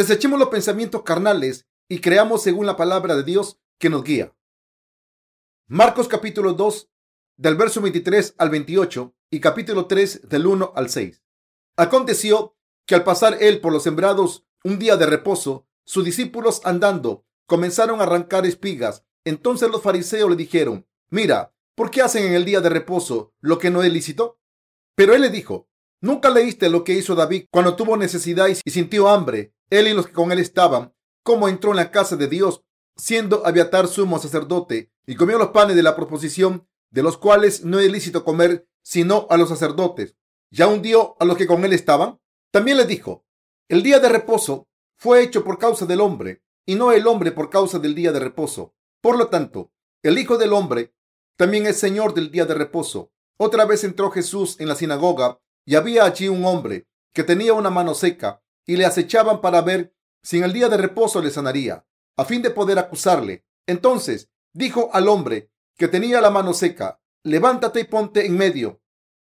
Desechemos 0.00 0.38
los 0.38 0.48
pensamientos 0.48 1.02
carnales 1.02 1.66
y 1.86 2.00
creamos 2.00 2.42
según 2.42 2.64
la 2.64 2.74
palabra 2.74 3.16
de 3.16 3.22
Dios 3.22 3.60
que 3.78 3.90
nos 3.90 4.02
guía. 4.02 4.34
Marcos 5.66 6.08
capítulo 6.08 6.54
2 6.54 6.90
del 7.36 7.54
verso 7.54 7.82
23 7.82 8.34
al 8.38 8.48
28 8.48 9.14
y 9.30 9.40
capítulo 9.40 9.84
3 9.84 10.26
del 10.26 10.46
1 10.46 10.72
al 10.74 10.88
6. 10.88 11.22
Aconteció 11.76 12.56
que 12.86 12.94
al 12.94 13.04
pasar 13.04 13.42
él 13.42 13.60
por 13.60 13.74
los 13.74 13.82
sembrados 13.82 14.46
un 14.64 14.78
día 14.78 14.96
de 14.96 15.04
reposo, 15.04 15.68
sus 15.84 16.02
discípulos 16.02 16.62
andando 16.64 17.26
comenzaron 17.44 18.00
a 18.00 18.04
arrancar 18.04 18.46
espigas. 18.46 19.04
Entonces 19.26 19.68
los 19.68 19.82
fariseos 19.82 20.30
le 20.30 20.36
dijeron, 20.36 20.88
mira, 21.10 21.54
¿por 21.74 21.90
qué 21.90 22.00
hacen 22.00 22.24
en 22.24 22.32
el 22.32 22.46
día 22.46 22.62
de 22.62 22.70
reposo 22.70 23.34
lo 23.42 23.58
que 23.58 23.68
no 23.68 23.82
es 23.82 23.92
lícito? 23.92 24.40
Pero 24.94 25.14
él 25.14 25.20
le 25.20 25.28
dijo, 25.28 25.68
¿nunca 26.00 26.30
leíste 26.30 26.68
lo 26.68 26.84
que 26.84 26.94
hizo 26.94 27.14
David 27.14 27.46
cuando 27.50 27.76
tuvo 27.76 27.96
necesidad 27.96 28.48
y 28.48 28.70
sintió 28.70 29.08
hambre, 29.08 29.52
él 29.70 29.88
y 29.88 29.94
los 29.94 30.06
que 30.06 30.12
con 30.12 30.32
él 30.32 30.38
estaban, 30.38 30.94
cómo 31.22 31.48
entró 31.48 31.70
en 31.70 31.76
la 31.76 31.90
casa 31.90 32.16
de 32.16 32.28
Dios, 32.28 32.62
siendo 32.96 33.46
Abiatar 33.46 33.88
sumo 33.88 34.18
sacerdote, 34.18 34.90
y 35.06 35.14
comió 35.14 35.38
los 35.38 35.48
panes 35.48 35.76
de 35.76 35.82
la 35.82 35.96
proposición, 35.96 36.68
de 36.90 37.02
los 37.02 37.18
cuales 37.18 37.64
no 37.64 37.78
es 37.78 37.90
lícito 37.90 38.24
comer, 38.24 38.68
sino 38.82 39.26
a 39.30 39.36
los 39.36 39.48
sacerdotes, 39.48 40.16
ya 40.50 40.66
hundió 40.66 41.16
a 41.20 41.24
los 41.24 41.36
que 41.36 41.46
con 41.46 41.64
él 41.64 41.72
estaban? 41.72 42.18
También 42.50 42.76
le 42.76 42.84
dijo, 42.84 43.24
el 43.68 43.82
día 43.82 44.00
de 44.00 44.08
reposo 44.08 44.68
fue 44.96 45.22
hecho 45.22 45.44
por 45.44 45.58
causa 45.58 45.86
del 45.86 46.00
hombre, 46.00 46.42
y 46.66 46.74
no 46.74 46.92
el 46.92 47.06
hombre 47.06 47.32
por 47.32 47.50
causa 47.50 47.78
del 47.78 47.94
día 47.94 48.12
de 48.12 48.20
reposo. 48.20 48.74
Por 49.00 49.16
lo 49.16 49.28
tanto, 49.28 49.72
el 50.02 50.18
Hijo 50.18 50.38
del 50.38 50.52
Hombre 50.52 50.94
también 51.36 51.66
es 51.66 51.78
Señor 51.78 52.14
del 52.14 52.30
día 52.30 52.44
de 52.44 52.54
reposo. 52.54 53.12
Otra 53.38 53.64
vez 53.64 53.84
entró 53.84 54.10
Jesús 54.10 54.56
en 54.60 54.68
la 54.68 54.74
sinagoga 54.74 55.40
y 55.70 55.76
había 55.76 56.04
allí 56.04 56.26
un 56.26 56.44
hombre 56.44 56.88
que 57.14 57.22
tenía 57.22 57.54
una 57.54 57.70
mano 57.70 57.94
seca 57.94 58.42
y 58.66 58.74
le 58.74 58.86
acechaban 58.86 59.40
para 59.40 59.60
ver 59.60 59.94
si 60.20 60.38
en 60.38 60.42
el 60.42 60.52
día 60.52 60.68
de 60.68 60.76
reposo 60.76 61.22
le 61.22 61.30
sanaría, 61.30 61.86
a 62.16 62.24
fin 62.24 62.42
de 62.42 62.50
poder 62.50 62.76
acusarle. 62.80 63.46
Entonces 63.68 64.32
dijo 64.52 64.90
al 64.92 65.06
hombre 65.06 65.52
que 65.76 65.86
tenía 65.86 66.20
la 66.20 66.30
mano 66.30 66.54
seca, 66.54 67.00
levántate 67.22 67.78
y 67.78 67.84
ponte 67.84 68.26
en 68.26 68.36
medio. 68.36 68.82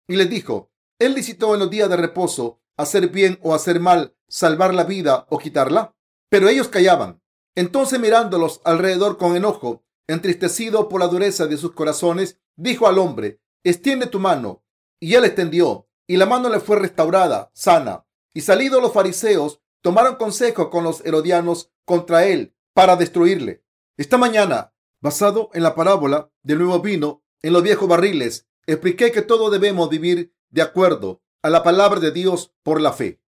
Y 0.06 0.18
le 0.18 0.26
dijo, 0.26 0.70
él 1.00 1.14
licitó 1.14 1.54
en 1.54 1.62
los 1.62 1.70
días 1.70 1.88
de 1.88 1.96
reposo 1.96 2.62
hacer 2.76 3.08
bien 3.08 3.40
o 3.42 3.56
hacer 3.56 3.80
mal, 3.80 4.14
salvar 4.28 4.74
la 4.74 4.84
vida 4.84 5.26
o 5.30 5.38
quitarla. 5.38 5.96
Pero 6.28 6.50
ellos 6.50 6.68
callaban. 6.68 7.22
Entonces 7.56 8.02
mirándolos 8.02 8.60
alrededor 8.66 9.18
con 9.18 9.38
enojo, 9.38 9.86
entristecido 10.10 10.90
por 10.90 11.00
la 11.00 11.08
dureza 11.08 11.48
de 11.48 11.56
sus 11.56 11.72
corazones, 11.72 12.38
dijo 12.58 12.86
al 12.86 13.00
hombre, 13.00 13.40
extiende 13.64 14.08
tu 14.08 14.20
mano. 14.20 14.66
Y 15.00 15.16
él 15.16 15.24
extendió, 15.24 15.88
y 16.08 16.18
la 16.18 16.26
mano 16.26 16.50
le 16.50 16.60
fue 16.60 16.80
restaurada, 16.80 17.52
sana. 17.54 18.06
Y 18.34 18.42
salidos 18.42 18.82
los 18.82 18.94
fariseos, 18.94 19.62
tomaron 19.82 20.16
consejo 20.16 20.70
con 20.70 20.84
los 20.84 21.06
herodianos 21.06 21.72
contra 21.86 22.26
él 22.26 22.56
para 22.74 22.96
destruirle. 22.96 23.64
Esta 23.98 24.18
mañana, 24.18 24.74
basado 25.02 25.50
en 25.54 25.64
la 25.64 25.76
parábola 25.76 26.32
del 26.42 26.60
nuevo 26.60 26.80
vino 26.80 27.24
en 27.42 27.54
los 27.54 27.64
viejos 27.64 27.88
barriles, 27.88 28.48
expliqué 28.66 29.12
que 29.12 29.22
todos 29.22 29.52
debemos 29.52 29.90
vivir 29.90 30.34
de 30.50 30.62
acuerdo 30.62 31.22
a 31.42 31.50
la 31.50 31.62
palabra 31.62 32.00
de 32.00 32.12
Dios 32.12 32.54
por 32.64 32.80
la 32.80 32.94
fe. 32.94 33.22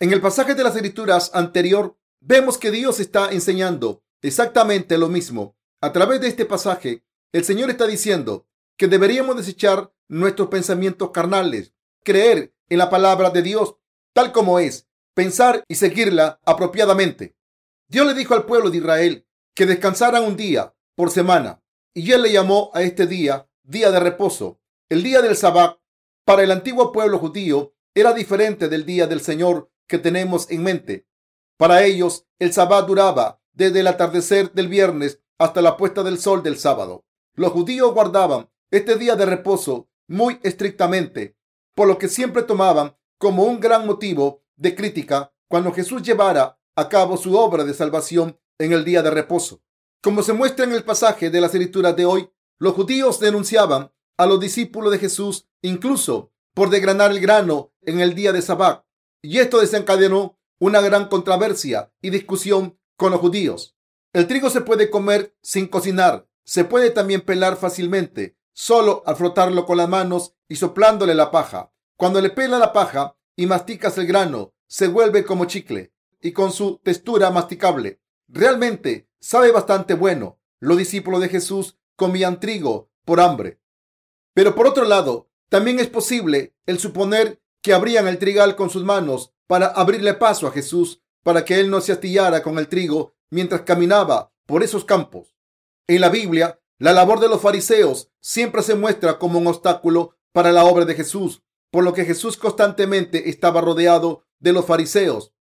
En 0.00 0.12
el 0.12 0.20
pasaje 0.20 0.54
de 0.54 0.64
las 0.64 0.74
escrituras 0.74 1.30
anterior, 1.32 1.96
vemos 2.20 2.58
que 2.58 2.72
Dios 2.72 2.98
está 2.98 3.30
enseñando 3.30 4.02
exactamente 4.20 4.98
lo 4.98 5.08
mismo. 5.08 5.56
A 5.80 5.92
través 5.92 6.20
de 6.20 6.28
este 6.28 6.44
pasaje, 6.44 7.04
el 7.32 7.44
Señor 7.44 7.70
está 7.70 7.86
diciendo 7.86 8.48
que 8.76 8.88
deberíamos 8.88 9.36
desechar 9.36 9.92
nuestros 10.08 10.48
pensamientos 10.48 11.10
carnales, 11.12 11.71
creer 12.02 12.54
en 12.68 12.78
la 12.78 12.90
palabra 12.90 13.30
de 13.30 13.42
Dios 13.42 13.76
tal 14.12 14.32
como 14.32 14.58
es, 14.58 14.88
pensar 15.14 15.64
y 15.68 15.76
seguirla 15.76 16.40
apropiadamente. 16.44 17.36
Dios 17.88 18.06
le 18.06 18.14
dijo 18.14 18.34
al 18.34 18.46
pueblo 18.46 18.70
de 18.70 18.78
Israel 18.78 19.26
que 19.54 19.66
descansaran 19.66 20.24
un 20.24 20.36
día 20.36 20.74
por 20.94 21.10
semana 21.10 21.62
y 21.94 22.12
él 22.12 22.22
le 22.22 22.32
llamó 22.32 22.70
a 22.74 22.82
este 22.82 23.06
día 23.06 23.48
día 23.62 23.90
de 23.90 24.00
reposo. 24.00 24.60
El 24.88 25.02
día 25.02 25.22
del 25.22 25.36
Sabbat 25.36 25.78
para 26.24 26.42
el 26.42 26.50
antiguo 26.50 26.92
pueblo 26.92 27.18
judío 27.18 27.74
era 27.94 28.12
diferente 28.12 28.68
del 28.68 28.84
día 28.84 29.06
del 29.06 29.20
Señor 29.20 29.70
que 29.86 29.98
tenemos 29.98 30.50
en 30.50 30.62
mente. 30.62 31.06
Para 31.56 31.84
ellos 31.84 32.26
el 32.38 32.52
Sabbat 32.52 32.86
duraba 32.86 33.40
desde 33.52 33.80
el 33.80 33.86
atardecer 33.86 34.52
del 34.52 34.68
viernes 34.68 35.20
hasta 35.38 35.60
la 35.60 35.76
puesta 35.76 36.02
del 36.02 36.18
sol 36.18 36.42
del 36.42 36.58
sábado. 36.58 37.04
Los 37.34 37.52
judíos 37.52 37.92
guardaban 37.92 38.50
este 38.70 38.96
día 38.96 39.16
de 39.16 39.26
reposo 39.26 39.88
muy 40.08 40.40
estrictamente, 40.42 41.36
por 41.74 41.88
lo 41.88 41.98
que 41.98 42.08
siempre 42.08 42.42
tomaban 42.42 42.96
como 43.18 43.44
un 43.44 43.60
gran 43.60 43.86
motivo 43.86 44.42
de 44.56 44.74
crítica 44.74 45.32
cuando 45.48 45.72
Jesús 45.72 46.02
llevara 46.02 46.58
a 46.76 46.88
cabo 46.88 47.16
su 47.16 47.36
obra 47.36 47.64
de 47.64 47.74
salvación 47.74 48.38
en 48.58 48.72
el 48.72 48.84
día 48.84 49.02
de 49.02 49.10
reposo. 49.10 49.62
Como 50.02 50.22
se 50.22 50.32
muestra 50.32 50.64
en 50.64 50.72
el 50.72 50.84
pasaje 50.84 51.30
de 51.30 51.40
las 51.40 51.54
escrituras 51.54 51.94
de 51.94 52.06
hoy, 52.06 52.30
los 52.58 52.74
judíos 52.74 53.20
denunciaban 53.20 53.92
a 54.16 54.26
los 54.26 54.40
discípulos 54.40 54.92
de 54.92 54.98
Jesús 54.98 55.48
incluso 55.62 56.32
por 56.54 56.70
desgranar 56.70 57.10
el 57.10 57.20
grano 57.20 57.72
en 57.82 58.00
el 58.00 58.14
día 58.14 58.32
de 58.32 58.42
Sabbat, 58.42 58.84
y 59.22 59.38
esto 59.38 59.60
desencadenó 59.60 60.38
una 60.58 60.80
gran 60.80 61.08
controversia 61.08 61.92
y 62.00 62.10
discusión 62.10 62.78
con 62.96 63.12
los 63.12 63.20
judíos. 63.20 63.76
El 64.12 64.26
trigo 64.26 64.50
se 64.50 64.60
puede 64.60 64.90
comer 64.90 65.36
sin 65.42 65.66
cocinar, 65.66 66.28
se 66.44 66.64
puede 66.64 66.90
también 66.90 67.22
pelar 67.22 67.56
fácilmente, 67.56 68.36
solo 68.52 69.02
al 69.06 69.16
frotarlo 69.16 69.66
con 69.66 69.76
las 69.76 69.88
manos 69.88 70.34
y 70.48 70.56
soplándole 70.56 71.14
la 71.14 71.30
paja. 71.30 71.72
Cuando 71.96 72.20
le 72.20 72.30
pela 72.30 72.58
la 72.58 72.72
paja 72.72 73.16
y 73.36 73.46
masticas 73.46 73.96
el 73.98 74.06
grano, 74.06 74.54
se 74.66 74.88
vuelve 74.88 75.24
como 75.24 75.44
chicle 75.44 75.92
y 76.20 76.32
con 76.32 76.52
su 76.52 76.78
textura 76.82 77.30
masticable. 77.30 78.00
Realmente 78.28 79.08
sabe 79.20 79.50
bastante 79.50 79.94
bueno. 79.94 80.38
Los 80.60 80.78
discípulos 80.78 81.20
de 81.20 81.28
Jesús 81.28 81.78
comían 81.96 82.40
trigo 82.40 82.90
por 83.04 83.20
hambre. 83.20 83.60
Pero 84.34 84.54
por 84.54 84.66
otro 84.66 84.84
lado, 84.84 85.28
también 85.48 85.80
es 85.80 85.88
posible 85.88 86.54
el 86.66 86.78
suponer 86.78 87.42
que 87.60 87.74
abrían 87.74 88.08
el 88.08 88.18
trigal 88.18 88.56
con 88.56 88.70
sus 88.70 88.84
manos 88.84 89.34
para 89.46 89.66
abrirle 89.66 90.14
paso 90.14 90.46
a 90.46 90.52
Jesús 90.52 91.02
para 91.22 91.44
que 91.44 91.60
él 91.60 91.70
no 91.70 91.80
se 91.80 91.92
astillara 91.92 92.42
con 92.42 92.58
el 92.58 92.68
trigo 92.68 93.14
mientras 93.30 93.62
caminaba 93.62 94.32
por 94.46 94.62
esos 94.62 94.84
campos. 94.84 95.36
En 95.86 96.00
la 96.00 96.08
Biblia, 96.08 96.60
la 96.82 96.92
labor 96.92 97.20
de 97.20 97.28
los 97.28 97.40
fariseos 97.40 98.10
siempre 98.20 98.60
se 98.60 98.74
muestra 98.74 99.20
como 99.20 99.38
un 99.38 99.46
obstáculo 99.46 100.16
para 100.32 100.50
la 100.50 100.64
obra 100.64 100.84
de 100.84 100.96
Jesús, 100.96 101.44
por 101.70 101.84
lo 101.84 101.92
que 101.92 102.04
Jesús 102.04 102.36
constantemente 102.36 103.30
estaba 103.30 103.60
rodeado 103.60 104.24
de 104.40 104.52
los 104.52 104.66
fariseos, 104.66 105.32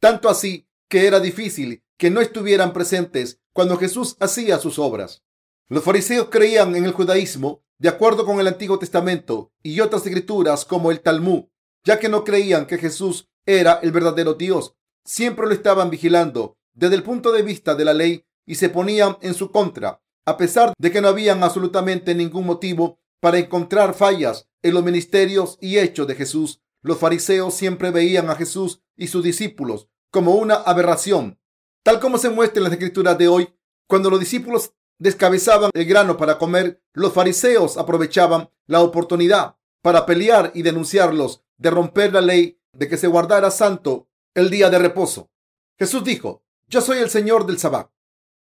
tanto 0.00 0.30
así 0.30 0.66
que 0.88 1.06
era 1.06 1.20
difícil 1.20 1.84
que 1.98 2.08
no 2.08 2.22
estuvieran 2.22 2.72
presentes 2.72 3.38
cuando 3.52 3.76
Jesús 3.76 4.16
hacía 4.18 4.56
sus 4.56 4.78
obras. 4.78 5.22
Los 5.68 5.84
fariseos 5.84 6.28
creían 6.30 6.74
en 6.74 6.86
el 6.86 6.92
judaísmo 6.92 7.62
de 7.76 7.90
acuerdo 7.90 8.24
con 8.24 8.40
el 8.40 8.46
Antiguo 8.46 8.78
Testamento 8.78 9.52
y 9.62 9.80
otras 9.80 10.06
escrituras 10.06 10.64
como 10.64 10.90
el 10.90 11.00
Talmud, 11.00 11.44
ya 11.84 11.98
que 11.98 12.08
no 12.08 12.24
creían 12.24 12.64
que 12.64 12.78
Jesús 12.78 13.28
era 13.44 13.74
el 13.82 13.92
verdadero 13.92 14.32
Dios. 14.32 14.74
Siempre 15.04 15.48
lo 15.48 15.52
estaban 15.52 15.90
vigilando 15.90 16.56
desde 16.72 16.94
el 16.94 17.02
punto 17.02 17.30
de 17.30 17.42
vista 17.42 17.74
de 17.74 17.84
la 17.84 17.92
ley 17.92 18.24
y 18.46 18.54
se 18.54 18.70
ponían 18.70 19.18
en 19.20 19.34
su 19.34 19.50
contra, 19.50 20.00
a 20.28 20.36
pesar 20.36 20.74
de 20.78 20.92
que 20.92 21.00
no 21.00 21.08
habían 21.08 21.42
absolutamente 21.42 22.14
ningún 22.14 22.44
motivo 22.44 23.00
para 23.18 23.38
encontrar 23.38 23.94
fallas 23.94 24.46
en 24.60 24.74
los 24.74 24.84
ministerios 24.84 25.56
y 25.58 25.78
hechos 25.78 26.06
de 26.06 26.14
Jesús, 26.14 26.60
los 26.82 26.98
fariseos 26.98 27.54
siempre 27.54 27.90
veían 27.90 28.28
a 28.28 28.34
Jesús 28.34 28.82
y 28.94 29.06
sus 29.06 29.24
discípulos 29.24 29.88
como 30.10 30.34
una 30.34 30.56
aberración, 30.56 31.40
tal 31.82 31.98
como 31.98 32.18
se 32.18 32.28
muestra 32.28 32.58
en 32.58 32.64
las 32.64 32.74
escrituras 32.74 33.16
de 33.16 33.26
hoy. 33.26 33.48
Cuando 33.86 34.10
los 34.10 34.20
discípulos 34.20 34.74
descabezaban 34.98 35.70
el 35.72 35.86
grano 35.86 36.18
para 36.18 36.36
comer, 36.36 36.82
los 36.92 37.14
fariseos 37.14 37.78
aprovechaban 37.78 38.50
la 38.66 38.82
oportunidad 38.82 39.56
para 39.80 40.04
pelear 40.04 40.52
y 40.54 40.60
denunciarlos 40.60 41.42
de 41.56 41.70
romper 41.70 42.12
la 42.12 42.20
ley 42.20 42.60
de 42.74 42.86
que 42.86 42.98
se 42.98 43.06
guardara 43.06 43.50
santo 43.50 44.10
el 44.34 44.50
día 44.50 44.68
de 44.68 44.78
reposo. 44.78 45.30
Jesús 45.78 46.04
dijo, 46.04 46.44
yo 46.66 46.82
soy 46.82 46.98
el 46.98 47.08
Señor 47.08 47.46
del 47.46 47.58
Sabbat. 47.58 47.90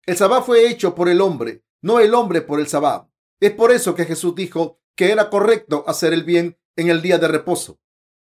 El 0.06 0.16
Sabbat 0.16 0.44
fue 0.44 0.66
hecho 0.70 0.94
por 0.94 1.10
el 1.10 1.20
hombre, 1.20 1.62
no 1.84 2.00
el 2.00 2.14
hombre 2.14 2.40
por 2.40 2.60
el 2.60 2.66
Sabbat. 2.66 3.10
Es 3.40 3.52
por 3.52 3.70
eso 3.70 3.94
que 3.94 4.06
Jesús 4.06 4.34
dijo 4.34 4.80
que 4.96 5.12
era 5.12 5.28
correcto 5.28 5.84
hacer 5.86 6.14
el 6.14 6.24
bien 6.24 6.58
en 6.76 6.88
el 6.88 7.02
día 7.02 7.18
de 7.18 7.28
reposo. 7.28 7.78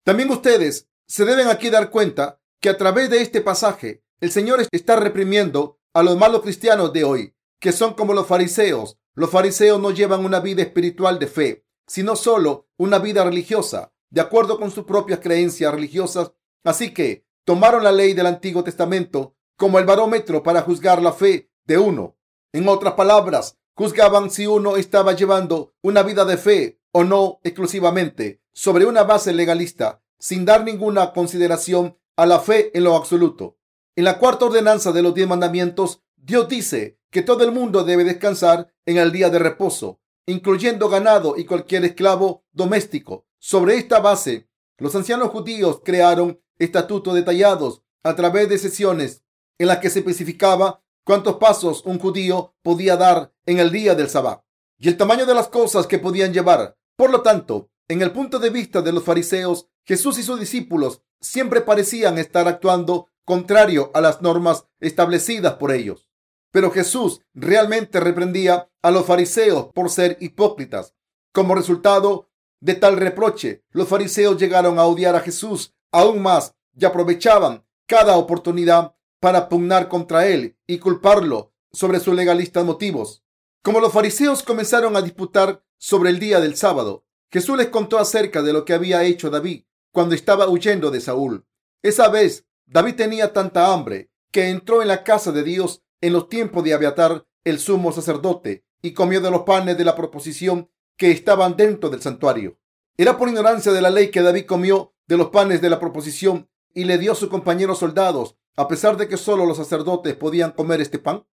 También 0.05 0.31
ustedes 0.31 0.87
se 1.05 1.25
deben 1.25 1.49
aquí 1.49 1.69
dar 1.69 1.89
cuenta 1.89 2.39
que 2.61 2.69
a 2.69 2.77
través 2.77 3.09
de 3.09 3.21
este 3.21 3.41
pasaje 3.41 4.05
el 4.21 4.31
Señor 4.31 4.65
está 4.71 4.95
reprimiendo 4.95 5.81
a 5.93 6.01
los 6.01 6.17
malos 6.17 6.43
cristianos 6.43 6.93
de 6.93 7.03
hoy, 7.03 7.35
que 7.59 7.73
son 7.73 7.93
como 7.93 8.13
los 8.13 8.25
fariseos. 8.25 8.97
Los 9.15 9.29
fariseos 9.29 9.81
no 9.81 9.91
llevan 9.91 10.23
una 10.23 10.39
vida 10.39 10.61
espiritual 10.61 11.19
de 11.19 11.27
fe, 11.27 11.65
sino 11.85 12.15
solo 12.15 12.69
una 12.77 12.99
vida 12.99 13.25
religiosa, 13.25 13.91
de 14.11 14.21
acuerdo 14.21 14.61
con 14.61 14.71
sus 14.71 14.85
propias 14.85 15.19
creencias 15.19 15.73
religiosas. 15.73 16.31
Así 16.63 16.93
que 16.93 17.25
tomaron 17.43 17.83
la 17.83 17.91
ley 17.91 18.13
del 18.13 18.27
Antiguo 18.27 18.63
Testamento 18.63 19.35
como 19.57 19.77
el 19.77 19.83
barómetro 19.83 20.41
para 20.41 20.61
juzgar 20.61 21.01
la 21.01 21.11
fe 21.11 21.51
de 21.65 21.77
uno. 21.77 22.15
En 22.53 22.67
otras 22.67 22.95
palabras, 22.95 23.57
juzgaban 23.75 24.29
si 24.29 24.45
uno 24.45 24.75
estaba 24.75 25.13
llevando 25.13 25.73
una 25.81 26.03
vida 26.03 26.25
de 26.25 26.37
fe 26.37 26.81
o 26.91 27.05
no 27.05 27.39
exclusivamente 27.43 28.41
sobre 28.51 28.85
una 28.85 29.03
base 29.03 29.31
legalista, 29.33 30.01
sin 30.19 30.43
dar 30.43 30.65
ninguna 30.65 31.13
consideración 31.13 31.97
a 32.17 32.25
la 32.25 32.39
fe 32.39 32.75
en 32.77 32.83
lo 32.83 32.95
absoluto. 32.95 33.57
En 33.95 34.03
la 34.03 34.19
cuarta 34.19 34.45
ordenanza 34.45 34.91
de 34.91 35.01
los 35.01 35.13
diez 35.13 35.27
mandamientos, 35.27 36.03
Dios 36.17 36.49
dice 36.49 36.99
que 37.09 37.21
todo 37.21 37.43
el 37.43 37.53
mundo 37.53 37.83
debe 37.83 38.03
descansar 38.03 38.73
en 38.85 38.97
el 38.97 39.13
día 39.13 39.29
de 39.29 39.39
reposo, 39.39 40.01
incluyendo 40.25 40.89
ganado 40.89 41.37
y 41.37 41.45
cualquier 41.45 41.85
esclavo 41.85 42.43
doméstico. 42.51 43.25
Sobre 43.39 43.77
esta 43.77 43.99
base, 43.99 44.49
los 44.77 44.93
ancianos 44.95 45.29
judíos 45.29 45.81
crearon 45.83 46.41
estatutos 46.59 47.15
detallados 47.15 47.81
a 48.03 48.15
través 48.15 48.49
de 48.49 48.57
sesiones 48.57 49.23
en 49.57 49.67
las 49.67 49.79
que 49.79 49.89
se 49.89 49.99
especificaba 49.99 50.80
cuántos 51.03 51.37
pasos 51.37 51.83
un 51.85 51.99
judío 51.99 52.55
podía 52.61 52.97
dar 52.97 53.33
en 53.45 53.59
el 53.59 53.71
día 53.71 53.95
del 53.95 54.09
sabbat 54.09 54.41
y 54.77 54.87
el 54.87 54.97
tamaño 54.97 55.25
de 55.25 55.35
las 55.35 55.47
cosas 55.47 55.85
que 55.85 55.99
podían 55.99 56.33
llevar. 56.33 56.75
Por 56.95 57.11
lo 57.11 57.21
tanto, 57.21 57.69
en 57.87 58.01
el 58.01 58.11
punto 58.11 58.39
de 58.39 58.49
vista 58.49 58.81
de 58.81 58.91
los 58.91 59.03
fariseos, 59.03 59.67
Jesús 59.85 60.17
y 60.17 60.23
sus 60.23 60.39
discípulos 60.39 61.03
siempre 61.19 61.61
parecían 61.61 62.17
estar 62.17 62.47
actuando 62.47 63.07
contrario 63.25 63.91
a 63.93 64.01
las 64.01 64.21
normas 64.21 64.65
establecidas 64.79 65.53
por 65.55 65.71
ellos. 65.71 66.09
Pero 66.51 66.71
Jesús 66.71 67.21
realmente 67.33 67.99
reprendía 67.99 68.69
a 68.81 68.91
los 68.91 69.05
fariseos 69.05 69.67
por 69.73 69.89
ser 69.89 70.17
hipócritas. 70.19 70.95
Como 71.31 71.55
resultado 71.55 72.29
de 72.59 72.75
tal 72.75 72.97
reproche, 72.97 73.63
los 73.71 73.87
fariseos 73.87 74.37
llegaron 74.37 74.79
a 74.79 74.85
odiar 74.85 75.15
a 75.15 75.21
Jesús 75.21 75.73
aún 75.91 76.21
más 76.21 76.55
y 76.75 76.85
aprovechaban 76.85 77.65
cada 77.85 78.17
oportunidad 78.17 78.95
para 79.19 79.47
pugnar 79.47 79.87
contra 79.87 80.27
él 80.27 80.57
y 80.71 80.79
culparlo 80.79 81.53
sobre 81.73 81.99
sus 81.99 82.15
legalistas 82.15 82.63
motivos. 82.63 83.25
Como 83.61 83.81
los 83.81 83.91
fariseos 83.91 84.41
comenzaron 84.41 84.95
a 84.95 85.01
disputar 85.01 85.65
sobre 85.77 86.11
el 86.11 86.17
día 86.17 86.39
del 86.39 86.55
sábado, 86.55 87.05
Jesús 87.29 87.57
les 87.57 87.67
contó 87.67 87.99
acerca 87.99 88.41
de 88.41 88.53
lo 88.53 88.63
que 88.63 88.73
había 88.73 89.03
hecho 89.03 89.29
David 89.29 89.65
cuando 89.91 90.15
estaba 90.15 90.47
huyendo 90.47 90.89
de 90.89 91.01
Saúl. 91.01 91.45
Esa 91.83 92.07
vez, 92.07 92.47
David 92.65 92.95
tenía 92.95 93.33
tanta 93.33 93.73
hambre 93.73 94.11
que 94.31 94.47
entró 94.47 94.81
en 94.81 94.87
la 94.87 95.03
casa 95.03 95.33
de 95.33 95.43
Dios 95.43 95.83
en 95.99 96.13
los 96.13 96.29
tiempos 96.29 96.63
de 96.63 96.73
Abiatar, 96.73 97.27
el 97.43 97.59
sumo 97.59 97.91
sacerdote, 97.91 98.63
y 98.81 98.93
comió 98.93 99.19
de 99.19 99.29
los 99.29 99.41
panes 99.41 99.77
de 99.77 99.83
la 99.83 99.97
proposición 99.97 100.69
que 100.95 101.11
estaban 101.11 101.57
dentro 101.57 101.89
del 101.89 102.01
santuario. 102.01 102.59
Era 102.95 103.17
por 103.17 103.27
ignorancia 103.27 103.73
de 103.73 103.81
la 103.81 103.89
ley 103.89 104.09
que 104.09 104.21
David 104.21 104.45
comió 104.45 104.93
de 105.05 105.17
los 105.17 105.31
panes 105.31 105.61
de 105.61 105.69
la 105.69 105.81
proposición 105.81 106.49
y 106.73 106.85
le 106.85 106.97
dio 106.97 107.11
a 107.11 107.15
sus 107.15 107.27
compañeros 107.27 107.79
soldados, 107.79 108.37
a 108.55 108.67
pesar 108.67 108.97
de 108.97 109.07
que 109.07 109.17
solo 109.17 109.45
los 109.45 109.57
sacerdotes 109.57 110.15
podían 110.15 110.51
comer 110.51 110.81
este 110.81 110.99
pan. 110.99 111.25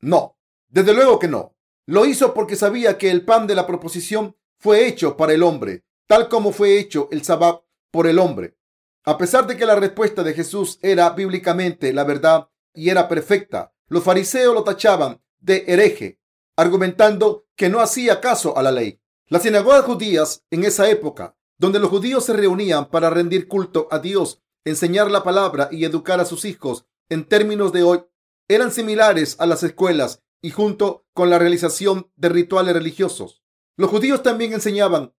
No, 0.00 0.38
desde 0.68 0.94
luego 0.94 1.18
que 1.18 1.28
no. 1.28 1.56
Lo 1.86 2.04
hizo 2.04 2.34
porque 2.34 2.56
sabía 2.56 2.98
que 2.98 3.10
el 3.10 3.24
pan 3.24 3.46
de 3.46 3.54
la 3.54 3.66
proposición 3.66 4.36
fue 4.58 4.86
hecho 4.86 5.16
para 5.16 5.32
el 5.32 5.42
hombre, 5.42 5.84
tal 6.06 6.28
como 6.28 6.52
fue 6.52 6.78
hecho 6.78 7.08
el 7.12 7.22
sabbat 7.22 7.60
por 7.90 8.06
el 8.06 8.18
hombre. 8.18 8.56
A 9.04 9.16
pesar 9.18 9.46
de 9.46 9.56
que 9.56 9.66
la 9.66 9.76
respuesta 9.76 10.24
de 10.24 10.34
Jesús 10.34 10.78
era 10.82 11.10
bíblicamente 11.10 11.92
la 11.92 12.04
verdad 12.04 12.48
y 12.74 12.90
era 12.90 13.08
perfecta, 13.08 13.72
los 13.88 14.02
fariseos 14.02 14.52
lo 14.52 14.64
tachaban 14.64 15.22
de 15.38 15.64
hereje, 15.68 16.18
argumentando 16.56 17.46
que 17.54 17.68
no 17.68 17.80
hacía 17.80 18.20
caso 18.20 18.58
a 18.58 18.62
la 18.62 18.72
ley. 18.72 19.00
Las 19.28 19.42
sinagogas 19.42 19.84
judías 19.84 20.44
en 20.50 20.64
esa 20.64 20.90
época, 20.90 21.36
donde 21.56 21.78
los 21.78 21.90
judíos 21.90 22.24
se 22.24 22.32
reunían 22.32 22.90
para 22.90 23.10
rendir 23.10 23.46
culto 23.46 23.86
a 23.90 24.00
Dios, 24.00 24.42
enseñar 24.66 25.10
la 25.12 25.22
palabra 25.22 25.68
y 25.70 25.84
educar 25.84 26.20
a 26.20 26.24
sus 26.24 26.44
hijos 26.44 26.86
en 27.08 27.24
términos 27.24 27.72
de 27.72 27.84
hoy, 27.84 28.02
eran 28.48 28.72
similares 28.72 29.36
a 29.38 29.46
las 29.46 29.62
escuelas 29.62 30.22
y 30.42 30.50
junto 30.50 31.06
con 31.14 31.30
la 31.30 31.38
realización 31.38 32.10
de 32.16 32.28
rituales 32.28 32.74
religiosos. 32.74 33.42
Los 33.76 33.90
judíos 33.90 34.24
también 34.24 34.52
enseñaban 34.52 35.14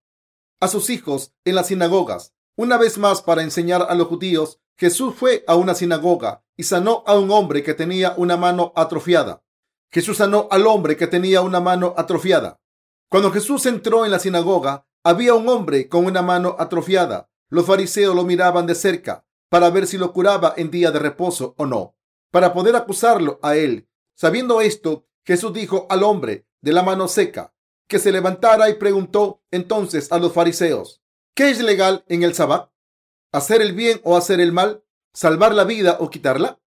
a 0.60 0.68
sus 0.68 0.90
hijos 0.90 1.32
en 1.44 1.54
las 1.54 1.68
sinagogas. 1.68 2.34
Una 2.56 2.76
vez 2.76 2.98
más, 2.98 3.22
para 3.22 3.42
enseñar 3.42 3.86
a 3.88 3.94
los 3.94 4.08
judíos, 4.08 4.60
Jesús 4.76 5.14
fue 5.14 5.44
a 5.46 5.56
una 5.56 5.74
sinagoga 5.74 6.44
y 6.56 6.64
sanó 6.64 7.02
a 7.06 7.18
un 7.18 7.30
hombre 7.30 7.62
que 7.62 7.72
tenía 7.72 8.14
una 8.18 8.36
mano 8.36 8.72
atrofiada. 8.76 9.42
Jesús 9.90 10.18
sanó 10.18 10.48
al 10.50 10.66
hombre 10.66 10.98
que 10.98 11.06
tenía 11.06 11.40
una 11.40 11.60
mano 11.60 11.94
atrofiada. 11.96 12.60
Cuando 13.08 13.30
Jesús 13.30 13.64
entró 13.64 14.04
en 14.04 14.10
la 14.10 14.18
sinagoga, 14.18 14.86
había 15.02 15.32
un 15.32 15.48
hombre 15.48 15.88
con 15.88 16.04
una 16.04 16.20
mano 16.20 16.56
atrofiada. 16.58 17.30
Los 17.48 17.64
fariseos 17.64 18.14
lo 18.14 18.24
miraban 18.24 18.66
de 18.66 18.74
cerca 18.74 19.24
para 19.48 19.70
ver 19.70 19.86
si 19.86 19.98
lo 19.98 20.12
curaba 20.12 20.54
en 20.56 20.70
día 20.70 20.90
de 20.90 20.98
reposo 20.98 21.54
o 21.56 21.66
no, 21.66 21.96
para 22.30 22.52
poder 22.52 22.76
acusarlo 22.76 23.38
a 23.42 23.56
él. 23.56 23.88
Sabiendo 24.14 24.60
esto, 24.60 25.06
Jesús 25.24 25.52
dijo 25.52 25.86
al 25.90 26.02
hombre 26.02 26.46
de 26.60 26.72
la 26.72 26.82
mano 26.82 27.08
seca 27.08 27.54
que 27.86 27.98
se 27.98 28.12
levantara 28.12 28.68
y 28.68 28.74
preguntó 28.74 29.42
entonces 29.50 30.12
a 30.12 30.18
los 30.18 30.32
fariseos, 30.32 31.02
¿qué 31.34 31.50
es 31.50 31.60
legal 31.60 32.04
en 32.08 32.22
el 32.22 32.34
sabbat? 32.34 32.70
¿Hacer 33.32 33.62
el 33.62 33.72
bien 33.72 34.00
o 34.04 34.16
hacer 34.16 34.40
el 34.40 34.52
mal? 34.52 34.84
¿Salvar 35.12 35.54
la 35.54 35.64
vida 35.64 35.96
o 36.00 36.10
quitarla? 36.10 36.60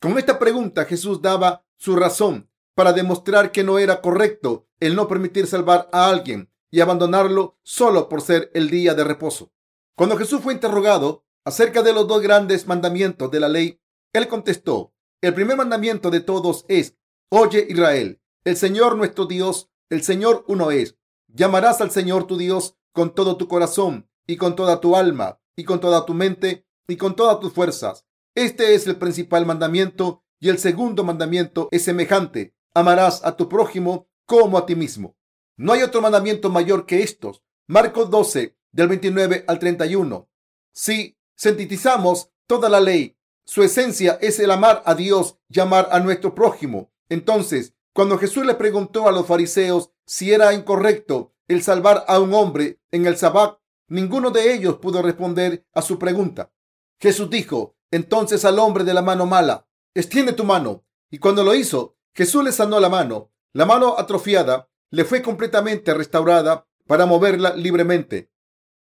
Con 0.00 0.18
esta 0.18 0.38
pregunta 0.38 0.84
Jesús 0.84 1.20
daba 1.22 1.64
su 1.76 1.96
razón 1.96 2.50
para 2.74 2.92
demostrar 2.92 3.52
que 3.52 3.64
no 3.64 3.78
era 3.78 4.00
correcto 4.00 4.68
el 4.80 4.94
no 4.96 5.08
permitir 5.08 5.46
salvar 5.46 5.88
a 5.92 6.08
alguien 6.08 6.50
y 6.70 6.80
abandonarlo 6.80 7.58
solo 7.62 8.08
por 8.08 8.22
ser 8.22 8.50
el 8.54 8.70
día 8.70 8.94
de 8.94 9.04
reposo. 9.04 9.52
Cuando 9.94 10.16
Jesús 10.16 10.40
fue 10.40 10.54
interrogado 10.54 11.24
acerca 11.44 11.82
de 11.82 11.92
los 11.92 12.06
dos 12.06 12.22
grandes 12.22 12.66
mandamientos 12.66 13.30
de 13.30 13.40
la 13.40 13.48
ley, 13.48 13.80
él 14.12 14.28
contestó, 14.28 14.94
el 15.20 15.34
primer 15.34 15.56
mandamiento 15.56 16.10
de 16.10 16.20
todos 16.20 16.64
es 16.68 16.96
Oye 17.30 17.66
Israel, 17.68 18.20
el 18.44 18.56
Señor 18.56 18.96
nuestro 18.96 19.26
Dios, 19.26 19.70
el 19.88 20.02
Señor 20.02 20.44
uno 20.48 20.70
es. 20.70 20.96
Llamarás 21.28 21.80
al 21.80 21.90
Señor 21.90 22.26
tu 22.26 22.36
Dios 22.36 22.76
con 22.92 23.14
todo 23.14 23.36
tu 23.36 23.48
corazón 23.48 24.10
y 24.26 24.36
con 24.36 24.54
toda 24.56 24.80
tu 24.80 24.96
alma 24.96 25.40
y 25.56 25.64
con 25.64 25.80
toda 25.80 26.04
tu 26.04 26.12
mente 26.12 26.66
y 26.88 26.96
con 26.96 27.16
todas 27.16 27.40
tus 27.40 27.52
fuerzas. 27.52 28.06
Este 28.34 28.74
es 28.74 28.86
el 28.86 28.96
principal 28.96 29.46
mandamiento 29.46 30.24
y 30.40 30.48
el 30.48 30.58
segundo 30.58 31.04
mandamiento 31.04 31.68
es 31.70 31.84
semejante. 31.84 32.54
Amarás 32.74 33.24
a 33.24 33.36
tu 33.36 33.48
prójimo 33.48 34.08
como 34.26 34.58
a 34.58 34.66
ti 34.66 34.74
mismo. 34.74 35.16
No 35.56 35.72
hay 35.72 35.82
otro 35.82 36.00
mandamiento 36.02 36.50
mayor 36.50 36.84
que 36.84 37.02
estos. 37.02 37.42
Marcos 37.66 38.10
12, 38.10 38.56
del 38.72 38.88
29 38.88 39.44
al 39.46 39.58
31. 39.58 40.28
Si 40.72 41.16
sintetizamos 41.42 42.30
toda 42.46 42.68
la 42.68 42.80
ley, 42.80 43.16
su 43.44 43.64
esencia 43.64 44.16
es 44.20 44.38
el 44.38 44.52
amar 44.52 44.80
a 44.86 44.94
Dios 44.94 45.38
y 45.48 45.58
amar 45.58 45.88
a 45.90 45.98
nuestro 45.98 46.36
prójimo. 46.36 46.92
Entonces, 47.08 47.74
cuando 47.92 48.16
Jesús 48.16 48.46
le 48.46 48.54
preguntó 48.54 49.08
a 49.08 49.12
los 49.12 49.26
fariseos 49.26 49.90
si 50.06 50.32
era 50.32 50.54
incorrecto 50.54 51.34
el 51.48 51.64
salvar 51.64 52.04
a 52.06 52.20
un 52.20 52.32
hombre 52.32 52.78
en 52.92 53.06
el 53.06 53.16
sabbat, 53.16 53.58
ninguno 53.88 54.30
de 54.30 54.54
ellos 54.54 54.76
pudo 54.76 55.02
responder 55.02 55.66
a 55.74 55.82
su 55.82 55.98
pregunta. 55.98 56.52
Jesús 57.00 57.28
dijo 57.28 57.74
entonces 57.90 58.44
al 58.44 58.60
hombre 58.60 58.84
de 58.84 58.94
la 58.94 59.02
mano 59.02 59.26
mala, 59.26 59.66
extiende 59.94 60.34
tu 60.34 60.44
mano. 60.44 60.84
Y 61.10 61.18
cuando 61.18 61.42
lo 61.42 61.56
hizo, 61.56 61.96
Jesús 62.14 62.44
le 62.44 62.52
sanó 62.52 62.78
la 62.78 62.88
mano. 62.88 63.32
La 63.52 63.66
mano 63.66 63.96
atrofiada 63.98 64.70
le 64.90 65.04
fue 65.04 65.22
completamente 65.22 65.92
restaurada 65.92 66.68
para 66.86 67.04
moverla 67.04 67.52
libremente. 67.56 68.31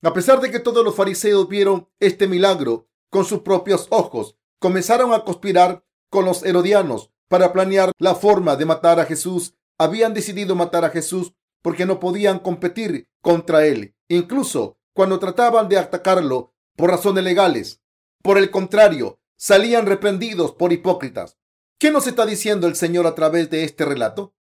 A 0.05 0.13
pesar 0.13 0.39
de 0.43 0.51
que 0.51 0.61
todos 0.61 0.85
los 0.85 0.95
fariseos 0.95 1.49
vieron 1.49 1.89
este 1.99 2.29
milagro 2.29 2.91
con 3.09 3.25
sus 3.25 3.41
propios 3.41 3.87
ojos, 3.89 4.37
comenzaron 4.59 5.15
a 5.15 5.25
conspirar 5.25 5.83
con 6.11 6.27
los 6.27 6.45
herodianos 6.45 7.11
para 7.29 7.55
planear 7.55 7.91
la 7.99 8.15
forma 8.15 8.57
de 8.57 8.67
matar 8.67 9.01
a 9.01 9.07
Jesús. 9.07 9.55
Habían 9.79 10.13
decidido 10.13 10.55
matar 10.55 10.85
a 10.85 10.91
Jesús 10.91 11.33
porque 11.63 11.87
no 11.87 12.01
podían 12.01 12.39
competir 12.39 13.09
contra 13.23 13.65
él, 13.65 13.97
incluso 14.09 14.77
cuando 14.93 15.19
trataban 15.19 15.71
de 15.71 15.79
atacarlo 15.79 16.53
por 16.77 16.91
razones 16.91 17.25
legales. 17.25 17.81
Por 18.23 18.37
el 18.37 18.51
contrario, 18.51 19.19
salían 19.39 19.87
reprendidos 19.87 20.53
por 20.53 20.75
hipócritas. 20.75 21.39
¿Qué 21.79 21.91
nos 21.91 22.07
está 22.07 22.27
diciendo 22.27 22.67
el 22.67 22.77
Señor 22.77 23.07
a 23.07 23.15
través 23.15 23.49
de 23.49 23.65
este 23.65 23.87
relato? 23.87 24.35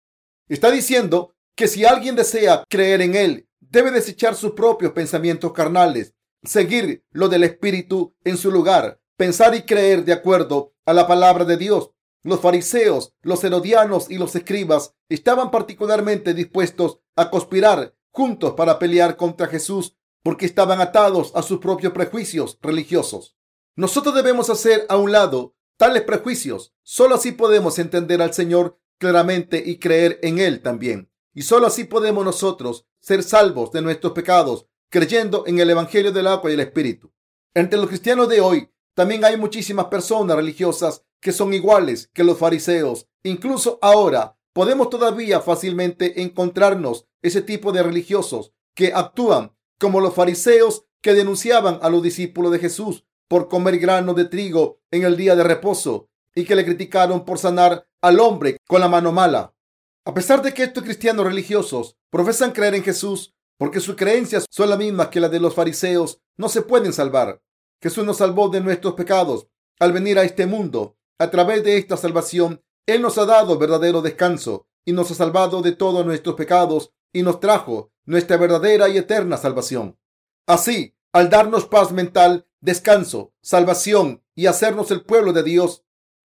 Está 0.49 0.71
diciendo 0.71 1.35
que 1.55 1.67
si 1.67 1.85
alguien 1.85 2.15
desea 2.15 2.63
creer 2.67 3.01
en 3.01 3.13
Él, 3.13 3.47
debe 3.71 3.89
desechar 3.89 4.35
sus 4.35 4.51
propios 4.51 4.91
pensamientos 4.91 5.53
carnales, 5.53 6.13
seguir 6.43 7.05
lo 7.11 7.29
del 7.29 7.43
Espíritu 7.43 8.13
en 8.25 8.37
su 8.37 8.51
lugar, 8.51 9.01
pensar 9.15 9.55
y 9.55 9.63
creer 9.63 10.03
de 10.03 10.13
acuerdo 10.13 10.73
a 10.85 10.93
la 10.93 11.07
palabra 11.07 11.45
de 11.45 11.57
Dios. 11.57 11.91
Los 12.23 12.41
fariseos, 12.41 13.15
los 13.21 13.43
herodianos 13.43 14.11
y 14.11 14.17
los 14.17 14.35
escribas 14.35 14.93
estaban 15.09 15.49
particularmente 15.49 16.33
dispuestos 16.33 16.99
a 17.15 17.31
conspirar 17.31 17.95
juntos 18.11 18.53
para 18.53 18.77
pelear 18.77 19.15
contra 19.15 19.47
Jesús 19.47 19.97
porque 20.21 20.45
estaban 20.45 20.81
atados 20.81 21.31
a 21.33 21.41
sus 21.41 21.59
propios 21.59 21.93
prejuicios 21.93 22.59
religiosos. 22.61 23.37
Nosotros 23.75 24.13
debemos 24.13 24.49
hacer 24.49 24.85
a 24.89 24.97
un 24.97 25.11
lado 25.11 25.55
tales 25.77 26.03
prejuicios. 26.03 26.75
Solo 26.83 27.15
así 27.15 27.31
podemos 27.31 27.79
entender 27.79 28.21
al 28.21 28.33
Señor 28.33 28.77
claramente 28.99 29.63
y 29.65 29.79
creer 29.79 30.19
en 30.21 30.37
Él 30.37 30.61
también. 30.61 31.10
Y 31.33 31.43
solo 31.43 31.67
así 31.67 31.85
podemos 31.85 32.25
nosotros 32.25 32.85
ser 32.99 33.23
salvos 33.23 33.71
de 33.71 33.81
nuestros 33.81 34.13
pecados 34.13 34.67
creyendo 34.89 35.45
en 35.47 35.59
el 35.59 35.69
Evangelio 35.69 36.11
del 36.11 36.27
agua 36.27 36.51
y 36.51 36.53
el 36.53 36.59
Espíritu. 36.59 37.13
Entre 37.53 37.79
los 37.79 37.87
cristianos 37.87 38.27
de 38.27 38.41
hoy 38.41 38.69
también 38.93 39.23
hay 39.23 39.37
muchísimas 39.37 39.85
personas 39.85 40.35
religiosas 40.35 41.05
que 41.21 41.31
son 41.31 41.53
iguales 41.53 42.09
que 42.13 42.23
los 42.23 42.37
fariseos. 42.37 43.07
Incluso 43.23 43.79
ahora 43.81 44.37
podemos 44.53 44.89
todavía 44.89 45.39
fácilmente 45.39 46.21
encontrarnos 46.21 47.07
ese 47.21 47.41
tipo 47.41 47.71
de 47.71 47.83
religiosos 47.83 48.53
que 48.75 48.93
actúan 48.93 49.55
como 49.79 50.01
los 50.01 50.13
fariseos 50.13 50.85
que 51.01 51.13
denunciaban 51.13 51.79
a 51.81 51.89
los 51.89 52.03
discípulos 52.03 52.51
de 52.51 52.59
Jesús 52.59 53.05
por 53.27 53.47
comer 53.47 53.79
grano 53.79 54.13
de 54.13 54.25
trigo 54.25 54.81
en 54.91 55.03
el 55.03 55.15
día 55.15 55.35
de 55.35 55.43
reposo 55.43 56.09
y 56.35 56.43
que 56.43 56.55
le 56.55 56.65
criticaron 56.65 57.23
por 57.23 57.37
sanar 57.37 57.87
al 58.01 58.19
hombre 58.19 58.57
con 58.67 58.81
la 58.81 58.89
mano 58.89 59.11
mala. 59.11 59.53
A 60.03 60.13
pesar 60.13 60.41
de 60.41 60.53
que 60.53 60.63
estos 60.63 60.83
cristianos 60.83 61.25
religiosos 61.25 61.95
profesan 62.09 62.51
creer 62.51 62.75
en 62.75 62.83
Jesús 62.83 63.35
porque 63.61 63.79
sus 63.79 63.95
creencias 63.95 64.47
son 64.49 64.71
las 64.71 64.79
mismas 64.79 65.09
que 65.09 65.19
las 65.19 65.29
de 65.29 65.39
los 65.39 65.53
fariseos, 65.53 66.19
no 66.35 66.49
se 66.49 66.63
pueden 66.63 66.93
salvar. 66.93 67.43
Jesús 67.79 68.03
nos 68.03 68.17
salvó 68.17 68.49
de 68.49 68.59
nuestros 68.59 68.95
pecados 68.95 69.45
al 69.79 69.91
venir 69.91 70.17
a 70.17 70.23
este 70.23 70.47
mundo. 70.47 70.97
A 71.19 71.29
través 71.29 71.63
de 71.63 71.77
esta 71.77 71.95
salvación, 71.95 72.63
Él 72.87 73.03
nos 73.03 73.19
ha 73.19 73.25
dado 73.25 73.59
verdadero 73.59 74.01
descanso 74.01 74.65
y 74.83 74.93
nos 74.93 75.11
ha 75.11 75.13
salvado 75.13 75.61
de 75.61 75.73
todos 75.73 76.03
nuestros 76.03 76.33
pecados 76.33 76.91
y 77.13 77.21
nos 77.21 77.39
trajo 77.39 77.91
nuestra 78.05 78.37
verdadera 78.37 78.89
y 78.89 78.97
eterna 78.97 79.37
salvación. 79.37 79.99
Así, 80.47 80.95
al 81.13 81.29
darnos 81.29 81.67
paz 81.67 81.91
mental, 81.91 82.47
descanso, 82.61 83.31
salvación 83.43 84.23
y 84.33 84.47
hacernos 84.47 84.89
el 84.89 85.03
pueblo 85.03 85.33
de 85.33 85.43
Dios 85.43 85.83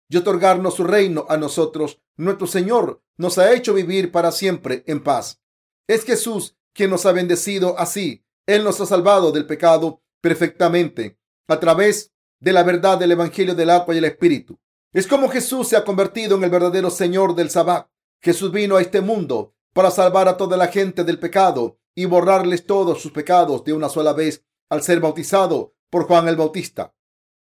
y 0.08 0.16
otorgarnos 0.16 0.74
su 0.74 0.84
reino 0.84 1.26
a 1.28 1.36
nosotros, 1.36 2.00
nuestro 2.16 2.46
Señor 2.46 3.02
nos 3.16 3.38
ha 3.38 3.52
hecho 3.52 3.74
vivir 3.74 4.12
para 4.12 4.32
siempre 4.32 4.84
en 4.86 5.02
paz. 5.02 5.40
Es 5.86 6.04
Jesús 6.04 6.56
quien 6.72 6.90
nos 6.90 7.06
ha 7.06 7.12
bendecido 7.12 7.78
así. 7.78 8.24
Él 8.46 8.64
nos 8.64 8.80
ha 8.80 8.86
salvado 8.86 9.32
del 9.32 9.46
pecado 9.46 10.02
perfectamente 10.20 11.18
a 11.48 11.60
través 11.60 12.12
de 12.40 12.52
la 12.52 12.62
verdad 12.62 12.98
del 12.98 13.12
Evangelio 13.12 13.54
del 13.54 13.70
agua 13.70 13.94
y 13.94 13.98
el 13.98 14.04
Espíritu. 14.04 14.58
Es 14.92 15.06
como 15.06 15.28
Jesús 15.28 15.68
se 15.68 15.76
ha 15.76 15.84
convertido 15.84 16.36
en 16.36 16.44
el 16.44 16.50
verdadero 16.50 16.90
Señor 16.90 17.34
del 17.34 17.50
Sabbat. 17.50 17.88
Jesús 18.20 18.52
vino 18.52 18.76
a 18.76 18.80
este 18.80 19.00
mundo 19.00 19.54
para 19.72 19.90
salvar 19.90 20.28
a 20.28 20.36
toda 20.36 20.56
la 20.56 20.68
gente 20.68 21.04
del 21.04 21.18
pecado 21.18 21.78
y 21.94 22.04
borrarles 22.06 22.66
todos 22.66 23.00
sus 23.02 23.12
pecados 23.12 23.64
de 23.64 23.72
una 23.72 23.88
sola 23.88 24.12
vez 24.12 24.44
al 24.68 24.82
ser 24.82 25.00
bautizado 25.00 25.74
por 25.90 26.06
Juan 26.06 26.28
el 26.28 26.36
Bautista. 26.36 26.94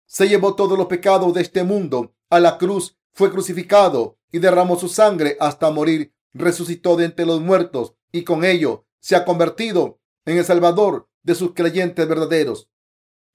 Se 0.05 0.27
llevó 0.27 0.55
todos 0.55 0.77
los 0.77 0.87
pecados 0.87 1.33
de 1.33 1.41
este 1.41 1.63
mundo 1.63 2.14
a 2.35 2.39
la 2.39 2.57
cruz, 2.57 2.97
fue 3.13 3.31
crucificado 3.31 4.17
y 4.31 4.39
derramó 4.39 4.77
su 4.77 4.89
sangre 4.89 5.37
hasta 5.39 5.71
morir, 5.71 6.13
resucitó 6.33 6.97
de 6.97 7.05
entre 7.05 7.25
los 7.25 7.39
muertos 7.39 7.93
y 8.11 8.23
con 8.23 8.43
ello 8.43 8.85
se 8.99 9.15
ha 9.15 9.23
convertido 9.23 9.99
en 10.25 10.37
el 10.37 10.43
Salvador 10.43 11.07
de 11.23 11.35
sus 11.35 11.53
creyentes 11.53 12.07
verdaderos. 12.07 12.69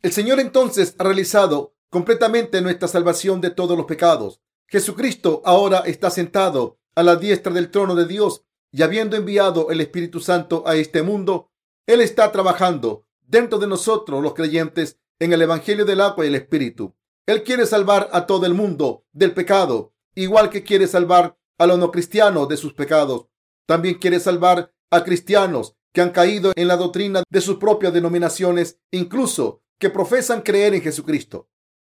El 0.02 0.12
Señor 0.12 0.38
entonces 0.38 0.94
ha 0.98 1.04
realizado 1.04 1.74
completamente 1.88 2.60
nuestra 2.60 2.88
salvación 2.88 3.40
de 3.40 3.50
todos 3.50 3.76
los 3.76 3.86
pecados. 3.86 4.40
Jesucristo 4.66 5.40
ahora 5.44 5.78
está 5.86 6.10
sentado 6.10 6.78
a 6.94 7.02
la 7.02 7.16
diestra 7.16 7.52
del 7.52 7.70
trono 7.70 7.94
de 7.94 8.06
Dios 8.06 8.44
y 8.70 8.82
habiendo 8.82 9.16
enviado 9.16 9.70
el 9.70 9.80
Espíritu 9.80 10.20
Santo 10.20 10.62
a 10.66 10.76
este 10.76 11.02
mundo, 11.02 11.50
Él 11.86 12.02
está 12.02 12.30
trabajando 12.32 13.06
dentro 13.22 13.58
de 13.58 13.66
nosotros 13.66 14.22
los 14.22 14.34
creyentes 14.34 14.98
en 15.18 15.32
el 15.32 15.42
Evangelio 15.42 15.84
del 15.84 16.02
agua 16.02 16.24
y 16.24 16.28
el 16.28 16.34
Espíritu. 16.34 16.94
Él 17.26 17.44
quiere 17.44 17.66
salvar 17.66 18.08
a 18.12 18.26
todo 18.26 18.46
el 18.46 18.54
mundo 18.54 19.04
del 19.12 19.32
pecado, 19.32 19.94
igual 20.14 20.50
que 20.50 20.64
quiere 20.64 20.86
salvar 20.86 21.38
a 21.58 21.66
los 21.66 21.78
no 21.78 21.90
cristianos 21.90 22.48
de 22.48 22.56
sus 22.56 22.74
pecados. 22.74 23.26
También 23.66 23.96
quiere 23.96 24.18
salvar 24.20 24.72
a 24.90 25.04
cristianos 25.04 25.76
que 25.92 26.00
han 26.00 26.10
caído 26.10 26.52
en 26.56 26.68
la 26.68 26.76
doctrina 26.76 27.22
de 27.28 27.40
sus 27.40 27.56
propias 27.56 27.92
denominaciones, 27.92 28.78
incluso 28.90 29.62
que 29.78 29.90
profesan 29.90 30.42
creer 30.42 30.74
en 30.74 30.82
Jesucristo. 30.82 31.48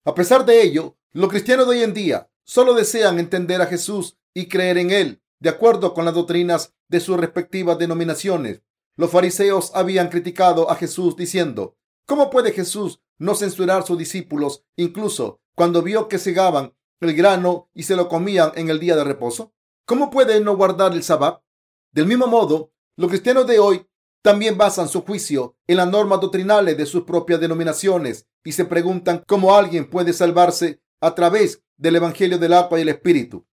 A 0.05 0.13
pesar 0.13 0.46
de 0.46 0.62
ello, 0.62 0.98
los 1.12 1.29
cristianos 1.29 1.67
de 1.67 1.77
hoy 1.77 1.84
en 1.84 1.93
día 1.93 2.29
solo 2.43 2.74
desean 2.74 3.19
entender 3.19 3.62
a 3.62 3.65
Jesús 3.65 4.17
y 4.34 4.48
creer 4.48 4.77
en 4.77 4.91
Él, 4.91 5.22
de 5.39 5.50
acuerdo 5.50 5.93
con 5.93 6.05
las 6.05 6.13
doctrinas 6.13 6.74
de 6.88 7.00
sus 7.00 7.17
respectivas 7.17 7.77
denominaciones. 7.77 8.62
Los 8.96 9.12
fariseos 9.12 9.72
habían 9.75 10.10
criticado 10.10 10.72
a 10.72 10.75
Jesús 10.75 11.15
diciendo, 11.15 11.77
¿cómo 12.05 12.29
puede 12.29 12.51
Jesús 12.51 13.01
no 13.18 13.36
censurar 13.36 13.82
a 13.82 13.86
sus 13.86 13.98
discípulos 13.98 14.64
incluso 14.76 15.42
cuando 15.56 15.82
vio 15.82 16.08
que 16.08 16.20
segaban 16.20 16.76
el 17.00 17.16
grano 17.16 17.70
y 17.74 17.84
se 17.84 17.96
lo 17.96 18.08
comían 18.08 18.52
en 18.56 18.70
el 18.70 18.80
día 18.80 18.96
de 18.96 19.04
reposo? 19.04 19.54
¿Cómo 19.86 20.10
puede 20.10 20.40
no 20.42 20.56
guardar 20.56 20.94
el 20.94 21.04
sabbat? 21.04 21.42
Del 21.92 22.06
mismo 22.06 22.28
modo, 22.28 22.72
los 22.96 23.10
cristianos 23.10 23.48
de 23.48 23.60
hoy 23.60 23.88
también 24.22 24.58
basan 24.58 24.90
su 24.90 25.04
juicio 25.04 25.56
en 25.68 25.78
las 25.78 25.90
normas 25.90 26.20
doctrinales 26.20 26.78
de 26.78 26.86
sus 26.86 27.04
propias 27.04 27.40
denominaciones 27.40 28.28
y 28.44 28.52
se 28.52 28.66
preguntan 28.66 29.24
cómo 29.26 29.56
alguien 29.56 29.90
puede 29.90 30.14
salvarse 30.14 30.82
a 31.00 31.16
través 31.16 31.64
del 31.78 31.96
Evangelio 31.96 32.38
del 32.38 32.54
agua 32.54 32.80
y 32.80 32.82
el 32.82 32.90
Espíritu. 32.90 33.48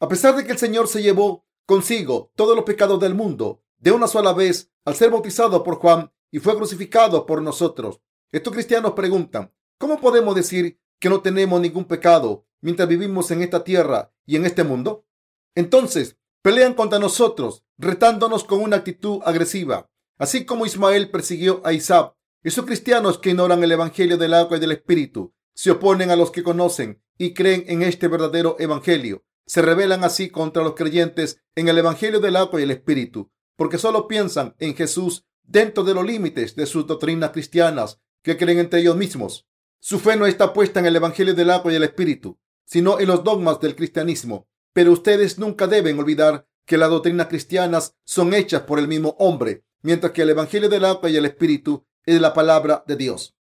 A 0.00 0.08
pesar 0.08 0.36
de 0.36 0.44
que 0.44 0.52
el 0.52 0.58
Señor 0.58 0.86
se 0.86 1.02
llevó 1.02 1.46
consigo 1.66 2.30
todos 2.36 2.54
los 2.54 2.64
pecados 2.64 3.00
del 3.00 3.14
mundo 3.14 3.62
de 3.78 3.90
una 3.90 4.06
sola 4.06 4.32
vez 4.32 4.70
al 4.84 4.94
ser 4.94 5.10
bautizado 5.10 5.62
por 5.62 5.76
Juan 5.76 6.12
y 6.30 6.38
fue 6.38 6.56
crucificado 6.56 7.26
por 7.26 7.42
nosotros. 7.42 8.00
Estos 8.34 8.52
cristianos 8.52 8.94
preguntan, 8.94 9.52
¿cómo 9.78 10.00
podemos 10.00 10.34
decir 10.34 10.80
que 10.98 11.08
no 11.08 11.20
tenemos 11.20 11.60
ningún 11.60 11.84
pecado 11.84 12.48
mientras 12.62 12.88
vivimos 12.88 13.30
en 13.30 13.42
esta 13.42 13.62
tierra 13.62 14.12
y 14.26 14.34
en 14.34 14.44
este 14.44 14.64
mundo? 14.64 15.06
Entonces, 15.54 16.18
pelean 16.42 16.74
contra 16.74 16.98
nosotros, 16.98 17.62
retándonos 17.78 18.42
con 18.42 18.60
una 18.60 18.78
actitud 18.78 19.20
agresiva, 19.24 19.88
así 20.18 20.44
como 20.44 20.66
Ismael 20.66 21.12
persiguió 21.12 21.62
a 21.64 21.72
Isaac. 21.72 22.16
Esos 22.42 22.66
cristianos 22.66 23.18
que 23.18 23.30
ignoran 23.30 23.62
el 23.62 23.70
Evangelio 23.70 24.18
del 24.18 24.34
agua 24.34 24.56
y 24.56 24.60
del 24.60 24.72
Espíritu 24.72 25.32
se 25.54 25.70
oponen 25.70 26.10
a 26.10 26.16
los 26.16 26.32
que 26.32 26.42
conocen 26.42 27.00
y 27.16 27.34
creen 27.34 27.62
en 27.68 27.82
este 27.82 28.08
verdadero 28.08 28.56
Evangelio. 28.58 29.22
Se 29.46 29.62
rebelan 29.62 30.02
así 30.02 30.28
contra 30.28 30.64
los 30.64 30.74
creyentes 30.74 31.40
en 31.54 31.68
el 31.68 31.78
Evangelio 31.78 32.18
del 32.18 32.34
agua 32.34 32.58
y 32.58 32.64
el 32.64 32.72
Espíritu, 32.72 33.30
porque 33.54 33.78
solo 33.78 34.08
piensan 34.08 34.56
en 34.58 34.74
Jesús 34.74 35.24
dentro 35.44 35.84
de 35.84 35.94
los 35.94 36.04
límites 36.04 36.56
de 36.56 36.66
sus 36.66 36.84
doctrinas 36.84 37.30
cristianas 37.30 38.00
que 38.24 38.36
creen 38.36 38.58
entre 38.58 38.80
ellos 38.80 38.96
mismos. 38.96 39.46
Su 39.78 40.00
fe 40.00 40.16
no 40.16 40.26
está 40.26 40.52
puesta 40.52 40.80
en 40.80 40.86
el 40.86 40.96
Evangelio 40.96 41.32
del 41.32 41.50
agua 41.50 41.72
y 41.72 41.76
el 41.76 41.84
Espíritu, 41.84 42.40
sino 42.64 42.98
en 42.98 43.06
los 43.06 43.22
dogmas 43.22 43.60
del 43.60 43.76
cristianismo. 43.76 44.48
Pero 44.72 44.90
ustedes 44.90 45.38
nunca 45.38 45.68
deben 45.68 45.96
olvidar 46.00 46.48
que 46.66 46.76
las 46.76 46.90
doctrinas 46.90 47.28
cristianas 47.28 47.94
son 48.04 48.34
hechas 48.34 48.62
por 48.62 48.80
el 48.80 48.88
mismo 48.88 49.14
hombre, 49.20 49.64
mientras 49.82 50.10
que 50.10 50.22
el 50.22 50.30
Evangelio 50.30 50.68
del 50.68 50.86
agua 50.86 51.08
y 51.08 51.16
el 51.16 51.26
Espíritu 51.26 51.86
es 52.04 52.20
la 52.20 52.34
palabra 52.34 52.82
de 52.88 52.96
Dios. 52.96 53.36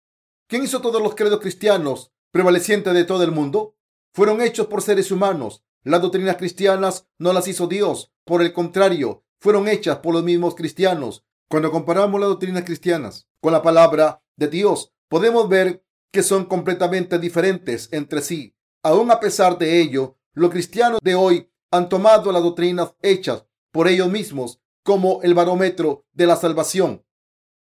¿Quién 0.46 0.64
hizo 0.64 0.82
todos 0.82 1.00
los 1.00 1.14
credos 1.14 1.40
cristianos 1.40 2.12
prevalecientes 2.30 2.92
de 2.92 3.04
todo 3.04 3.22
el 3.22 3.32
mundo? 3.32 3.78
Fueron 4.12 4.42
hechos 4.42 4.66
por 4.66 4.82
seres 4.82 5.10
humanos 5.10 5.64
las 5.84 6.00
doctrinas 6.00 6.36
cristianas 6.36 7.08
no 7.18 7.32
las 7.32 7.48
hizo 7.48 7.66
Dios. 7.66 8.12
Por 8.24 8.40
el 8.42 8.52
contrario, 8.52 9.24
fueron 9.40 9.66
hechas 9.66 9.98
por 9.98 10.14
los 10.14 10.22
mismos 10.22 10.54
cristianos. 10.54 11.24
Cuando 11.48 11.72
comparamos 11.72 12.20
las 12.20 12.28
doctrinas 12.28 12.64
cristianas 12.64 13.28
con 13.40 13.52
la 13.52 13.62
palabra 13.62 14.22
de 14.42 14.48
Dios, 14.48 14.92
podemos 15.08 15.48
ver 15.48 15.84
que 16.10 16.22
son 16.22 16.44
completamente 16.44 17.18
diferentes 17.18 17.88
entre 17.92 18.20
sí. 18.20 18.54
Aún 18.82 19.10
a 19.10 19.20
pesar 19.20 19.56
de 19.58 19.80
ello, 19.80 20.18
los 20.34 20.50
cristianos 20.50 21.00
de 21.02 21.14
hoy 21.14 21.50
han 21.70 21.88
tomado 21.88 22.32
las 22.32 22.42
doctrinas 22.42 22.94
hechas 23.00 23.46
por 23.70 23.88
ellos 23.88 24.10
mismos 24.10 24.60
como 24.82 25.22
el 25.22 25.34
barómetro 25.34 26.04
de 26.12 26.26
la 26.26 26.36
salvación 26.36 27.04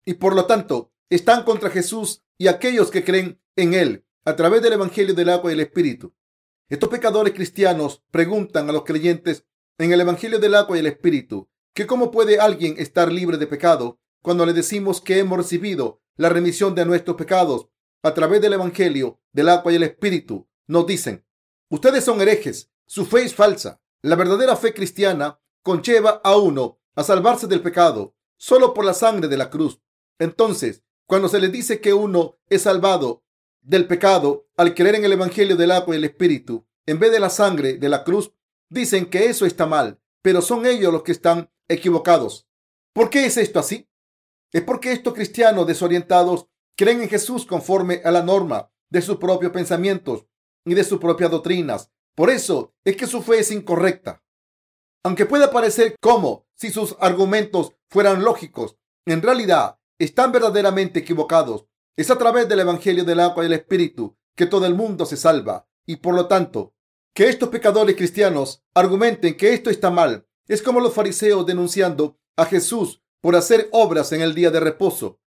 y 0.06 0.16
por 0.16 0.36
lo 0.36 0.46
tanto 0.46 0.92
están 1.10 1.44
contra 1.44 1.70
Jesús 1.70 2.24
y 2.38 2.48
aquellos 2.48 2.90
que 2.90 3.04
creen 3.04 3.42
en 3.56 3.74
Él 3.74 4.06
a 4.26 4.36
través 4.36 4.62
del 4.62 4.74
Evangelio 4.74 5.14
del 5.14 5.30
agua 5.30 5.52
y 5.52 5.54
el 5.54 5.60
Espíritu. 5.60 6.16
Estos 6.70 6.90
pecadores 6.90 7.34
cristianos 7.34 8.04
preguntan 8.10 8.70
a 8.70 8.72
los 8.72 8.84
creyentes 8.84 9.46
en 9.78 9.92
el 9.92 10.02
Evangelio 10.02 10.40
del 10.40 10.56
agua 10.56 10.78
y 10.78 10.80
el 10.80 10.88
Espíritu 10.88 11.50
que 11.74 11.86
cómo 11.86 12.12
puede 12.12 12.40
alguien 12.40 12.76
estar 12.78 13.12
libre 13.12 13.38
de 13.38 13.48
pecado 13.48 14.00
cuando 14.22 14.46
le 14.46 14.54
decimos 14.54 15.02
que 15.02 15.20
hemos 15.20 15.38
recibido 15.38 16.02
la 16.20 16.28
remisión 16.28 16.76
de 16.76 16.86
nuestros 16.86 17.16
pecados 17.16 17.70
a 18.04 18.14
través 18.14 18.42
del 18.42 18.52
Evangelio 18.52 19.22
del 19.32 19.48
agua 19.48 19.72
y 19.72 19.78
el 19.78 19.84
Espíritu. 19.84 20.50
Nos 20.68 20.86
dicen, 20.86 21.26
ustedes 21.70 22.04
son 22.04 22.20
herejes, 22.20 22.70
su 22.86 23.06
fe 23.06 23.24
es 23.24 23.34
falsa. 23.34 23.82
La 24.02 24.18
verdadera 24.18 24.58
fe 24.58 24.74
cristiana 24.74 25.40
conlleva 25.64 26.20
a 26.22 26.36
uno 26.36 26.78
a 26.96 27.04
salvarse 27.04 27.48
del 27.48 27.62
pecado 27.62 28.18
solo 28.36 28.74
por 28.74 28.84
la 28.84 28.94
sangre 28.94 29.30
de 29.30 29.38
la 29.38 29.50
cruz. 29.50 29.82
Entonces, 30.20 30.84
cuando 31.06 31.30
se 31.30 31.40
le 31.40 31.48
dice 31.48 31.80
que 31.80 31.94
uno 31.94 32.38
es 32.50 32.64
salvado 32.64 33.24
del 33.62 33.88
pecado 33.88 34.50
al 34.58 34.76
creer 34.76 34.96
en 34.96 35.06
el 35.06 35.14
Evangelio 35.14 35.56
del 35.56 35.72
agua 35.72 35.96
y 35.96 36.00
el 36.00 36.04
Espíritu, 36.04 36.68
en 36.86 37.00
vez 37.00 37.14
de 37.14 37.22
la 37.22 37.30
sangre 37.30 37.78
de 37.78 37.88
la 37.88 38.04
cruz, 38.04 38.34
dicen 38.70 39.10
que 39.10 39.28
eso 39.28 39.46
está 39.46 39.66
mal, 39.66 40.02
pero 40.22 40.42
son 40.42 40.66
ellos 40.66 40.92
los 40.92 41.04
que 41.04 41.14
están 41.14 41.50
equivocados. 41.70 42.46
¿Por 42.92 43.10
qué 43.10 43.26
es 43.26 43.38
esto 43.38 43.60
así? 43.60 43.89
Es 44.52 44.64
porque 44.64 44.92
estos 44.92 45.14
cristianos 45.14 45.68
desorientados 45.68 46.48
creen 46.76 47.02
en 47.02 47.10
Jesús 47.10 47.46
conforme 47.46 48.02
a 48.04 48.12
la 48.12 48.24
norma 48.24 48.72
de 48.90 49.02
sus 49.02 49.18
propios 49.18 49.52
pensamientos 49.52 50.26
y 50.66 50.74
de 50.74 50.84
sus 50.84 51.00
propias 51.00 51.32
doctrinas. 51.32 51.92
Por 52.16 52.30
eso 52.30 52.74
es 52.84 52.96
que 52.96 53.08
su 53.08 53.22
fe 53.22 53.40
es 53.40 53.52
incorrecta. 53.52 54.24
Aunque 55.04 55.26
pueda 55.26 55.52
parecer 55.52 55.96
como 56.02 56.48
si 56.56 56.72
sus 56.72 56.96
argumentos 57.00 57.74
fueran 57.90 58.24
lógicos, 58.24 58.78
en 59.06 59.22
realidad 59.22 59.80
están 59.98 60.32
verdaderamente 60.32 61.00
equivocados 61.00 61.66
es 62.00 62.10
a 62.10 62.18
través 62.18 62.48
del 62.48 62.62
Evangelio 62.62 63.04
del 63.04 63.20
agua 63.20 63.44
y 63.44 63.48
el 63.48 63.54
Espíritu 63.54 64.18
que 64.34 64.46
todo 64.46 64.66
el 64.66 64.74
mundo 64.74 65.06
se 65.06 65.18
salva. 65.18 65.68
Y 65.86 65.98
por 65.98 66.16
lo 66.16 66.28
tanto, 66.28 66.74
que 67.14 67.28
estos 67.28 67.50
pecadores 67.50 67.98
cristianos 67.98 68.64
argumenten 68.74 69.36
que 69.36 69.54
esto 69.54 69.70
está 69.70 69.92
mal 69.92 70.26
es 70.48 70.62
como 70.62 70.80
los 70.80 70.94
fariseos 70.94 71.46
denunciando 71.46 72.18
a 72.38 72.46
Jesús 72.46 73.04
por 73.22 73.36
hacer 73.36 73.70
obras 73.72 74.12
en 74.12 74.22
el 74.22 74.34
día 74.34 74.52
de 74.52 74.60
reposo. 74.60 75.20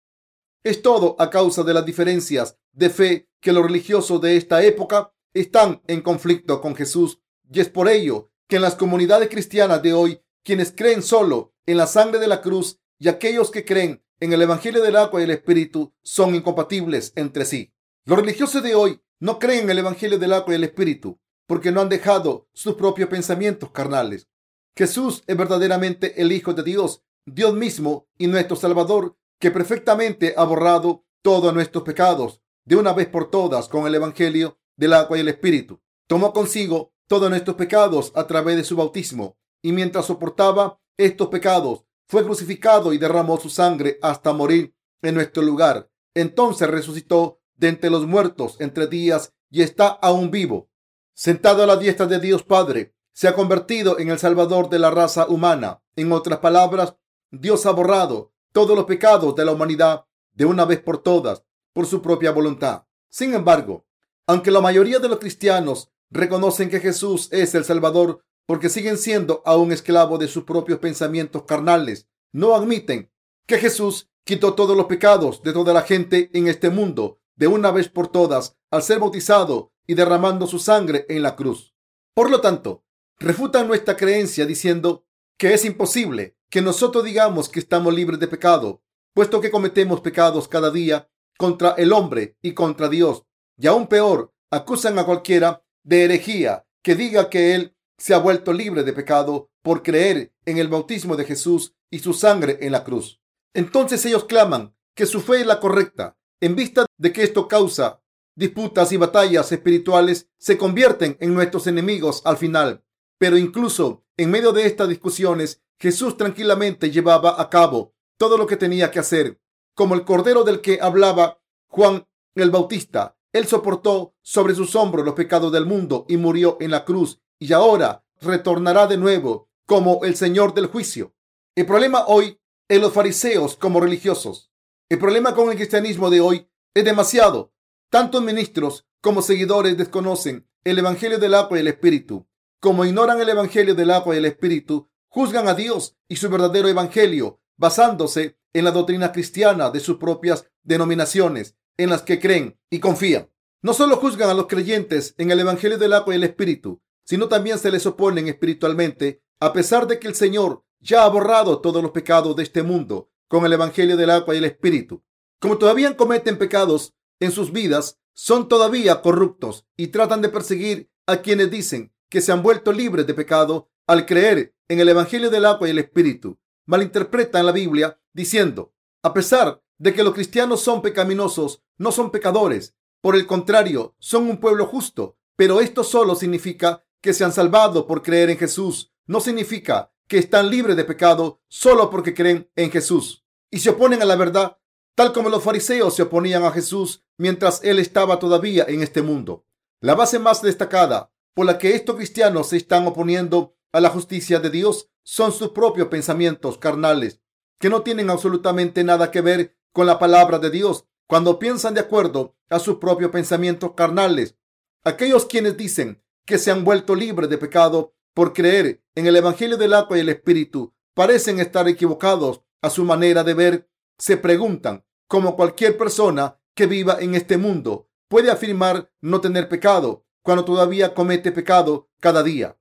Es 0.63 0.81
todo 0.81 1.15
a 1.19 1.29
causa 1.29 1.63
de 1.63 1.74
las 1.74 1.86
diferencias 1.86 2.57
de 2.71 2.89
fe 2.89 3.29
que 3.39 3.53
los 3.53 3.63
religiosos 3.63 4.21
de 4.21 4.38
esta 4.38 4.63
época 4.63 5.13
están 5.33 5.81
en 5.88 6.01
conflicto 6.01 6.62
con 6.62 6.75
Jesús 6.75 7.19
y 7.51 7.60
es 7.60 7.69
por 7.69 7.89
ello 7.89 8.31
que 8.48 8.57
en 8.57 8.62
las 8.62 8.75
comunidades 8.75 9.29
cristianas 9.29 9.81
de 9.81 9.93
hoy, 9.93 10.21
quienes 10.43 10.71
creen 10.71 11.01
solo 11.01 11.53
en 11.65 11.77
la 11.77 11.88
sangre 11.88 12.19
de 12.19 12.27
la 12.27 12.41
cruz 12.41 12.79
y 13.00 13.07
aquellos 13.07 13.50
que 13.50 13.65
creen 13.65 14.03
en 14.19 14.33
el 14.33 14.41
Evangelio 14.41 14.83
del 14.83 14.95
agua 14.95 15.21
y 15.21 15.24
el 15.24 15.31
Espíritu 15.31 15.93
son 16.03 16.36
incompatibles 16.36 17.13
entre 17.15 17.45
sí. 17.45 17.74
Los 18.05 18.19
religiosos 18.19 18.62
de 18.62 18.75
hoy 18.75 19.01
no 19.19 19.39
creen 19.39 19.63
en 19.63 19.71
el 19.71 19.79
Evangelio 19.79 20.19
del 20.19 20.33
agua 20.33 20.53
y 20.53 20.55
el 20.55 20.63
Espíritu 20.63 21.19
porque 21.51 21.71
no 21.71 21.81
han 21.81 21.89
dejado 21.89 22.48
sus 22.53 22.75
propios 22.75 23.10
pensamientos 23.10 23.71
carnales. 23.71 24.29
Jesús 24.74 25.24
es 25.27 25.36
verdaderamente 25.36 26.21
el 26.21 26.31
Hijo 26.31 26.53
de 26.53 26.63
Dios, 26.63 27.03
Dios 27.25 27.54
mismo 27.54 28.08
y 28.18 28.28
nuestro 28.28 28.56
Salvador, 28.56 29.18
que 29.40 29.51
perfectamente 29.51 30.34
ha 30.38 30.44
borrado 30.44 31.06
todos 31.22 31.54
nuestros 31.54 31.84
pecados 31.84 32.42
de 32.66 32.75
una 32.75 32.94
vez 32.94 33.08
por 33.08 33.30
todas 33.30 33.68
con 33.68 33.86
el 33.88 33.96
Evangelio 33.96 34.60
del 34.75 34.94
agua 34.94 35.18
y 35.18 35.22
el 35.22 35.28
Espíritu. 35.28 35.82
Tomó 36.08 36.34
consigo 36.34 36.94
todos 37.08 37.30
nuestros 37.30 37.56
pecados 37.56 38.12
a 38.16 38.25
través 38.28 38.56
de 38.56 38.63
su 38.63 38.75
bautismo 38.75 39.38
y 39.62 39.72
mientras 39.72 40.06
soportaba 40.06 40.80
estos 40.98 41.28
pecados 41.28 41.86
fue 42.08 42.24
crucificado 42.24 42.94
y 42.94 42.98
derramó 42.98 43.38
su 43.40 43.50
sangre 43.50 43.98
hasta 44.01 44.34
morir 44.34 44.75
en 45.01 45.16
nuestro 45.16 45.44
lugar. 45.44 45.90
Entonces 46.13 46.70
resucitó 46.70 47.40
de 47.56 47.70
entre 47.70 47.90
los 47.90 48.06
muertos 48.06 48.58
entre 48.60 48.88
días 48.88 49.34
y 49.50 49.62
está 49.62 49.88
aún 49.88 50.32
vivo. 50.32 50.70
Sentado 51.13 51.63
a 51.63 51.68
la 51.68 51.78
diestra 51.78 52.08
de 52.08 52.20
Dios 52.20 52.44
Padre, 52.44 52.96
se 53.13 53.28
ha 53.28 53.36
convertido 53.36 54.00
en 54.00 54.10
el 54.10 54.20
Salvador 54.20 54.70
de 54.70 54.80
la 54.80 54.90
raza 54.90 55.28
humana. 55.28 55.84
En 55.96 56.12
otras 56.12 56.40
palabras, 56.40 56.96
Dios 57.31 57.65
ha 57.65 57.71
borrado 57.71 58.33
todos 58.51 58.75
los 58.75 58.85
pecados 58.85 59.35
de 59.35 59.45
la 59.45 59.53
humanidad 59.53 60.05
de 60.33 60.45
una 60.45 60.65
vez 60.65 60.81
por 60.81 61.01
todas 61.01 61.43
por 61.73 61.85
su 61.85 62.01
propia 62.01 62.31
voluntad. 62.31 62.83
Sin 63.09 63.33
embargo, 63.33 63.85
aunque 64.27 64.51
la 64.51 64.61
mayoría 64.61 65.00
de 65.00 65.07
los 65.07 65.19
cristianos 65.19 65.91
reconocen 66.09 66.69
que 66.69 66.81
Jesús 66.81 67.29
es 67.31 67.55
el 67.55 67.63
Salvador 67.63 68.23
porque 68.45 68.69
siguen 68.69 68.97
siendo 68.97 69.41
aún 69.45 69.71
esclavos 69.71 70.19
de 70.19 70.27
sus 70.27 70.43
propios 70.43 70.79
pensamientos 70.79 71.43
carnales. 71.43 72.09
No 72.33 72.53
admiten 72.53 73.09
que 73.47 73.57
Jesús 73.57 74.09
quitó 74.25 74.53
todos 74.53 74.75
los 74.75 74.88
pecados 74.88 75.41
de 75.41 75.53
toda 75.53 75.73
la 75.73 75.83
gente 75.83 76.29
en 76.33 76.47
este 76.47 76.69
mundo 76.69 77.19
de 77.35 77.47
una 77.47 77.71
vez 77.71 77.88
por 77.88 78.09
todas 78.09 78.57
al 78.69 78.83
ser 78.83 79.00
bautizado 79.00 79.71
y 79.88 79.93
derramando 79.93 80.47
su 80.47 80.59
sangre 80.59 81.05
en 81.07 81.23
la 81.23 81.38
cruz. 81.38 81.73
Por 82.13 82.29
lo 82.29 82.41
tanto, 82.41 82.83
refutan 83.19 83.67
nuestra 83.67 83.95
creencia 83.95 84.45
diciendo 84.45 85.05
que 85.38 85.53
es 85.53 85.63
imposible 85.63 86.35
que 86.51 86.62
nosotros 86.62 87.03
digamos 87.03 87.50
que 87.50 87.60
estamos 87.60 87.93
libres 87.93 88.20
de 88.20 88.27
pecado, 88.27 88.84
puesto 89.13 89.39
que 89.41 89.50
cometemos 89.50 90.01
pecados 90.01 90.48
cada 90.48 90.70
día 90.70 91.10
contra 91.38 91.72
el 91.72 91.93
hombre 91.93 92.38
y 92.41 92.53
contra 92.53 92.89
Dios. 92.89 93.24
Y 93.58 93.67
aún 93.67 93.88
peor, 93.88 94.34
acusan 94.51 95.00
a 95.00 95.05
cualquiera 95.05 95.63
de 95.84 96.03
herejía 96.03 96.67
que 96.84 96.96
diga 96.96 97.29
que 97.29 97.55
él 97.55 97.75
se 97.98 98.13
ha 98.13 98.17
vuelto 98.17 98.51
libre 98.51 98.84
de 98.84 98.93
pecado 98.93 99.50
por 99.63 99.81
creer 99.81 100.34
en 100.46 100.58
el 100.58 100.67
bautismo 100.67 101.15
de 101.15 101.24
Jesús 101.25 101.74
y 101.89 102.00
su 102.00 102.13
sangre 102.13 102.58
en 102.62 102.74
la 102.74 102.84
cruz. 102.84 103.22
Entonces 103.53 104.05
ellos 104.05 104.25
claman 104.25 104.75
que 104.93 105.05
su 105.05 105.22
fe 105.22 105.41
es 105.41 105.48
la 105.48 105.60
correcta. 105.60 106.17
En 106.41 106.55
vista 106.55 106.86
de 106.98 107.13
que 107.13 107.24
esto 107.24 107.48
causa 107.48 108.01
disputas 108.36 108.91
y 108.91 108.98
batallas 108.98 109.51
espirituales, 109.51 110.29
se 110.38 110.58
convierten 110.58 111.17
en 111.20 111.34
nuestros 111.34 111.67
enemigos 111.67 112.22
al 112.25 112.38
final. 112.38 112.84
Pero 113.17 113.38
incluso 113.38 114.03
en 114.17 114.31
medio 114.31 114.51
de 114.51 114.65
estas 114.65 114.89
discusiones, 114.89 115.62
Jesús 115.81 116.15
tranquilamente 116.15 116.91
llevaba 116.91 117.41
a 117.41 117.50
cabo 117.50 117.95
todo 118.17 118.38
lo 118.38 118.45
que 118.45 118.55
tenía 118.55 118.91
que 118.91 119.00
hacer. 119.00 119.41
Como 119.73 119.95
el 119.95 120.05
cordero 120.05 120.43
del 120.43 120.61
que 120.61 120.77
hablaba 120.79 121.41
Juan 121.70 122.07
el 122.35 122.51
Bautista, 122.51 123.17
él 123.33 123.48
soportó 123.48 124.13
sobre 124.22 124.53
sus 124.53 124.75
hombros 124.75 125.03
los 125.03 125.15
pecados 125.15 125.51
del 125.51 125.65
mundo 125.65 126.05
y 126.07 126.17
murió 126.17 126.57
en 126.61 126.70
la 126.70 126.85
cruz 126.85 127.20
y 127.39 127.51
ahora 127.51 128.05
retornará 128.22 128.85
de 128.85 128.98
nuevo 128.98 129.50
como 129.65 130.05
el 130.05 130.15
Señor 130.15 130.53
del 130.53 130.67
juicio. 130.67 131.15
El 131.55 131.65
problema 131.65 132.05
hoy 132.05 132.39
es 132.70 132.79
los 132.79 132.94
fariseos 132.94 133.55
como 133.55 133.79
religiosos. 133.79 134.51
El 134.87 135.00
problema 135.00 135.33
con 135.33 135.50
el 135.50 135.55
cristianismo 135.55 136.11
de 136.11 136.22
hoy 136.22 136.48
es 136.75 136.85
demasiado. 136.85 137.53
Tantos 137.89 138.22
ministros 138.22 138.85
como 139.01 139.24
seguidores 139.24 139.75
desconocen 139.77 140.48
el 140.63 140.77
Evangelio 140.77 141.17
del 141.17 141.33
agua 141.33 141.57
y 141.57 141.61
el 141.61 141.70
Espíritu. 141.70 142.27
Como 142.59 142.85
ignoran 142.85 143.20
el 143.20 143.29
Evangelio 143.29 143.74
del 143.74 143.89
agua 143.89 144.13
y 144.13 144.20
el 144.20 144.25
Espíritu, 144.25 144.91
juzgan 145.11 145.50
a 145.50 145.53
Dios 145.53 145.97
y 146.07 146.15
su 146.15 146.29
verdadero 146.29 146.69
Evangelio 146.69 147.41
basándose 147.57 148.37
en 148.53 148.63
la 148.63 148.71
doctrina 148.71 149.11
cristiana 149.11 149.69
de 149.69 149.81
sus 149.81 149.97
propias 149.97 150.47
denominaciones 150.63 151.55
en 151.77 151.89
las 151.89 152.01
que 152.01 152.19
creen 152.19 152.57
y 152.69 152.79
confían. 152.79 153.29
No 153.61 153.74
solo 153.74 153.97
juzgan 153.97 154.29
a 154.29 154.33
los 154.33 154.47
creyentes 154.47 155.13
en 155.17 155.29
el 155.29 155.39
Evangelio 155.41 155.77
del 155.77 155.93
agua 155.93 156.13
y 156.13 156.17
el 156.17 156.24
Espíritu, 156.24 156.81
sino 157.03 157.27
también 157.27 157.59
se 157.59 157.71
les 157.71 157.85
oponen 157.85 158.29
espiritualmente, 158.29 159.21
a 159.39 159.51
pesar 159.53 159.85
de 159.85 160.00
que 160.00 160.07
el 160.07 160.15
Señor 160.15 160.63
ya 160.79 161.03
ha 161.03 161.09
borrado 161.09 161.59
todos 161.59 161.83
los 161.83 161.91
pecados 161.91 162.35
de 162.35 162.43
este 162.43 162.63
mundo 162.63 163.11
con 163.27 163.45
el 163.45 163.53
Evangelio 163.53 163.97
del 163.97 164.09
agua 164.09 164.33
y 164.33 164.37
el 164.37 164.45
Espíritu. 164.45 165.03
Como 165.39 165.57
todavía 165.57 165.97
cometen 165.97 166.37
pecados 166.37 166.93
en 167.19 167.31
sus 167.31 167.51
vidas, 167.51 168.00
son 168.13 168.47
todavía 168.47 169.01
corruptos 169.01 169.65
y 169.75 169.87
tratan 169.87 170.21
de 170.21 170.29
perseguir 170.29 170.89
a 171.05 171.17
quienes 171.17 171.51
dicen 171.51 171.93
que 172.09 172.21
se 172.21 172.31
han 172.31 172.43
vuelto 172.43 172.71
libres 172.71 173.05
de 173.07 173.13
pecado 173.13 173.69
al 173.92 174.06
creer 174.06 174.56
en 174.70 174.80
el 174.80 174.88
Evangelio 174.88 175.30
del 175.30 175.46
agua 175.46 175.68
y 175.68 175.72
el 175.72 175.80
Espíritu. 175.80 176.40
Malinterpretan 176.66 177.46
la 177.46 177.51
Biblia 177.51 178.00
diciendo, 178.14 178.74
a 179.04 179.14
pesar 179.14 179.62
de 179.77 179.94
que 179.94 180.01
los 180.04 180.14
cristianos 180.14 180.62
son 180.62 180.82
pecaminosos, 180.82 181.62
no 181.77 181.92
son 181.92 182.10
pecadores. 182.10 182.74
Por 183.01 183.18
el 183.18 183.27
contrario, 183.27 183.96
son 184.00 184.30
un 184.30 184.38
pueblo 184.40 184.66
justo, 184.68 185.18
pero 185.36 185.60
esto 185.60 185.84
solo 185.84 186.16
significa 186.16 186.86
que 187.01 187.14
se 187.14 187.25
han 187.25 187.34
salvado 187.34 187.86
por 187.86 188.01
creer 188.01 188.30
en 188.30 188.38
Jesús 188.38 188.94
no 189.08 189.20
significa 189.20 189.92
que 190.08 190.20
están 190.20 190.50
libres 190.50 190.77
de 190.77 190.86
pecado 190.86 191.42
solo 191.50 191.90
porque 191.90 192.14
creen 192.14 192.50
en 192.56 192.72
Jesús 192.72 193.25
y 193.50 193.60
se 193.60 193.72
oponen 193.72 194.01
a 194.01 194.06
la 194.06 194.16
verdad, 194.16 194.58
tal 194.96 195.12
como 195.12 195.27
los 195.27 195.44
fariseos 195.44 195.96
se 195.96 196.04
oponían 196.04 196.46
a 196.46 196.51
Jesús 196.51 197.04
mientras 197.18 197.62
él 197.64 197.80
estaba 197.80 198.20
todavía 198.20 198.64
en 198.70 198.84
este 198.84 199.01
mundo. 199.01 199.46
La 199.82 199.96
base 199.96 200.18
más 200.18 200.42
destacada 200.42 201.12
por 201.34 201.46
la 201.46 201.58
que 201.58 201.75
estos 201.75 201.98
cristianos 201.98 202.48
se 202.48 202.58
están 202.58 202.88
oponiendo 202.88 203.58
a 203.72 203.79
la 203.79 203.90
justicia 203.90 204.40
de 204.40 204.50
Dios 204.50 204.90
son 205.03 205.31
sus 205.31 205.50
propios 205.50 205.88
pensamientos 205.88 206.57
carnales, 206.57 207.22
que 207.60 207.70
no 207.70 207.81
tienen 207.81 208.10
absolutamente 208.10 208.84
nada 208.84 209.12
que 209.12 209.22
ver 209.22 209.57
con 209.72 209.86
la 209.86 210.00
palabra 210.00 210.40
de 210.40 210.50
Dios 210.50 210.86
cuando 211.07 211.40
piensan 211.40 211.74
de 211.74 211.81
acuerdo 211.81 212.36
a 212.50 212.60
sus 212.60 212.77
propios 212.77 213.12
pensamientos 213.12 213.74
carnales. 213.75 214.38
Aquellos 214.84 215.25
quienes 215.25 215.57
dicen 215.57 216.03
que 216.25 216.38
se 216.38 216.51
han 216.51 216.64
vuelto 216.64 216.96
libres 216.96 217.29
de 217.29 217.38
pecado 217.38 217.94
por 218.14 218.34
creer 218.34 218.84
en 218.96 219.07
el 219.07 219.16
Evangelio 219.16 219.57
del 219.57 219.74
agua 219.74 219.98
y 219.98 220.01
el 220.01 220.10
Espíritu 220.10 220.74
parecen 220.94 221.40
estar 221.40 221.68
equivocados 221.68 222.42
a 222.62 222.70
su 222.70 222.84
manera 222.84 223.24
de 223.24 223.34
ver. 223.34 223.70
Se 223.98 224.18
preguntan, 224.18 224.86
como 225.07 225.36
cualquier 225.36 225.77
persona 225.77 226.40
que 226.55 226.66
viva 226.66 226.98
en 227.00 227.16
este 227.16 227.38
mundo 227.38 227.90
puede 228.07 228.31
afirmar 228.31 228.92
no 229.01 229.22
tener 229.22 229.50
pecado 229.50 230.05
cuando 230.22 230.46
todavía 230.46 230.94
comete 230.94 231.31
pecado 231.31 231.90
cada 232.00 232.24
día. 232.24 232.57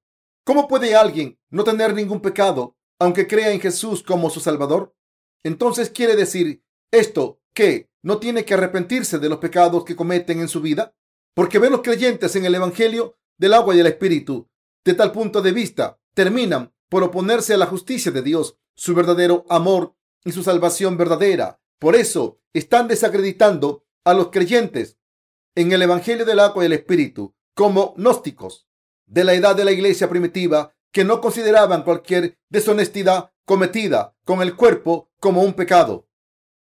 ¿Cómo 0.51 0.67
puede 0.67 0.97
alguien 0.97 1.39
no 1.51 1.63
tener 1.63 1.95
ningún 1.95 2.21
pecado 2.21 2.77
aunque 2.99 3.29
crea 3.29 3.53
en 3.53 3.61
Jesús 3.61 4.03
como 4.03 4.31
su 4.31 4.41
Salvador? 4.41 4.97
Entonces 5.45 5.91
quiere 5.91 6.17
decir 6.17 6.65
esto 6.91 7.41
que 7.55 7.89
no 8.03 8.19
tiene 8.19 8.45
que 8.45 8.55
arrepentirse 8.55 9.21
de 9.21 9.29
los 9.29 9.39
pecados 9.39 9.85
que 9.85 9.95
cometen 9.95 10.41
en 10.41 10.49
su 10.49 10.61
vida, 10.61 10.93
porque 11.35 11.61
ven 11.61 11.71
los 11.71 11.83
creyentes 11.83 12.35
en 12.35 12.47
el 12.47 12.57
Evangelio 12.57 13.17
del 13.39 13.55
agua 13.55 13.77
y 13.77 13.79
el 13.79 13.87
espíritu. 13.87 14.51
De 14.85 14.95
tal 14.95 15.13
punto 15.13 15.41
de 15.41 15.53
vista, 15.53 16.01
terminan 16.15 16.75
por 16.89 17.05
oponerse 17.05 17.55
a 17.55 17.57
la 17.57 17.67
justicia 17.67 18.11
de 18.11 18.23
Dios, 18.23 18.59
su 18.75 18.93
verdadero 18.97 19.45
amor 19.49 19.95
y 20.25 20.33
su 20.33 20.43
salvación 20.43 20.97
verdadera. 20.97 21.61
Por 21.79 21.95
eso 21.95 22.41
están 22.53 22.89
desacreditando 22.89 23.85
a 24.03 24.15
los 24.15 24.31
creyentes 24.33 24.99
en 25.55 25.71
el 25.71 25.83
Evangelio 25.83 26.25
del 26.25 26.41
agua 26.41 26.65
y 26.65 26.67
el 26.67 26.73
espíritu 26.73 27.37
como 27.55 27.95
gnósticos 27.97 28.67
de 29.11 29.25
la 29.25 29.35
edad 29.35 29.57
de 29.57 29.65
la 29.65 29.73
iglesia 29.73 30.09
primitiva 30.09 30.73
que 30.93 31.05
no 31.05 31.21
consideraban 31.21 31.83
cualquier 31.83 32.39
deshonestidad 32.49 33.33
cometida 33.45 34.17
con 34.25 34.41
el 34.41 34.55
cuerpo 34.55 35.11
como 35.19 35.43
un 35.43 35.55
pecado. 35.55 36.09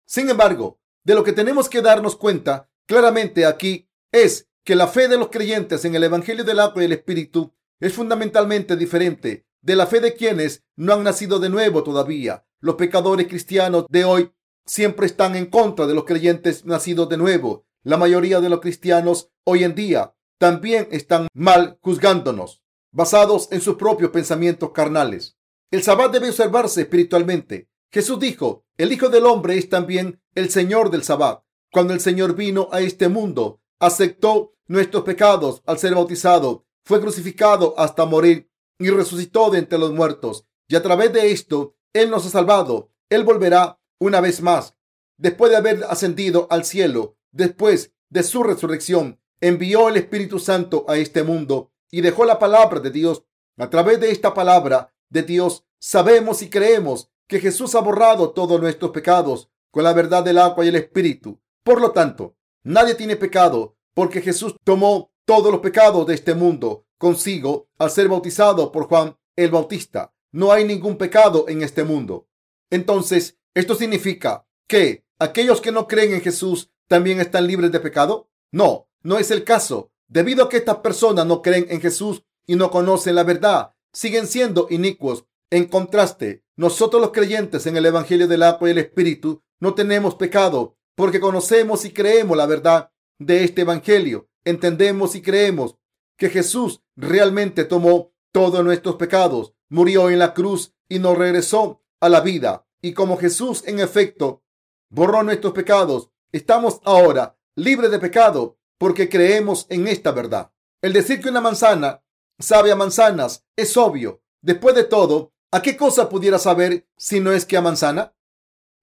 Sin 0.06 0.30
embargo, 0.30 0.80
de 1.04 1.16
lo 1.16 1.24
que 1.24 1.34
tenemos 1.34 1.68
que 1.68 1.82
darnos 1.82 2.16
cuenta 2.16 2.70
claramente 2.86 3.46
aquí 3.46 3.90
es 4.12 4.48
que 4.64 4.76
la 4.76 4.88
fe 4.88 5.08
de 5.08 5.18
los 5.18 5.30
creyentes 5.30 5.86
en 5.86 5.96
el 5.96 6.04
Evangelio 6.04 6.44
del 6.44 6.60
agua 6.60 6.82
y 6.82 6.86
el 6.86 6.92
Espíritu 6.92 7.54
es 7.80 7.94
fundamentalmente 7.94 8.76
diferente 8.76 9.46
de 9.62 9.76
la 9.76 9.88
fe 9.88 10.00
de 10.00 10.14
quienes 10.14 10.64
no 10.76 10.94
han 10.94 11.04
nacido 11.04 11.40
de 11.40 11.50
nuevo 11.50 11.84
todavía. 11.84 12.46
Los 12.60 12.76
pecadores 12.76 13.28
cristianos 13.28 13.86
de 13.90 14.06
hoy 14.06 14.32
siempre 14.66 15.08
están 15.08 15.36
en 15.36 15.48
contra 15.48 15.88
de 15.88 15.96
los 15.96 16.06
creyentes 16.06 16.66
nacidos 16.66 17.10
de 17.10 17.18
nuevo. 17.18 17.66
La 17.84 17.98
mayoría 17.98 18.40
de 18.42 18.50
los 18.50 18.62
cristianos 18.62 19.32
hoy 19.44 19.64
en 19.64 19.76
día 19.76 20.16
también 20.38 20.88
están 20.92 21.28
mal 21.34 21.78
juzgándonos, 21.82 22.62
basados 22.92 23.48
en 23.52 23.62
sus 23.62 23.76
propios 23.76 24.12
pensamientos 24.12 24.72
carnales. 24.72 25.38
El 25.72 25.84
sabbat 25.84 26.12
debe 26.12 26.30
observarse 26.30 26.82
espiritualmente. 26.82 27.70
Jesús 27.92 28.20
dijo, 28.20 28.66
el 28.78 28.92
Hijo 28.92 29.10
del 29.10 29.26
Hombre 29.26 29.58
es 29.58 29.70
también 29.70 30.22
el 30.34 30.50
Señor 30.50 30.90
del 30.92 31.04
sabbat. 31.04 31.44
Cuando 31.72 31.94
el 31.94 32.00
Señor 32.00 32.36
vino 32.36 32.70
a 32.72 32.82
este 32.82 33.08
mundo, 33.08 33.62
aceptó 33.80 34.54
nuestros 34.68 35.04
pecados 35.04 35.62
al 35.66 35.78
ser 35.78 35.96
bautizado, 35.96 36.66
fue 36.84 37.02
crucificado 37.02 37.74
hasta 37.78 38.06
morir 38.06 38.50
y 38.80 38.90
resucitó 38.90 39.50
de 39.50 39.60
entre 39.60 39.80
los 39.80 39.92
muertos. 39.92 40.46
Y 40.68 40.76
a 40.76 40.84
través 40.84 41.14
de 41.14 41.32
esto, 41.32 41.76
Él 41.94 42.10
nos 42.10 42.26
ha 42.26 42.30
salvado. 42.30 42.92
Él 43.10 43.24
volverá 43.24 43.80
una 44.00 44.22
vez 44.22 44.42
más. 44.42 44.76
Después 45.18 45.52
de 45.52 45.58
haber 45.58 45.84
ascendido 45.86 46.48
al 46.50 46.66
cielo, 46.66 47.18
después 47.32 47.94
de 48.10 48.24
su 48.24 48.44
resurrección, 48.44 49.20
envió 49.48 49.90
el 49.90 49.98
Espíritu 49.98 50.40
Santo 50.40 50.86
a 50.88 50.98
este 50.98 51.22
mundo 51.22 51.72
y 51.92 52.02
dejó 52.02 52.26
la 52.26 52.40
palabra 52.40 52.80
de 52.80 52.90
Dios. 52.90 53.24
A 53.58 53.70
través 53.70 54.00
de 54.00 54.10
esta 54.10 54.34
palabra 54.34 54.92
de 55.10 55.22
Dios, 55.22 55.66
sabemos 55.78 56.42
y 56.42 56.50
creemos 56.50 57.12
que 57.28 57.40
Jesús 57.40 57.76
ha 57.76 57.80
borrado 57.80 58.32
todos 58.32 58.60
nuestros 58.60 58.90
pecados 58.90 59.50
con 59.70 59.84
la 59.84 59.94
verdad 59.94 60.24
del 60.24 60.40
agua 60.40 60.66
y 60.66 60.70
el 60.70 60.76
Espíritu. 60.76 61.40
Por 61.64 61.80
lo 61.80 61.92
tanto, 61.92 62.36
nadie 62.64 62.96
tiene 62.96 63.18
pecado 63.18 63.78
porque 63.94 64.22
Jesús 64.22 64.56
tomó 64.64 65.12
todos 65.26 65.52
los 65.52 65.62
pecados 65.62 66.08
de 66.08 66.16
este 66.16 66.34
mundo 66.34 66.88
consigo 66.98 67.68
al 67.78 67.92
ser 67.92 68.08
bautizado 68.08 68.72
por 68.72 68.88
Juan 68.88 69.16
el 69.36 69.52
Bautista. 69.52 70.12
No 70.32 70.52
hay 70.52 70.66
ningún 70.66 70.98
pecado 70.98 71.46
en 71.48 71.62
este 71.62 71.84
mundo. 71.84 72.28
Entonces, 72.72 73.38
¿esto 73.54 73.76
significa 73.76 74.48
que 74.68 75.06
aquellos 75.20 75.62
que 75.62 75.72
no 75.72 75.88
creen 75.88 76.16
en 76.16 76.22
Jesús 76.22 76.72
también 76.88 77.20
están 77.20 77.46
libres 77.46 77.72
de 77.72 77.80
pecado? 77.80 78.30
No, 78.52 78.88
no 79.06 79.20
es 79.20 79.30
el 79.30 79.44
caso. 79.44 79.92
Debido 80.08 80.44
a 80.44 80.50
que 80.50 80.58
estas 80.58 80.78
personas 80.78 81.26
no 81.28 81.44
creen 81.44 81.68
en 81.70 81.80
Jesús 81.80 82.24
y 82.48 82.56
no 82.56 82.72
conocen 82.72 83.16
la 83.16 83.24
verdad, 83.24 83.72
siguen 83.94 84.28
siendo 84.28 84.68
inicuos. 84.72 85.26
En 85.52 85.66
contraste, 85.66 86.44
nosotros 86.56 87.02
los 87.02 87.12
creyentes 87.12 87.68
en 87.68 87.78
el 87.78 87.86
Evangelio 87.86 88.28
del 88.28 88.42
agua 88.42 88.68
y 88.68 88.72
el 88.72 88.80
Espíritu 88.80 89.44
no 89.60 89.76
tenemos 89.76 90.16
pecado 90.16 90.76
porque 90.96 91.20
conocemos 91.20 91.86
y 91.86 91.92
creemos 91.92 92.36
la 92.36 92.48
verdad 92.48 92.92
de 93.20 93.44
este 93.44 93.62
Evangelio. 93.62 94.28
Entendemos 94.44 95.16
y 95.16 95.22
creemos 95.22 95.76
que 96.18 96.30
Jesús 96.30 96.82
realmente 96.96 97.64
tomó 97.64 98.12
todos 98.32 98.64
nuestros 98.64 98.96
pecados, 98.96 99.54
murió 99.70 100.10
en 100.10 100.18
la 100.18 100.34
cruz 100.34 100.74
y 100.90 100.98
nos 100.98 101.16
regresó 101.16 101.84
a 102.00 102.10
la 102.10 102.22
vida. 102.22 102.66
Y 102.82 102.94
como 102.94 103.18
Jesús 103.18 103.64
en 103.68 103.80
efecto 103.80 104.42
borró 104.90 105.22
nuestros 105.22 105.54
pecados, 105.54 106.10
estamos 106.32 106.80
ahora 106.84 107.38
libres 107.56 107.92
de 107.92 108.00
pecado 108.00 108.58
porque 108.78 109.10
creemos 109.10 109.66
en 109.70 109.88
esta 109.88 110.12
verdad. 110.12 110.52
El 110.82 110.94
decir 110.94 111.22
que 111.22 111.30
una 111.30 111.42
manzana 111.42 112.04
sabe 112.40 112.72
a 112.72 112.76
manzanas 112.76 113.46
es 113.56 113.76
obvio. 113.78 114.22
Después 114.42 114.76
de 114.76 114.84
todo, 114.84 115.34
¿a 115.52 115.62
qué 115.62 115.78
cosa 115.78 116.10
pudiera 116.10 116.40
saber 116.40 116.88
si 116.98 117.20
no 117.20 117.32
es 117.32 117.46
que 117.46 117.58
a 117.58 117.62
manzana? 117.62 118.14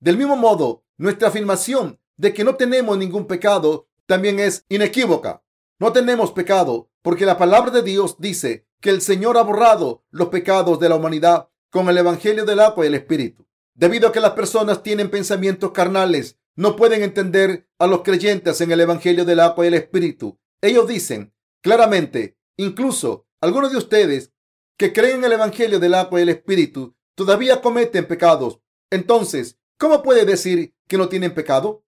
Del 0.00 0.16
mismo 0.16 0.36
modo, 0.36 0.84
nuestra 0.96 1.28
afirmación 1.28 2.00
de 2.16 2.32
que 2.32 2.44
no 2.44 2.56
tenemos 2.56 2.98
ningún 2.98 3.26
pecado 3.26 3.88
también 4.06 4.40
es 4.40 4.64
inequívoca. 4.68 5.42
No 5.78 5.92
tenemos 5.92 6.32
pecado 6.32 6.90
porque 7.02 7.26
la 7.26 7.38
palabra 7.38 7.70
de 7.70 7.82
Dios 7.82 8.16
dice 8.18 8.66
que 8.80 8.90
el 8.90 9.00
Señor 9.00 9.38
ha 9.38 9.42
borrado 9.42 10.04
los 10.10 10.28
pecados 10.28 10.78
de 10.80 10.88
la 10.88 10.96
humanidad 10.96 11.48
con 11.70 11.88
el 11.88 11.98
Evangelio 11.98 12.44
del 12.44 12.60
agua 12.60 12.84
y 12.84 12.88
el 12.88 12.94
Espíritu. 12.94 13.46
Debido 13.74 14.08
a 14.08 14.12
que 14.12 14.20
las 14.20 14.32
personas 14.32 14.82
tienen 14.82 15.10
pensamientos 15.10 15.72
carnales, 15.72 16.38
no 16.56 16.76
pueden 16.76 17.02
entender 17.02 17.68
a 17.78 17.86
los 17.86 18.02
creyentes 18.02 18.60
en 18.60 18.72
el 18.72 18.80
Evangelio 18.80 19.24
del 19.24 19.40
agua 19.40 19.64
y 19.64 19.68
el 19.68 19.74
Espíritu. 19.74 20.38
Ellos 20.60 20.86
dicen 20.86 21.34
claramente, 21.62 22.36
incluso 22.56 23.26
algunos 23.40 23.72
de 23.72 23.78
ustedes 23.78 24.32
que 24.78 24.92
creen 24.92 25.18
en 25.18 25.24
el 25.24 25.32
Evangelio 25.32 25.78
del 25.80 25.94
agua 25.94 26.20
y 26.20 26.22
el 26.22 26.28
Espíritu, 26.28 26.94
todavía 27.14 27.60
cometen 27.60 28.06
pecados. 28.06 28.60
Entonces, 28.90 29.58
¿cómo 29.78 30.02
puede 30.02 30.24
decir 30.24 30.74
que 30.88 30.98
no 30.98 31.08
tienen 31.08 31.34
pecado? 31.34 31.84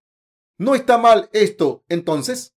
¿No 0.59 0.75
está 0.75 0.99
mal 0.99 1.29
esto 1.33 1.85
entonces? 1.89 2.55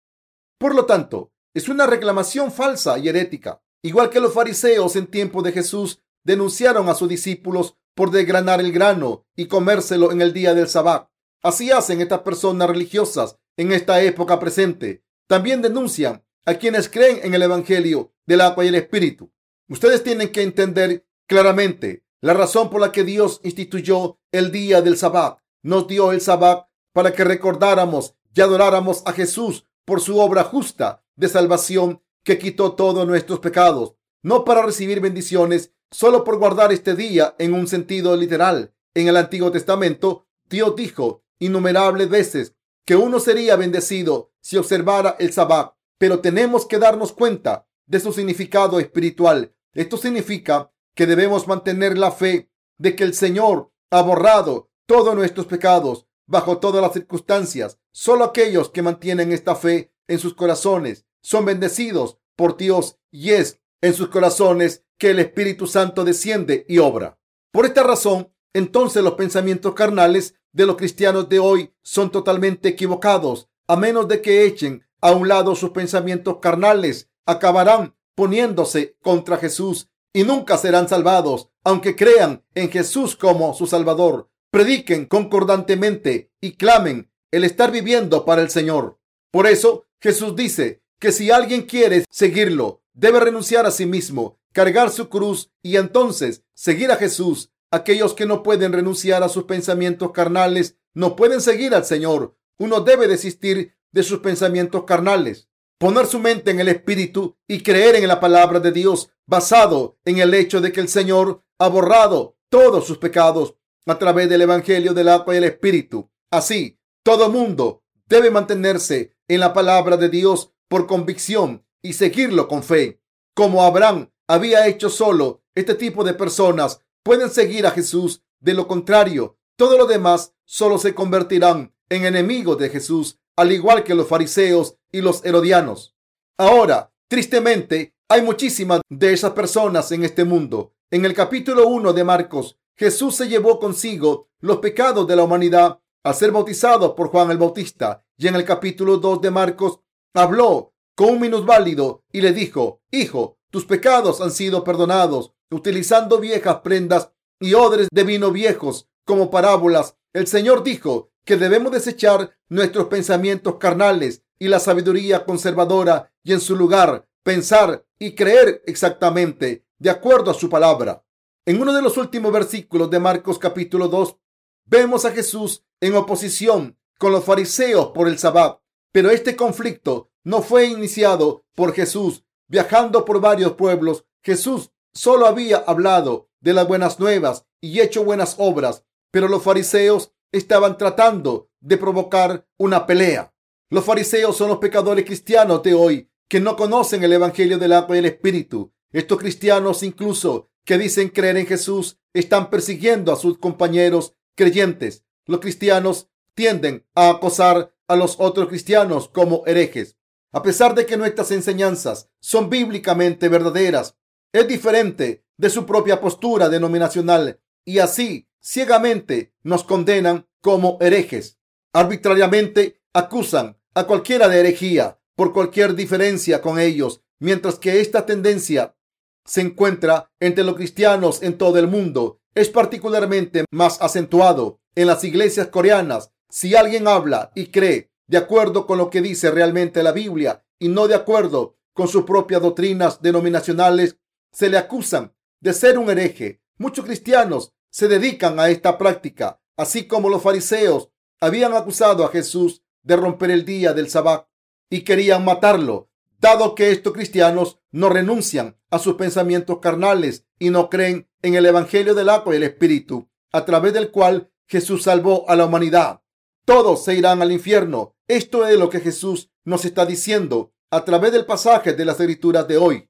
Por 0.58 0.74
lo 0.74 0.86
tanto, 0.86 1.32
es 1.54 1.68
una 1.68 1.86
reclamación 1.86 2.52
falsa 2.52 2.98
y 2.98 3.08
herética. 3.08 3.62
Igual 3.82 4.10
que 4.10 4.20
los 4.20 4.32
fariseos 4.32 4.96
en 4.96 5.06
tiempo 5.06 5.42
de 5.42 5.52
Jesús 5.52 6.02
denunciaron 6.24 6.88
a 6.88 6.94
sus 6.94 7.08
discípulos 7.08 7.76
por 7.94 8.10
desgranar 8.10 8.60
el 8.60 8.72
grano 8.72 9.24
y 9.36 9.46
comérselo 9.46 10.12
en 10.12 10.20
el 10.20 10.32
día 10.32 10.54
del 10.54 10.68
sabbat. 10.68 11.08
Así 11.46 11.70
hacen 11.70 12.00
estas 12.00 12.22
personas 12.22 12.68
religiosas 12.68 13.38
en 13.56 13.70
esta 13.70 14.02
época 14.02 14.40
presente. 14.40 15.04
También 15.28 15.62
denuncian 15.62 16.24
a 16.44 16.54
quienes 16.54 16.88
creen 16.88 17.20
en 17.22 17.34
el 17.34 17.42
Evangelio 17.42 18.12
del 18.26 18.40
agua 18.40 18.64
y 18.64 18.68
el 18.68 18.74
Espíritu. 18.74 19.30
Ustedes 19.68 20.02
tienen 20.02 20.32
que 20.32 20.42
entender 20.42 21.06
claramente 21.28 22.04
la 22.20 22.34
razón 22.34 22.68
por 22.68 22.80
la 22.80 22.90
que 22.90 23.04
Dios 23.04 23.40
instituyó 23.44 24.18
el 24.32 24.50
día 24.50 24.82
del 24.82 24.96
sabbat. 24.96 25.38
Nos 25.62 25.86
dio 25.86 26.10
el 26.10 26.20
sabbat 26.20 26.66
para 26.92 27.12
que 27.12 27.22
recordáramos 27.22 28.16
y 28.34 28.40
adoráramos 28.40 29.04
a 29.06 29.12
Jesús 29.12 29.68
por 29.84 30.00
su 30.00 30.18
obra 30.18 30.42
justa 30.42 31.04
de 31.14 31.28
salvación 31.28 32.02
que 32.24 32.38
quitó 32.38 32.72
todos 32.72 33.06
nuestros 33.06 33.38
pecados, 33.38 33.94
no 34.20 34.44
para 34.44 34.62
recibir 34.62 34.98
bendiciones 34.98 35.70
solo 35.92 36.24
por 36.24 36.40
guardar 36.40 36.72
este 36.72 36.96
día 36.96 37.36
en 37.38 37.54
un 37.54 37.68
sentido 37.68 38.16
literal. 38.16 38.74
En 38.94 39.06
el 39.06 39.16
Antiguo 39.16 39.52
Testamento, 39.52 40.26
Dios 40.48 40.74
dijo 40.74 41.22
innumerables 41.38 42.08
veces 42.08 42.54
que 42.84 42.96
uno 42.96 43.20
sería 43.20 43.56
bendecido 43.56 44.32
si 44.40 44.56
observara 44.56 45.16
el 45.18 45.32
sabbat, 45.32 45.72
pero 45.98 46.20
tenemos 46.20 46.66
que 46.66 46.78
darnos 46.78 47.12
cuenta 47.12 47.66
de 47.86 48.00
su 48.00 48.12
significado 48.12 48.78
espiritual. 48.78 49.54
Esto 49.74 49.96
significa 49.96 50.72
que 50.94 51.06
debemos 51.06 51.46
mantener 51.48 51.98
la 51.98 52.12
fe 52.12 52.50
de 52.78 52.96
que 52.96 53.04
el 53.04 53.14
Señor 53.14 53.72
ha 53.90 54.02
borrado 54.02 54.70
todos 54.86 55.14
nuestros 55.14 55.46
pecados 55.46 56.06
bajo 56.26 56.58
todas 56.58 56.82
las 56.82 56.92
circunstancias. 56.92 57.78
Solo 57.92 58.24
aquellos 58.24 58.70
que 58.70 58.82
mantienen 58.82 59.32
esta 59.32 59.54
fe 59.54 59.92
en 60.08 60.18
sus 60.18 60.34
corazones 60.34 61.06
son 61.22 61.44
bendecidos 61.44 62.18
por 62.36 62.56
Dios 62.56 62.98
y 63.10 63.30
es 63.30 63.60
en 63.80 63.94
sus 63.94 64.08
corazones 64.08 64.84
que 64.98 65.10
el 65.10 65.18
Espíritu 65.18 65.66
Santo 65.66 66.04
desciende 66.04 66.64
y 66.68 66.78
obra. 66.78 67.18
Por 67.52 67.66
esta 67.66 67.82
razón, 67.82 68.32
entonces 68.56 69.02
los 69.02 69.14
pensamientos 69.14 69.74
carnales 69.74 70.34
de 70.52 70.64
los 70.64 70.76
cristianos 70.76 71.28
de 71.28 71.38
hoy 71.38 71.74
son 71.82 72.10
totalmente 72.10 72.70
equivocados. 72.70 73.50
A 73.68 73.76
menos 73.76 74.08
de 74.08 74.22
que 74.22 74.46
echen 74.46 74.86
a 75.02 75.12
un 75.12 75.28
lado 75.28 75.54
sus 75.54 75.70
pensamientos 75.70 76.38
carnales, 76.40 77.10
acabarán 77.26 77.94
poniéndose 78.14 78.96
contra 79.02 79.36
Jesús 79.36 79.90
y 80.14 80.24
nunca 80.24 80.56
serán 80.56 80.88
salvados, 80.88 81.50
aunque 81.64 81.96
crean 81.96 82.44
en 82.54 82.70
Jesús 82.70 83.14
como 83.14 83.52
su 83.52 83.66
Salvador, 83.66 84.30
prediquen 84.50 85.04
concordantemente 85.04 86.32
y 86.40 86.52
clamen 86.52 87.10
el 87.30 87.44
estar 87.44 87.70
viviendo 87.70 88.24
para 88.24 88.40
el 88.40 88.48
Señor. 88.48 88.98
Por 89.30 89.46
eso 89.46 89.84
Jesús 90.00 90.34
dice 90.34 90.82
que 90.98 91.12
si 91.12 91.30
alguien 91.30 91.64
quiere 91.64 92.06
seguirlo, 92.08 92.80
debe 92.94 93.20
renunciar 93.20 93.66
a 93.66 93.70
sí 93.70 93.84
mismo, 93.84 94.38
cargar 94.52 94.88
su 94.88 95.10
cruz 95.10 95.50
y 95.62 95.76
entonces 95.76 96.42
seguir 96.54 96.90
a 96.90 96.96
Jesús. 96.96 97.50
Aquellos 97.76 98.14
que 98.14 98.24
no 98.24 98.42
pueden 98.42 98.72
renunciar 98.72 99.22
a 99.22 99.28
sus 99.28 99.44
pensamientos 99.44 100.12
carnales 100.12 100.78
no 100.94 101.14
pueden 101.14 101.42
seguir 101.42 101.74
al 101.74 101.84
Señor. 101.84 102.34
Uno 102.58 102.80
debe 102.80 103.06
desistir 103.06 103.76
de 103.92 104.02
sus 104.02 104.20
pensamientos 104.20 104.84
carnales, 104.84 105.50
poner 105.76 106.06
su 106.06 106.18
mente 106.18 106.52
en 106.52 106.60
el 106.60 106.68
Espíritu 106.68 107.36
y 107.46 107.62
creer 107.62 107.96
en 107.96 108.08
la 108.08 108.18
palabra 108.18 108.60
de 108.60 108.72
Dios 108.72 109.10
basado 109.26 109.98
en 110.06 110.20
el 110.20 110.32
hecho 110.32 110.62
de 110.62 110.72
que 110.72 110.80
el 110.80 110.88
Señor 110.88 111.44
ha 111.58 111.68
borrado 111.68 112.38
todos 112.48 112.86
sus 112.86 112.96
pecados 112.96 113.56
a 113.84 113.98
través 113.98 114.30
del 114.30 114.40
Evangelio 114.40 114.94
del 114.94 115.10
agua 115.10 115.34
y 115.34 115.36
el 115.36 115.44
Espíritu. 115.44 116.10
Así, 116.30 116.80
todo 117.02 117.28
mundo 117.28 117.84
debe 118.06 118.30
mantenerse 118.30 119.18
en 119.28 119.40
la 119.40 119.52
palabra 119.52 119.98
de 119.98 120.08
Dios 120.08 120.50
por 120.68 120.86
convicción 120.86 121.66
y 121.82 121.92
seguirlo 121.92 122.48
con 122.48 122.62
fe. 122.62 123.02
Como 123.34 123.64
Abraham 123.64 124.10
había 124.26 124.66
hecho 124.66 124.88
solo, 124.88 125.42
este 125.54 125.74
tipo 125.74 126.04
de 126.04 126.14
personas 126.14 126.80
pueden 127.06 127.30
seguir 127.30 127.68
a 127.68 127.70
Jesús. 127.70 128.24
De 128.40 128.52
lo 128.52 128.66
contrario, 128.66 129.38
todo 129.54 129.78
lo 129.78 129.86
demás 129.86 130.34
solo 130.44 130.76
se 130.76 130.92
convertirán 130.92 131.72
en 131.88 132.04
enemigos 132.04 132.58
de 132.58 132.68
Jesús, 132.68 133.20
al 133.36 133.52
igual 133.52 133.84
que 133.84 133.94
los 133.94 134.08
fariseos 134.08 134.76
y 134.90 135.02
los 135.02 135.24
herodianos. 135.24 135.94
Ahora, 136.36 136.92
tristemente, 137.06 137.94
hay 138.08 138.22
muchísimas 138.22 138.80
de 138.88 139.12
esas 139.12 139.34
personas 139.34 139.92
en 139.92 140.02
este 140.02 140.24
mundo. 140.24 140.74
En 140.90 141.04
el 141.04 141.14
capítulo 141.14 141.68
1 141.68 141.92
de 141.92 142.02
Marcos, 142.02 142.58
Jesús 142.74 143.14
se 143.14 143.28
llevó 143.28 143.60
consigo 143.60 144.28
los 144.40 144.58
pecados 144.58 145.06
de 145.06 145.14
la 145.14 145.22
humanidad 145.22 145.78
al 146.02 146.14
ser 146.16 146.32
bautizado 146.32 146.96
por 146.96 147.10
Juan 147.10 147.30
el 147.30 147.38
Bautista. 147.38 148.04
Y 148.18 148.26
en 148.26 148.34
el 148.34 148.44
capítulo 148.44 148.96
2 148.96 149.20
de 149.20 149.30
Marcos 149.30 149.78
habló 150.12 150.74
con 150.96 151.10
un 151.10 151.20
minusválido 151.20 152.02
y 152.10 152.20
le 152.20 152.32
dijo, 152.32 152.80
Hijo, 152.90 153.38
tus 153.52 153.64
pecados 153.64 154.20
han 154.20 154.32
sido 154.32 154.64
perdonados. 154.64 155.35
Utilizando 155.50 156.18
viejas 156.18 156.56
prendas 156.62 157.12
y 157.40 157.54
odres 157.54 157.88
de 157.90 158.04
vino 158.04 158.32
viejos 158.32 158.88
como 159.04 159.30
parábolas, 159.30 159.96
el 160.12 160.26
Señor 160.26 160.62
dijo 160.62 161.10
que 161.24 161.36
debemos 161.36 161.72
desechar 161.72 162.36
nuestros 162.48 162.86
pensamientos 162.86 163.56
carnales 163.56 164.22
y 164.38 164.48
la 164.48 164.58
sabiduría 164.58 165.24
conservadora 165.24 166.12
y 166.22 166.32
en 166.32 166.40
su 166.40 166.56
lugar 166.56 167.06
pensar 167.22 167.84
y 167.98 168.14
creer 168.14 168.62
exactamente 168.66 169.64
de 169.78 169.90
acuerdo 169.90 170.30
a 170.30 170.34
su 170.34 170.48
palabra. 170.48 171.04
En 171.44 171.60
uno 171.60 171.72
de 171.72 171.82
los 171.82 171.96
últimos 171.96 172.32
versículos 172.32 172.90
de 172.90 172.98
Marcos 172.98 173.38
capítulo 173.38 173.88
2 173.88 174.16
vemos 174.64 175.04
a 175.04 175.12
Jesús 175.12 175.64
en 175.80 175.94
oposición 175.94 176.76
con 176.98 177.12
los 177.12 177.24
fariseos 177.24 177.88
por 177.88 178.08
el 178.08 178.18
sabbat. 178.18 178.58
Pero 178.92 179.10
este 179.10 179.36
conflicto 179.36 180.10
no 180.24 180.42
fue 180.42 180.66
iniciado 180.66 181.44
por 181.54 181.72
Jesús. 181.72 182.24
Viajando 182.48 183.04
por 183.04 183.20
varios 183.20 183.52
pueblos, 183.52 184.04
Jesús 184.22 184.70
solo 184.96 185.26
había 185.26 185.58
hablado 185.58 186.30
de 186.40 186.54
las 186.54 186.66
buenas 186.66 186.98
nuevas 186.98 187.44
y 187.60 187.80
hecho 187.80 188.04
buenas 188.04 188.36
obras, 188.38 188.84
pero 189.10 189.28
los 189.28 189.42
fariseos 189.42 190.12
estaban 190.32 190.78
tratando 190.78 191.50
de 191.60 191.76
provocar 191.76 192.46
una 192.56 192.86
pelea. 192.86 193.32
Los 193.68 193.84
fariseos 193.84 194.36
son 194.36 194.48
los 194.48 194.58
pecadores 194.58 195.04
cristianos 195.04 195.62
de 195.62 195.74
hoy 195.74 196.10
que 196.28 196.40
no 196.40 196.56
conocen 196.56 197.04
el 197.04 197.12
Evangelio 197.12 197.58
del 197.58 197.72
agua 197.72 197.96
y 197.96 197.98
el 197.98 198.06
Espíritu. 198.06 198.72
Estos 198.92 199.18
cristianos 199.18 199.82
incluso 199.82 200.50
que 200.64 200.78
dicen 200.78 201.10
creer 201.10 201.36
en 201.36 201.46
Jesús 201.46 201.98
están 202.12 202.50
persiguiendo 202.50 203.12
a 203.12 203.16
sus 203.16 203.38
compañeros 203.38 204.14
creyentes. 204.34 205.04
Los 205.26 205.40
cristianos 205.40 206.08
tienden 206.34 206.86
a 206.94 207.10
acosar 207.10 207.74
a 207.88 207.96
los 207.96 208.16
otros 208.18 208.48
cristianos 208.48 209.08
como 209.08 209.42
herejes. 209.46 209.96
A 210.32 210.42
pesar 210.42 210.74
de 210.74 210.86
que 210.86 210.96
nuestras 210.96 211.30
enseñanzas 211.30 212.10
son 212.20 212.50
bíblicamente 212.50 213.28
verdaderas, 213.28 213.96
es 214.38 214.48
diferente 214.48 215.24
de 215.36 215.50
su 215.50 215.66
propia 215.66 216.00
postura 216.00 216.48
denominacional 216.48 217.40
y 217.64 217.78
así 217.78 218.28
ciegamente 218.40 219.34
nos 219.42 219.64
condenan 219.64 220.26
como 220.40 220.78
herejes. 220.80 221.38
Arbitrariamente 221.72 222.80
acusan 222.92 223.58
a 223.74 223.84
cualquiera 223.84 224.28
de 224.28 224.40
herejía 224.40 224.98
por 225.14 225.32
cualquier 225.32 225.74
diferencia 225.74 226.40
con 226.40 226.58
ellos, 226.58 227.02
mientras 227.18 227.58
que 227.58 227.80
esta 227.80 228.06
tendencia 228.06 228.76
se 229.24 229.40
encuentra 229.40 230.10
entre 230.20 230.44
los 230.44 230.54
cristianos 230.54 231.22
en 231.22 231.36
todo 231.36 231.58
el 231.58 231.66
mundo. 231.66 232.20
Es 232.34 232.48
particularmente 232.48 233.44
más 233.50 233.80
acentuado 233.80 234.60
en 234.74 234.86
las 234.86 235.02
iglesias 235.04 235.48
coreanas. 235.48 236.12
Si 236.30 236.54
alguien 236.54 236.86
habla 236.86 237.32
y 237.34 237.46
cree 237.46 237.90
de 238.06 238.18
acuerdo 238.18 238.66
con 238.66 238.78
lo 238.78 238.90
que 238.90 239.00
dice 239.00 239.30
realmente 239.30 239.82
la 239.82 239.92
Biblia 239.92 240.44
y 240.58 240.68
no 240.68 240.86
de 240.86 240.94
acuerdo 240.94 241.56
con 241.72 241.88
sus 241.88 242.04
propias 242.04 242.40
doctrinas 242.40 243.02
denominacionales, 243.02 243.96
se 244.32 244.48
le 244.48 244.58
acusan 244.58 245.14
de 245.40 245.52
ser 245.52 245.78
un 245.78 245.90
hereje. 245.90 246.42
Muchos 246.58 246.84
cristianos 246.84 247.54
se 247.70 247.88
dedican 247.88 248.40
a 248.40 248.48
esta 248.48 248.78
práctica, 248.78 249.40
así 249.56 249.86
como 249.86 250.08
los 250.08 250.22
fariseos 250.22 250.90
habían 251.20 251.54
acusado 251.54 252.04
a 252.04 252.08
Jesús 252.08 252.62
de 252.82 252.96
romper 252.96 253.30
el 253.30 253.44
día 253.44 253.72
del 253.72 253.88
sabbat 253.88 254.28
y 254.70 254.82
querían 254.82 255.24
matarlo, 255.24 255.90
dado 256.18 256.54
que 256.54 256.70
estos 256.70 256.92
cristianos 256.92 257.60
no 257.70 257.88
renuncian 257.88 258.56
a 258.70 258.78
sus 258.78 258.94
pensamientos 258.94 259.58
carnales 259.58 260.24
y 260.38 260.50
no 260.50 260.70
creen 260.70 261.08
en 261.22 261.34
el 261.34 261.46
Evangelio 261.46 261.94
del 261.94 262.08
agua 262.08 262.34
y 262.34 262.36
el 262.36 262.44
Espíritu, 262.44 263.08
a 263.32 263.44
través 263.44 263.72
del 263.72 263.90
cual 263.90 264.30
Jesús 264.46 264.84
salvó 264.84 265.28
a 265.28 265.36
la 265.36 265.46
humanidad. 265.46 266.02
Todos 266.44 266.84
se 266.84 266.94
irán 266.94 267.22
al 267.22 267.32
infierno. 267.32 267.96
Esto 268.06 268.46
es 268.46 268.56
lo 268.58 268.70
que 268.70 268.80
Jesús 268.80 269.30
nos 269.44 269.64
está 269.64 269.84
diciendo 269.84 270.52
a 270.70 270.84
través 270.84 271.12
del 271.12 271.26
pasaje 271.26 271.72
de 271.72 271.84
las 271.84 271.98
escrituras 271.98 272.46
de 272.46 272.56
hoy. 272.56 272.88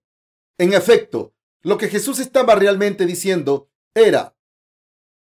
En 0.59 0.73
efecto, 0.73 1.35
lo 1.63 1.77
que 1.79 1.89
Jesús 1.89 2.19
estaba 2.19 2.55
realmente 2.55 3.07
diciendo 3.07 3.69
era, 3.95 4.37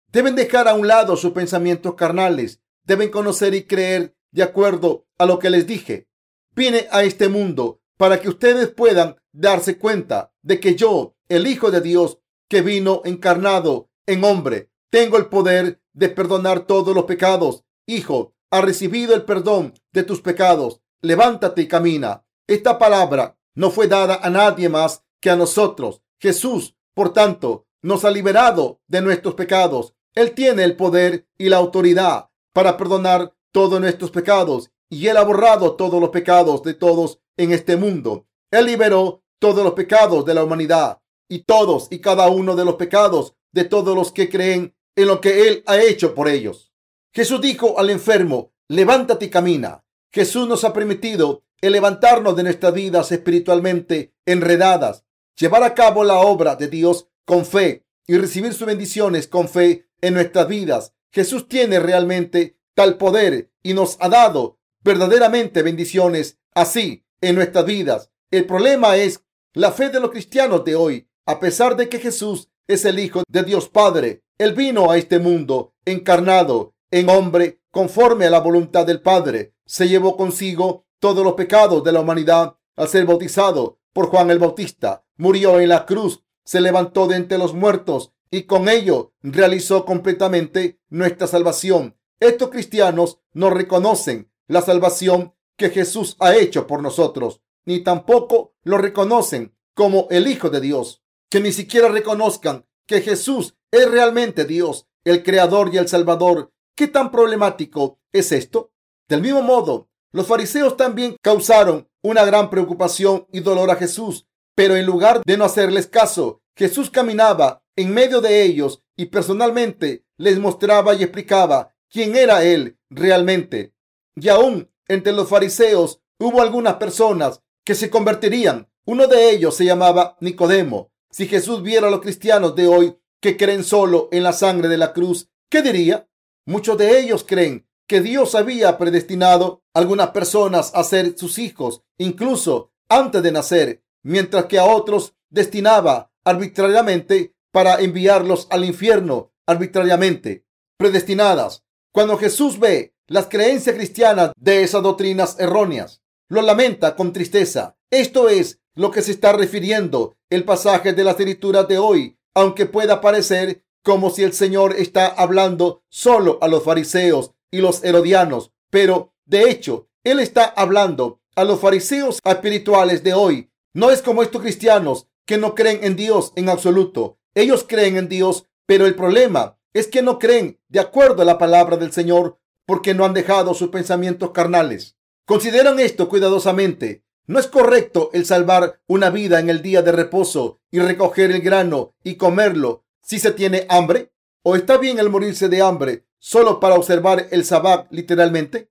deben 0.09 0.37
dejar 0.37 0.69
a 0.69 0.75
un 0.75 0.87
lado 0.87 1.17
sus 1.17 1.33
pensamientos 1.33 1.95
carnales, 1.95 2.61
deben 2.85 3.11
conocer 3.11 3.55
y 3.55 3.65
creer 3.65 4.17
de 4.31 4.43
acuerdo 4.43 5.07
a 5.19 5.27
lo 5.27 5.39
que 5.39 5.51
les 5.51 5.67
dije. 5.67 6.09
Vine 6.55 6.87
a 6.93 7.03
este 7.03 7.29
mundo 7.29 7.81
para 7.97 8.21
que 8.21 8.29
ustedes 8.29 8.69
puedan 8.69 9.17
darse 9.33 9.79
cuenta 9.79 10.33
de 10.43 10.61
que 10.61 10.77
yo, 10.77 11.17
el 11.29 11.47
Hijo 11.47 11.71
de 11.71 11.81
Dios, 11.81 12.19
que 12.49 12.63
vino 12.63 13.03
encarnado 13.05 13.91
en 14.07 14.23
hombre, 14.23 14.71
tengo 14.91 15.17
el 15.17 15.27
poder 15.27 15.81
de 15.93 16.09
perdonar 16.09 16.67
todos 16.67 16.95
los 16.95 17.05
pecados. 17.05 17.65
Hijo, 17.87 18.35
ha 18.51 18.61
recibido 18.61 19.15
el 19.15 19.25
perdón 19.25 19.75
de 19.93 20.05
tus 20.05 20.21
pecados. 20.21 20.81
Levántate 21.01 21.63
y 21.63 21.69
camina. 21.69 22.25
Esta 22.47 22.79
palabra 22.79 23.37
no 23.55 23.71
fue 23.71 23.89
dada 23.89 24.21
a 24.23 24.31
nadie 24.31 24.69
más 24.69 25.05
que 25.25 25.31
a 25.31 25.37
nosotros. 25.37 26.03
Jesús, 26.21 26.77
por 26.93 27.15
tanto, 27.15 27.67
nos 27.81 28.05
ha 28.05 28.11
liberado 28.11 28.83
de 28.89 29.01
nuestros 29.01 29.35
pecados. 29.35 29.95
Él 30.15 30.35
tiene 30.35 30.65
el 30.65 30.77
poder 30.77 31.27
y 31.39 31.49
la 31.49 31.57
autoridad 31.57 32.29
para 32.53 32.77
perdonar 32.77 33.35
todos 33.51 33.81
nuestros 33.81 34.11
pecados 34.11 34.71
y 34.91 35.07
Él 35.07 35.17
ha 35.17 35.23
borrado 35.23 35.77
todos 35.77 35.99
los 35.99 36.11
pecados 36.11 36.63
de 36.63 36.75
todos 36.75 37.21
en 37.39 37.53
este 37.53 37.79
mundo. 37.79 38.27
Él 38.51 38.67
liberó 38.67 39.23
todos 39.39 39.65
los 39.65 39.73
pecados 39.73 40.27
de 40.27 40.35
la 40.35 40.45
humanidad 40.45 41.01
y 41.27 41.39
todos 41.45 41.89
y 41.91 42.01
cada 42.01 42.29
uno 42.29 42.55
de 42.55 42.67
los 42.67 42.75
pecados 42.75 43.35
de 43.51 43.65
todos 43.65 43.97
los 43.97 44.13
que 44.13 44.29
creen 44.29 44.77
en 44.95 45.07
lo 45.07 45.23
que 45.23 45.49
Él 45.49 45.63
ha 45.67 45.81
hecho 45.81 46.15
por 46.15 46.29
ellos. 46.29 46.71
Jesús 47.15 47.41
dijo 47.41 47.79
al 47.79 47.89
enfermo, 47.89 48.53
levántate 48.69 49.25
y 49.25 49.31
camina. 49.31 49.87
Jesús 50.13 50.47
nos 50.47 50.65
ha 50.65 50.75
permitido 50.75 51.45
el 51.63 51.73
levantarnos 51.73 52.37
de 52.37 52.43
nuestras 52.43 52.75
vidas 52.75 53.11
espiritualmente 53.11 54.13
enredadas, 54.27 55.04
llevar 55.37 55.63
a 55.63 55.75
cabo 55.75 56.05
la 56.05 56.19
obra 56.19 56.57
de 56.57 56.69
Dios 56.69 57.09
con 57.25 57.45
fe 57.45 57.85
y 58.07 58.17
recibir 58.17 58.53
sus 58.53 58.67
bendiciones 58.67 59.29
con 59.29 59.49
fe 59.49 59.87
en 60.01 60.15
nuestras 60.15 60.49
vidas. 60.49 60.95
Jesús 61.11 61.49
tiene 61.49 61.81
realmente 61.81 62.59
tal 62.75 62.99
poder 62.99 63.51
y 63.63 63.75
nos 63.75 63.97
ha 64.01 64.09
dado 64.09 64.59
verdaderamente 64.83 65.63
bendiciones 65.63 66.39
así 66.55 67.05
en 67.21 67.37
nuestras 67.37 67.65
vidas. 67.65 68.11
El 68.31 68.47
problema 68.47 68.97
es 68.97 69.25
la 69.53 69.73
fe 69.73 69.89
de 69.89 70.01
los 70.01 70.11
cristianos 70.11 70.65
de 70.65 70.77
hoy. 70.77 71.09
A 71.27 71.41
pesar 71.41 71.77
de 71.77 71.89
que 71.89 71.99
Jesús 71.99 72.51
es 72.67 72.85
el 72.85 72.99
Hijo 72.99 73.23
de 73.29 73.45
Dios 73.45 73.69
Padre, 73.69 74.25
Él 74.37 74.53
vino 74.53 74.91
a 74.91 74.99
este 74.99 75.19
mundo 75.19 75.75
encarnado 75.87 76.75
en 76.91 77.09
hombre 77.09 77.61
conforme 77.71 78.27
a 78.27 78.31
la 78.31 78.41
voluntad 78.41 78.85
del 78.85 79.01
Padre. 79.01 79.55
Se 79.65 79.89
llevó 79.89 80.17
consigo 80.17 80.85
todos 80.99 81.25
los 81.25 81.35
pecados 81.35 81.83
de 81.83 81.93
la 81.93 82.01
humanidad 82.01 82.57
al 82.77 82.89
ser 82.89 83.07
bautizado 83.07 83.79
por 83.95 84.09
Juan 84.09 84.31
el 84.31 84.39
Bautista. 84.39 85.07
Murió 85.17 85.59
en 85.61 85.71
la 85.71 85.87
cruz, 85.87 86.23
se 86.45 86.61
levantó 86.61 87.07
de 87.07 87.17
entre 87.17 87.39
los 87.39 87.55
muertos 87.55 88.13
y 88.31 88.43
con 88.43 88.69
ello 88.69 89.15
realizó 89.23 89.87
completamente 89.87 90.81
nuestra 90.91 91.27
salvación. 91.27 91.97
Estos 92.21 92.51
cristianos 92.51 93.21
no 93.33 93.49
reconocen 93.49 94.31
la 94.47 94.61
salvación 94.61 95.35
que 95.57 95.71
Jesús 95.71 96.17
ha 96.19 96.35
hecho 96.35 96.67
por 96.67 96.83
nosotros, 96.83 97.41
ni 97.65 97.83
tampoco 97.83 98.55
lo 98.65 98.77
reconocen 98.77 99.57
como 99.75 100.09
el 100.11 100.27
Hijo 100.27 100.51
de 100.51 100.61
Dios, 100.61 101.03
que 101.31 101.41
ni 101.41 101.53
siquiera 101.53 101.89
reconozcan 101.89 102.67
que 102.87 103.01
Jesús 103.01 103.57
es 103.71 103.91
realmente 103.91 104.45
Dios, 104.45 104.89
el 105.05 105.23
Creador 105.23 105.71
y 105.73 105.79
el 105.79 105.89
Salvador. 105.89 106.53
¿Qué 106.75 106.89
tan 106.89 107.11
problemático 107.11 108.01
es 108.13 108.33
esto? 108.33 108.73
Del 109.09 109.23
mismo 109.23 109.43
modo, 109.43 109.89
los 110.15 110.29
fariseos 110.29 110.77
también 110.77 111.17
causaron 111.21 111.89
una 112.01 112.25
gran 112.25 112.49
preocupación 112.49 113.27
y 113.33 113.41
dolor 113.41 113.73
a 113.73 113.75
Jesús, 113.75 114.29
pero 114.55 114.77
en 114.77 114.87
lugar 114.87 115.23
de 115.27 115.37
no 115.37 115.45
hacerles 115.45 115.89
caso, 115.89 116.41
Jesús 116.57 116.89
caminaba 116.89 117.65
en 117.75 117.93
medio 117.93 118.21
de 118.21 118.45
ellos 118.45 118.85
y 118.97 119.07
personalmente 119.07 120.05
les 120.17 120.39
mostraba 120.39 120.95
y 120.95 121.03
explicaba 121.03 121.75
quién 121.91 122.15
era 122.15 122.45
Él 122.45 122.79
realmente. 122.91 123.75
Y 124.15 124.29
aún 124.29 124.71
entre 124.87 125.13
los 125.13 125.29
fariseos 125.29 126.01
hubo 126.21 126.41
algunas 126.41 126.75
personas 126.75 127.41
que 127.65 127.75
se 127.75 127.91
convertirían. 127.91 128.71
Uno 128.87 129.09
de 129.09 129.31
ellos 129.31 129.57
se 129.57 129.65
llamaba 129.65 130.17
Nicodemo. 130.21 130.93
Si 131.11 131.27
Jesús 131.27 131.61
viera 131.61 131.89
a 131.89 131.91
los 131.91 132.03
cristianos 132.03 132.55
de 132.55 132.69
hoy 132.69 132.97
que 133.21 133.37
creen 133.37 133.65
solo 133.65 134.09
en 134.13 134.23
la 134.23 134.33
sangre 134.33 134.69
de 134.69 134.79
la 134.79 134.93
cruz, 134.93 135.29
¿qué 135.51 135.61
diría? 135.61 136.09
Muchos 136.47 136.79
de 136.79 137.01
ellos 137.01 137.25
creen 137.27 137.67
que 137.87 138.01
Dios 138.01 138.35
había 138.35 138.79
predestinado 138.79 139.63
a 139.75 139.81
algunas 139.81 140.11
personas 140.11 140.73
a 140.75 140.85
ser 140.85 141.19
sus 141.19 141.39
hijos, 141.39 141.83
incluso 141.99 142.73
antes 142.89 143.23
de 143.23 143.33
nacer, 143.33 143.83
mientras 144.03 144.47
que 144.47 144.59
a 144.59 144.65
otros 144.65 145.15
destinaba 145.31 146.13
arbitrariamente 146.25 147.35
para 147.53 147.81
enviarlos 147.81 148.47
al 148.51 148.65
infierno 148.65 149.33
arbitrariamente, 149.47 150.47
predestinadas. 150.79 151.65
Cuando 151.93 152.17
Jesús 152.17 152.59
ve 152.59 152.95
las 153.07 153.27
creencias 153.27 153.77
cristianas 153.77 154.33
de 154.37 154.63
esas 154.63 154.83
doctrinas 154.83 155.39
erróneas. 155.39 156.03
Lo 156.29 156.43
lamenta 156.43 156.97
con 156.97 157.13
tristeza. 157.13 157.77
Esto 157.91 158.29
es 158.29 158.61
lo 158.75 158.91
que 158.91 159.03
se 159.03 159.13
está 159.13 159.33
refiriendo 159.33 160.17
el 160.31 160.45
pasaje 160.45 160.95
de 160.95 161.05
las 161.05 161.19
escrituras 161.19 161.69
de 161.69 161.79
hoy, 161.79 162.19
aunque 162.35 162.67
pueda 162.67 163.01
parecer 163.01 163.63
como 163.83 164.11
si 164.11 164.23
el 164.23 164.33
Señor 164.33 164.75
está 164.77 165.07
hablando 165.07 165.83
solo 165.91 166.39
a 166.41 166.49
los 166.49 166.65
fariseos 166.65 167.33
y 167.55 167.61
los 167.61 167.85
herodianos, 167.85 168.51
pero 168.69 169.15
de 169.27 169.49
hecho, 169.49 169.89
Él 170.03 170.19
está 170.19 170.45
hablando 170.45 171.21
a 171.37 171.45
los 171.45 171.61
fariseos 171.61 172.19
espirituales 172.25 173.05
de 173.05 173.15
hoy. 173.15 173.51
No 173.73 173.91
es 173.91 174.03
como 174.03 174.23
estos 174.23 174.43
cristianos 174.43 175.07
que 175.25 175.39
no 175.39 175.55
creen 175.55 175.85
en 175.85 175.95
Dios 175.95 176.33
en 176.35 176.49
absoluto. 176.49 177.19
Ellos 177.35 177.65
creen 177.69 177.97
en 177.97 178.09
Dios, 178.09 178.47
pero 178.67 178.87
el 178.87 178.97
problema 178.97 179.57
es 179.73 179.87
que 179.87 180.03
no 180.03 180.19
creen 180.19 180.59
de 180.69 180.81
acuerdo 180.81 181.23
a 181.23 181.25
la 181.25 181.39
palabra 181.39 181.77
del 181.77 181.93
Señor 181.93 182.39
porque 182.67 182.93
no 182.93 183.05
han 183.05 183.15
dejado 183.15 183.55
sus 183.55 183.69
pensamientos 183.69 184.33
carnales. 184.33 184.97
Consideran 185.25 185.79
esto 185.79 186.09
cuidadosamente. 186.09 187.05
No 187.27 187.39
es 187.39 187.47
correcto 187.47 188.11
el 188.13 188.27
salvar 188.27 188.81
una 188.89 189.11
vida 189.11 189.39
en 189.39 189.49
el 189.49 189.63
día 189.63 189.81
de 189.83 189.93
reposo 189.93 190.61
y 190.73 190.81
recoger 190.81 191.31
el 191.31 191.41
grano 191.41 191.95
y 192.03 192.17
comerlo 192.17 192.85
si 193.01 193.21
se 193.21 193.31
tiene 193.31 193.67
hambre. 193.69 194.13
¿O 194.43 194.57
está 194.57 194.77
bien 194.77 194.99
el 194.99 195.09
morirse 195.09 195.49
de 195.49 195.63
hambre 195.63 196.05
solo 196.25 196.59
para 196.59 196.77
observar 196.77 197.29
el 197.33 197.45
sabbat 197.45 197.87
literalmente? 197.91 198.71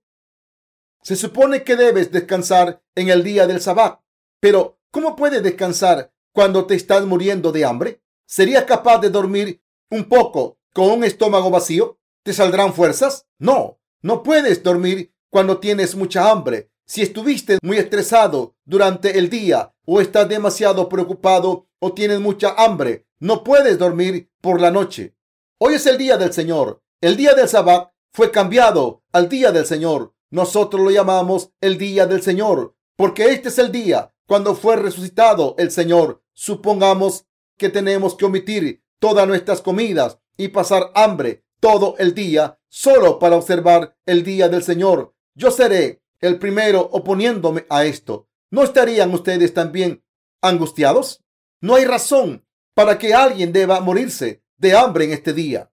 Se 1.02 1.14
supone 1.14 1.62
que 1.62 1.76
debes 1.76 2.10
descansar 2.10 2.82
en 2.96 3.10
el 3.10 3.22
día 3.22 3.46
del 3.46 3.60
sabbat, 3.60 4.00
pero 4.40 4.80
¿cómo 4.90 5.14
puedes 5.14 5.40
descansar 5.40 6.12
cuando 6.32 6.66
te 6.66 6.74
estás 6.74 7.06
muriendo 7.06 7.52
de 7.52 7.64
hambre? 7.64 8.02
¿Serías 8.26 8.64
capaz 8.64 8.98
de 8.98 9.10
dormir 9.10 9.62
un 9.88 10.08
poco 10.08 10.58
con 10.72 10.90
un 10.90 11.04
estómago 11.04 11.48
vacío? 11.48 12.00
¿Te 12.24 12.32
saldrán 12.32 12.74
fuerzas? 12.74 13.28
No, 13.38 13.78
no 14.02 14.24
puedes 14.24 14.64
dormir 14.64 15.14
cuando 15.30 15.58
tienes 15.58 15.94
mucha 15.94 16.32
hambre. 16.32 16.72
Si 16.86 17.02
estuviste 17.02 17.58
muy 17.62 17.76
estresado 17.76 18.56
durante 18.64 19.16
el 19.16 19.30
día 19.30 19.72
o 19.86 20.00
estás 20.00 20.28
demasiado 20.28 20.88
preocupado 20.88 21.68
o 21.78 21.92
tienes 21.92 22.18
mucha 22.18 22.52
hambre, 22.56 23.06
no 23.20 23.44
puedes 23.44 23.78
dormir 23.78 24.28
por 24.40 24.60
la 24.60 24.72
noche. 24.72 25.14
Hoy 25.58 25.74
es 25.74 25.86
el 25.86 25.98
día 25.98 26.16
del 26.16 26.32
Señor. 26.32 26.83
El 27.04 27.18
día 27.18 27.34
del 27.34 27.50
Sabbat 27.50 27.90
fue 28.14 28.30
cambiado 28.30 29.02
al 29.12 29.28
día 29.28 29.52
del 29.52 29.66
Señor. 29.66 30.14
Nosotros 30.30 30.80
lo 30.80 30.90
llamamos 30.90 31.50
el 31.60 31.76
día 31.76 32.06
del 32.06 32.22
Señor 32.22 32.78
porque 32.96 33.26
este 33.26 33.50
es 33.50 33.58
el 33.58 33.70
día 33.70 34.14
cuando 34.26 34.54
fue 34.54 34.76
resucitado 34.76 35.54
el 35.58 35.70
Señor. 35.70 36.22
Supongamos 36.32 37.26
que 37.58 37.68
tenemos 37.68 38.14
que 38.14 38.24
omitir 38.24 38.82
todas 39.00 39.28
nuestras 39.28 39.60
comidas 39.60 40.18
y 40.38 40.48
pasar 40.48 40.92
hambre 40.94 41.44
todo 41.60 41.94
el 41.98 42.14
día 42.14 42.58
solo 42.70 43.18
para 43.18 43.36
observar 43.36 43.98
el 44.06 44.24
día 44.24 44.48
del 44.48 44.62
Señor. 44.62 45.14
Yo 45.34 45.50
seré 45.50 46.02
el 46.22 46.38
primero 46.38 46.88
oponiéndome 46.90 47.66
a 47.68 47.84
esto. 47.84 48.30
¿No 48.50 48.64
estarían 48.64 49.12
ustedes 49.12 49.52
también 49.52 50.02
angustiados? 50.40 51.22
No 51.60 51.74
hay 51.74 51.84
razón 51.84 52.46
para 52.72 52.96
que 52.96 53.12
alguien 53.12 53.52
deba 53.52 53.80
morirse 53.80 54.42
de 54.56 54.74
hambre 54.74 55.04
en 55.04 55.12
este 55.12 55.34
día. 55.34 55.70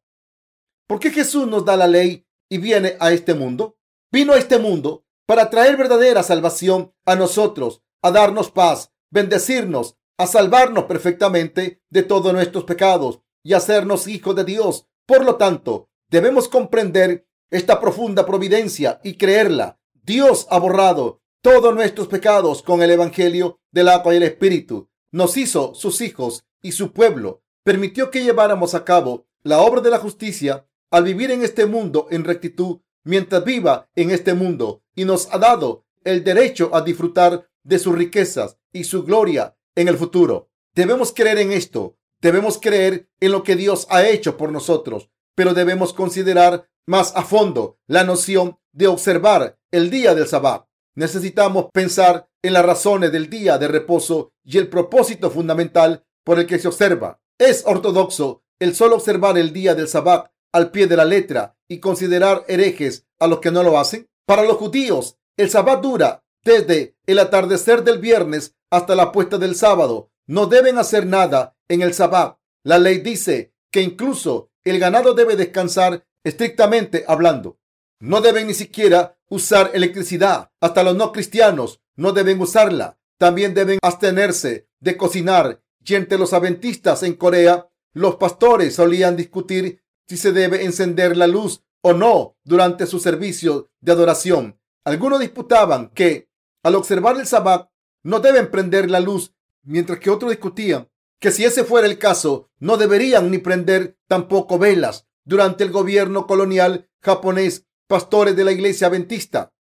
¿Por 0.92 1.00
qué 1.00 1.10
Jesús 1.10 1.48
nos 1.48 1.64
da 1.64 1.78
la 1.78 1.88
ley 1.88 2.28
y 2.50 2.58
viene 2.58 2.98
a 3.00 3.14
este 3.14 3.34
mundo? 3.34 3.78
Vino 4.12 4.34
a 4.34 4.38
este 4.38 4.60
mundo 4.60 5.06
para 5.26 5.50
traer 5.50 5.78
verdadera 5.78 6.22
salvación 6.22 6.94
a 7.06 7.16
nosotros, 7.16 7.82
a 8.02 8.12
darnos 8.12 8.52
paz, 8.52 8.92
bendecirnos, 9.10 9.96
a 10.18 10.28
salvarnos 10.28 10.84
perfectamente 10.84 11.82
de 11.90 12.04
todos 12.04 12.34
nuestros 12.34 12.66
pecados 12.66 13.22
y 13.42 13.54
hacernos 13.54 14.06
hijos 14.08 14.36
de 14.36 14.44
Dios. 14.44 14.86
Por 15.06 15.24
lo 15.24 15.38
tanto, 15.38 15.88
debemos 16.10 16.50
comprender 16.50 17.26
esta 17.50 17.80
profunda 17.80 18.26
providencia 18.26 19.00
y 19.02 19.14
creerla. 19.14 19.80
Dios 19.94 20.46
ha 20.50 20.60
borrado 20.60 21.22
todos 21.42 21.74
nuestros 21.74 22.10
pecados 22.10 22.62
con 22.64 22.82
el 22.82 22.92
Evangelio 22.92 23.62
del 23.72 23.88
agua 23.88 24.14
y 24.14 24.18
el 24.18 24.24
Espíritu. 24.24 24.90
Nos 25.14 25.38
hizo 25.38 25.74
sus 25.74 26.02
hijos 26.02 26.44
y 26.62 26.74
su 26.74 26.92
pueblo. 26.92 27.44
Permitió 27.64 28.12
que 28.12 28.26
lleváramos 28.26 28.76
a 28.76 28.84
cabo 28.84 29.26
la 29.42 29.62
obra 29.62 29.80
de 29.80 29.90
la 29.90 29.98
justicia 29.98 30.68
al 30.92 31.06
vivir 31.06 31.32
en 31.32 31.44
este 31.44 31.66
mundo 31.66 32.08
en 32.12 32.24
rectitud 32.24 32.82
mientras 33.04 33.44
viva 33.44 33.90
en 33.96 34.12
este 34.12 34.34
mundo 34.34 34.84
y 34.94 35.06
nos 35.06 35.34
ha 35.34 35.40
dado 35.40 35.86
el 36.04 36.24
derecho 36.24 36.70
a 36.74 36.82
disfrutar 36.82 37.50
de 37.64 37.80
sus 37.80 37.96
riquezas 37.96 38.58
y 38.72 38.84
su 38.84 39.04
gloria 39.04 39.58
en 39.76 39.88
el 39.88 39.98
futuro. 39.98 40.50
Debemos 40.76 41.14
creer 41.14 41.40
en 41.40 41.52
esto 41.52 41.98
Debemos 42.22 42.60
creer 42.62 43.10
en 43.20 43.32
lo 43.32 43.42
que 43.42 43.56
Dios 43.56 43.88
ha 43.90 44.08
hecho 44.08 44.38
por 44.38 44.52
nosotros, 44.52 45.10
pero 45.36 45.56
debemos 45.56 45.92
considerar 45.92 46.70
más 46.86 47.14
a 47.16 47.24
fondo 47.24 47.80
la 47.88 48.04
noción 48.04 48.60
de 48.72 48.88
observar 48.88 49.58
el 49.72 49.90
día 49.90 50.14
del 50.14 50.28
sabbat. 50.28 50.68
Necesitamos 50.96 51.68
pensar 51.74 52.30
en 52.44 52.54
las 52.54 52.66
razones 52.66 53.12
del 53.12 53.30
día 53.30 53.58
de 53.58 53.68
reposo 53.68 54.34
y 54.44 54.60
el 54.60 54.68
propósito 54.68 55.32
fundamental 55.32 56.06
por 56.24 56.38
el 56.38 56.46
que 56.46 56.60
se 56.60 56.68
observa. 56.68 57.20
Es 57.40 57.64
ortodoxo 57.66 58.44
el 58.60 58.76
solo 58.76 58.98
observar 58.98 59.40
el 59.40 59.52
día 59.52 59.74
del 59.74 59.88
sabbat 59.88 60.32
al 60.52 60.72
pie 60.72 60.88
de 60.88 60.98
la 60.98 61.06
letra 61.06 61.56
y 61.68 61.80
considerar 61.80 62.44
herejes 62.48 63.06
a 63.20 63.28
los 63.28 63.40
que 63.40 63.52
no 63.52 63.64
lo 63.64 63.80
hacen. 63.80 64.08
Para 64.26 64.44
los 64.44 64.58
judíos, 64.58 65.18
el 65.38 65.50
sabbat 65.50 65.82
dura 65.82 66.24
desde 66.44 66.96
el 67.06 67.20
atardecer 67.20 67.84
del 67.84 68.00
viernes 68.00 68.56
hasta 68.70 68.96
la 68.96 69.12
puesta 69.12 69.38
del 69.38 69.56
sábado. 69.56 70.12
No 70.28 70.48
deben 70.48 70.78
hacer 70.78 71.06
nada 71.06 71.56
en 71.68 71.82
el 71.82 71.94
sabbat. 71.94 72.38
La 72.64 72.78
ley 72.78 73.00
dice 73.00 73.54
que 73.72 73.82
incluso 73.82 74.52
el 74.64 74.80
ganado 74.80 75.14
debe 75.14 75.36
descansar 75.36 76.06
estrictamente 76.24 77.06
hablando. 77.08 77.60
No 78.00 78.22
deben 78.22 78.48
ni 78.48 78.54
siquiera 78.54 79.18
usar 79.30 79.72
electricidad. 79.74 80.52
Hasta 80.60 80.84
los 80.84 80.96
no 80.96 81.12
cristianos 81.12 81.82
no 81.96 82.12
deben 82.12 82.40
usarla. 82.42 83.00
También 83.18 83.54
deben 83.54 83.80
abstenerse 83.82 84.68
de 84.80 84.98
cocinar. 84.98 85.62
Y 85.84 85.96
entre 85.96 86.18
los 86.18 86.34
adventistas 86.34 87.04
en 87.04 87.14
Corea, 87.14 87.70
los 87.94 88.16
pastores 88.16 88.76
solían 88.76 89.16
discutir 89.16 89.84
si 90.12 90.18
se 90.18 90.34
debe 90.34 90.66
encender 90.66 91.16
la 91.16 91.26
luz 91.26 91.64
o 91.82 91.94
no 91.94 92.36
durante 92.44 92.86
su 92.86 93.00
servicio 93.00 93.72
de 93.80 93.94
adoración. 93.94 94.60
Algunos 94.84 95.22
disputaban 95.22 95.88
que 95.92 96.30
al 96.64 96.76
observar 96.76 97.18
el 97.18 97.26
sabbat 97.26 97.70
no 98.04 98.20
deben 98.20 98.52
prender 98.52 98.92
la 98.92 99.00
luz, 99.00 99.34
mientras 99.64 100.00
que 100.00 100.10
otros 100.10 100.32
discutían 100.32 100.90
que 101.22 101.32
si 101.32 101.46
ese 101.46 101.64
fuera 101.64 101.88
el 101.88 101.98
caso, 101.98 102.50
no 102.60 102.76
deberían 102.76 103.32
ni 103.32 103.38
prender 103.38 103.98
tampoco 104.10 104.60
velas. 104.60 105.08
Durante 105.24 105.64
el 105.64 105.72
gobierno 105.72 106.28
colonial 106.28 106.90
japonés, 107.02 107.66
pastores 107.88 108.36
de 108.36 108.44
la 108.44 108.52
iglesia 108.52 108.88
adventista 108.88 109.54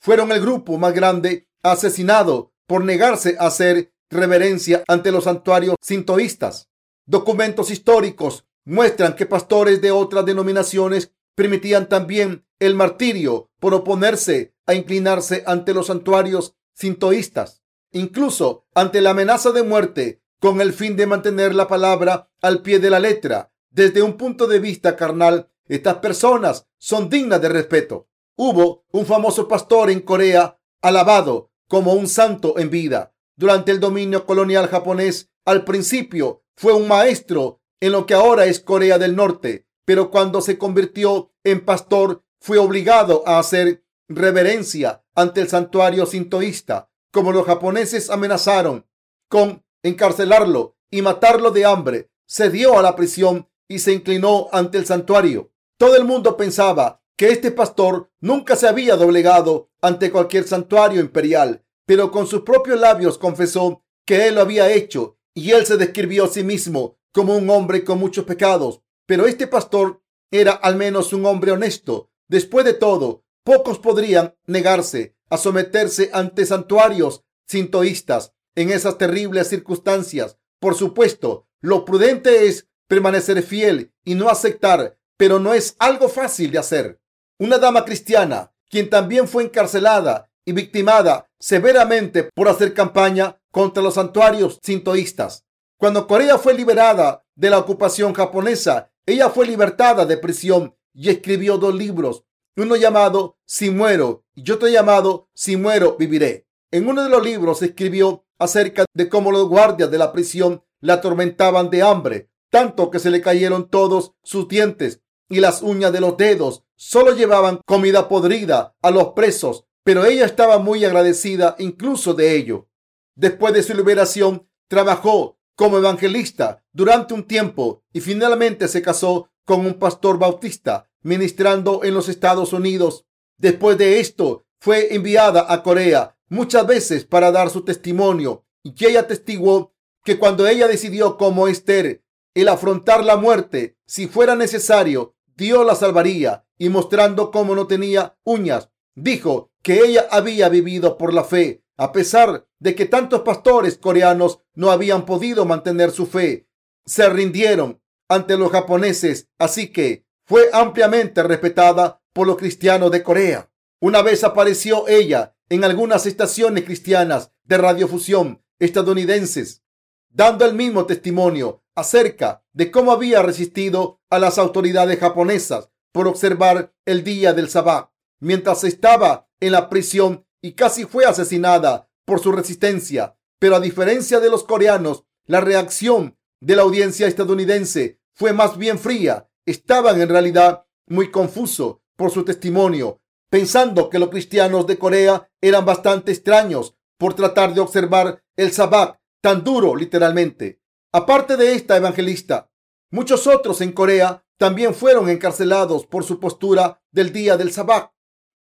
fueron 0.00 0.32
el 0.32 0.42
grupo 0.42 0.76
más 0.76 0.92
grande 0.92 1.48
asesinado 1.62 2.52
por 2.66 2.84
negarse 2.84 3.36
a 3.40 3.46
hacer 3.46 3.90
reverencia 4.10 4.84
ante 4.86 5.10
los 5.10 5.24
santuarios 5.24 5.76
sintoístas. 5.80 6.68
Documentos 7.06 7.70
históricos 7.70 8.44
muestran 8.70 9.16
que 9.16 9.26
pastores 9.26 9.80
de 9.80 9.90
otras 9.90 10.24
denominaciones 10.24 11.12
permitían 11.34 11.88
también 11.88 12.46
el 12.60 12.76
martirio 12.76 13.50
por 13.58 13.74
oponerse 13.74 14.54
a 14.64 14.74
inclinarse 14.74 15.42
ante 15.44 15.74
los 15.74 15.88
santuarios 15.88 16.54
sintoístas. 16.72 17.62
Incluso 17.90 18.66
ante 18.72 19.00
la 19.00 19.10
amenaza 19.10 19.50
de 19.50 19.64
muerte 19.64 20.22
con 20.38 20.60
el 20.60 20.72
fin 20.72 20.96
de 20.96 21.06
mantener 21.06 21.52
la 21.54 21.66
palabra 21.66 22.30
al 22.40 22.62
pie 22.62 22.78
de 22.78 22.90
la 22.90 23.00
letra. 23.00 23.52
Desde 23.70 24.02
un 24.02 24.16
punto 24.16 24.46
de 24.46 24.60
vista 24.60 24.94
carnal, 24.94 25.50
estas 25.66 25.96
personas 25.96 26.68
son 26.78 27.10
dignas 27.10 27.42
de 27.42 27.48
respeto. 27.48 28.08
Hubo 28.36 28.84
un 28.92 29.04
famoso 29.04 29.48
pastor 29.48 29.90
en 29.90 30.00
Corea 30.00 30.58
alabado 30.80 31.50
como 31.66 31.94
un 31.94 32.06
santo 32.06 32.56
en 32.58 32.70
vida. 32.70 33.14
Durante 33.34 33.72
el 33.72 33.80
dominio 33.80 34.26
colonial 34.26 34.68
japonés, 34.68 35.30
al 35.44 35.64
principio 35.64 36.44
fue 36.54 36.72
un 36.72 36.86
maestro 36.86 37.60
en 37.80 37.92
lo 37.92 38.06
que 38.06 38.14
ahora 38.14 38.46
es 38.46 38.60
Corea 38.60 38.98
del 38.98 39.16
Norte, 39.16 39.66
pero 39.84 40.10
cuando 40.10 40.40
se 40.40 40.58
convirtió 40.58 41.32
en 41.44 41.64
pastor 41.64 42.22
fue 42.40 42.58
obligado 42.58 43.22
a 43.26 43.38
hacer 43.38 43.84
reverencia 44.08 45.04
ante 45.14 45.40
el 45.40 45.48
santuario 45.48 46.06
sintoísta, 46.06 46.90
como 47.10 47.32
los 47.32 47.46
japoneses 47.46 48.10
amenazaron 48.10 48.86
con 49.28 49.64
encarcelarlo 49.82 50.76
y 50.90 51.02
matarlo 51.02 51.50
de 51.50 51.64
hambre, 51.64 52.10
se 52.26 52.50
dio 52.50 52.78
a 52.78 52.82
la 52.82 52.96
prisión 52.96 53.48
y 53.68 53.78
se 53.78 53.92
inclinó 53.92 54.48
ante 54.52 54.78
el 54.78 54.86
santuario. 54.86 55.52
Todo 55.78 55.96
el 55.96 56.04
mundo 56.04 56.36
pensaba 56.36 57.02
que 57.16 57.28
este 57.28 57.50
pastor 57.50 58.10
nunca 58.20 58.56
se 58.56 58.68
había 58.68 58.96
doblegado 58.96 59.70
ante 59.80 60.10
cualquier 60.10 60.46
santuario 60.46 61.00
imperial, 61.00 61.64
pero 61.86 62.10
con 62.10 62.26
sus 62.26 62.42
propios 62.42 62.78
labios 62.78 63.18
confesó 63.18 63.84
que 64.06 64.28
él 64.28 64.36
lo 64.36 64.42
había 64.42 64.70
hecho 64.70 65.18
y 65.34 65.52
él 65.52 65.66
se 65.66 65.76
describió 65.76 66.24
a 66.24 66.28
sí 66.28 66.44
mismo 66.44 66.99
como 67.12 67.36
un 67.36 67.48
hombre 67.50 67.84
con 67.84 67.98
muchos 67.98 68.24
pecados. 68.24 68.82
Pero 69.06 69.26
este 69.26 69.46
pastor 69.46 70.02
era 70.30 70.52
al 70.52 70.76
menos 70.76 71.12
un 71.12 71.26
hombre 71.26 71.52
honesto. 71.52 72.10
Después 72.28 72.64
de 72.64 72.74
todo, 72.74 73.24
pocos 73.44 73.78
podrían 73.78 74.36
negarse 74.46 75.16
a 75.28 75.36
someterse 75.36 76.10
ante 76.12 76.46
santuarios 76.46 77.24
sintoístas 77.46 78.32
en 78.54 78.70
esas 78.70 78.98
terribles 78.98 79.48
circunstancias. 79.48 80.36
Por 80.60 80.74
supuesto, 80.74 81.48
lo 81.60 81.84
prudente 81.84 82.46
es 82.46 82.68
permanecer 82.86 83.42
fiel 83.42 83.92
y 84.04 84.14
no 84.14 84.28
aceptar, 84.28 84.98
pero 85.16 85.38
no 85.38 85.54
es 85.54 85.76
algo 85.78 86.08
fácil 86.08 86.50
de 86.50 86.58
hacer. 86.58 87.00
Una 87.38 87.58
dama 87.58 87.84
cristiana, 87.84 88.52
quien 88.68 88.90
también 88.90 89.26
fue 89.28 89.44
encarcelada 89.44 90.30
y 90.44 90.52
victimada 90.52 91.26
severamente 91.38 92.24
por 92.34 92.48
hacer 92.48 92.74
campaña 92.74 93.40
contra 93.50 93.82
los 93.82 93.94
santuarios 93.94 94.58
sintoístas. 94.62 95.44
Cuando 95.80 96.06
Corea 96.06 96.36
fue 96.36 96.52
liberada 96.52 97.24
de 97.34 97.48
la 97.48 97.58
ocupación 97.58 98.12
japonesa, 98.12 98.92
ella 99.06 99.30
fue 99.30 99.46
libertada 99.46 100.04
de 100.04 100.18
prisión 100.18 100.76
y 100.92 101.08
escribió 101.08 101.56
dos 101.56 101.74
libros, 101.74 102.26
uno 102.54 102.76
llamado 102.76 103.38
Si 103.46 103.70
muero 103.70 104.26
y 104.34 104.50
otro 104.50 104.68
llamado 104.68 105.30
Si 105.32 105.56
muero 105.56 105.96
viviré. 105.98 106.46
En 106.70 106.86
uno 106.86 107.02
de 107.02 107.08
los 107.08 107.24
libros 107.24 107.62
escribió 107.62 108.26
acerca 108.38 108.84
de 108.92 109.08
cómo 109.08 109.32
los 109.32 109.48
guardias 109.48 109.90
de 109.90 109.96
la 109.96 110.12
prisión 110.12 110.62
la 110.80 110.94
atormentaban 110.94 111.70
de 111.70 111.80
hambre, 111.80 112.28
tanto 112.50 112.90
que 112.90 112.98
se 112.98 113.08
le 113.08 113.22
cayeron 113.22 113.70
todos 113.70 114.12
sus 114.22 114.48
dientes 114.48 115.00
y 115.30 115.40
las 115.40 115.62
uñas 115.62 115.94
de 115.94 116.02
los 116.02 116.18
dedos. 116.18 116.62
Solo 116.76 117.14
llevaban 117.14 117.58
comida 117.64 118.06
podrida 118.06 118.76
a 118.82 118.90
los 118.90 119.14
presos, 119.14 119.64
pero 119.82 120.04
ella 120.04 120.26
estaba 120.26 120.58
muy 120.58 120.84
agradecida 120.84 121.56
incluso 121.58 122.12
de 122.12 122.36
ello. 122.36 122.68
Después 123.14 123.54
de 123.54 123.62
su 123.62 123.72
liberación, 123.72 124.46
trabajó 124.68 125.39
como 125.60 125.76
evangelista 125.76 126.64
durante 126.72 127.12
un 127.12 127.24
tiempo 127.24 127.82
y 127.92 128.00
finalmente 128.00 128.66
se 128.66 128.80
casó 128.80 129.28
con 129.44 129.66
un 129.66 129.74
pastor 129.74 130.18
bautista 130.18 130.88
ministrando 131.02 131.84
en 131.84 131.92
los 131.92 132.08
Estados 132.08 132.54
Unidos. 132.54 133.04
Después 133.36 133.76
de 133.76 134.00
esto, 134.00 134.46
fue 134.58 134.94
enviada 134.94 135.52
a 135.52 135.62
Corea 135.62 136.16
muchas 136.30 136.66
veces 136.66 137.04
para 137.04 137.30
dar 137.30 137.50
su 137.50 137.62
testimonio 137.62 138.46
y 138.62 138.74
que 138.74 138.88
ella 138.88 139.06
testiguó 139.06 139.74
que 140.02 140.18
cuando 140.18 140.46
ella 140.46 140.66
decidió 140.66 141.18
como 141.18 141.46
Esther 141.46 142.02
el 142.32 142.48
afrontar 142.48 143.04
la 143.04 143.18
muerte, 143.18 143.76
si 143.84 144.06
fuera 144.06 144.36
necesario, 144.36 145.14
Dios 145.36 145.66
la 145.66 145.74
salvaría 145.74 146.46
y 146.56 146.70
mostrando 146.70 147.30
cómo 147.30 147.54
no 147.54 147.66
tenía 147.66 148.16
uñas, 148.24 148.70
dijo 148.94 149.50
que 149.60 149.80
ella 149.80 150.06
había 150.10 150.48
vivido 150.48 150.96
por 150.96 151.12
la 151.12 151.24
fe, 151.24 151.62
a 151.80 151.92
pesar 151.92 152.46
de 152.58 152.74
que 152.74 152.84
tantos 152.84 153.22
pastores 153.22 153.78
coreanos 153.78 154.40
no 154.52 154.70
habían 154.70 155.06
podido 155.06 155.46
mantener 155.46 155.92
su 155.92 156.04
fe, 156.04 156.46
se 156.84 157.08
rindieron 157.08 157.80
ante 158.06 158.36
los 158.36 158.52
japoneses, 158.52 159.30
así 159.38 159.72
que 159.72 160.04
fue 160.26 160.50
ampliamente 160.52 161.22
respetada 161.22 162.02
por 162.12 162.26
los 162.26 162.36
cristianos 162.36 162.90
de 162.90 163.02
Corea. 163.02 163.50
Una 163.80 164.02
vez 164.02 164.24
apareció 164.24 164.88
ella 164.88 165.34
en 165.48 165.64
algunas 165.64 166.04
estaciones 166.04 166.64
cristianas 166.64 167.32
de 167.44 167.56
radiofusión 167.56 168.44
estadounidenses, 168.58 169.62
dando 170.10 170.44
el 170.44 170.54
mismo 170.54 170.84
testimonio 170.84 171.64
acerca 171.74 172.44
de 172.52 172.70
cómo 172.70 172.92
había 172.92 173.22
resistido 173.22 174.02
a 174.10 174.18
las 174.18 174.36
autoridades 174.36 174.98
japonesas 174.98 175.70
por 175.92 176.08
observar 176.08 176.74
el 176.84 177.04
día 177.04 177.32
del 177.32 177.48
sabbat, 177.48 177.88
mientras 178.18 178.64
estaba 178.64 179.30
en 179.40 179.52
la 179.52 179.70
prisión 179.70 180.26
y 180.42 180.52
casi 180.52 180.84
fue 180.84 181.04
asesinada 181.04 181.88
por 182.04 182.20
su 182.20 182.32
resistencia. 182.32 183.16
Pero 183.38 183.56
a 183.56 183.60
diferencia 183.60 184.20
de 184.20 184.30
los 184.30 184.44
coreanos, 184.44 185.04
la 185.26 185.40
reacción 185.40 186.18
de 186.40 186.56
la 186.56 186.62
audiencia 186.62 187.06
estadounidense 187.06 188.00
fue 188.14 188.32
más 188.32 188.58
bien 188.58 188.78
fría. 188.78 189.28
Estaban 189.46 190.00
en 190.00 190.08
realidad 190.08 190.64
muy 190.86 191.10
confusos 191.10 191.78
por 191.96 192.10
su 192.10 192.24
testimonio, 192.24 193.00
pensando 193.30 193.90
que 193.90 193.98
los 193.98 194.10
cristianos 194.10 194.66
de 194.66 194.78
Corea 194.78 195.30
eran 195.40 195.64
bastante 195.64 196.12
extraños 196.12 196.74
por 196.98 197.14
tratar 197.14 197.54
de 197.54 197.60
observar 197.60 198.22
el 198.36 198.52
sabbat 198.52 198.98
tan 199.22 199.44
duro 199.44 199.76
literalmente. 199.76 200.60
Aparte 200.92 201.36
de 201.36 201.54
esta 201.54 201.76
evangelista, 201.76 202.50
muchos 202.90 203.26
otros 203.26 203.60
en 203.60 203.72
Corea 203.72 204.24
también 204.36 204.74
fueron 204.74 205.08
encarcelados 205.08 205.86
por 205.86 206.04
su 206.04 206.18
postura 206.18 206.82
del 206.90 207.12
día 207.12 207.36
del 207.36 207.52
sabbat. 207.52 207.92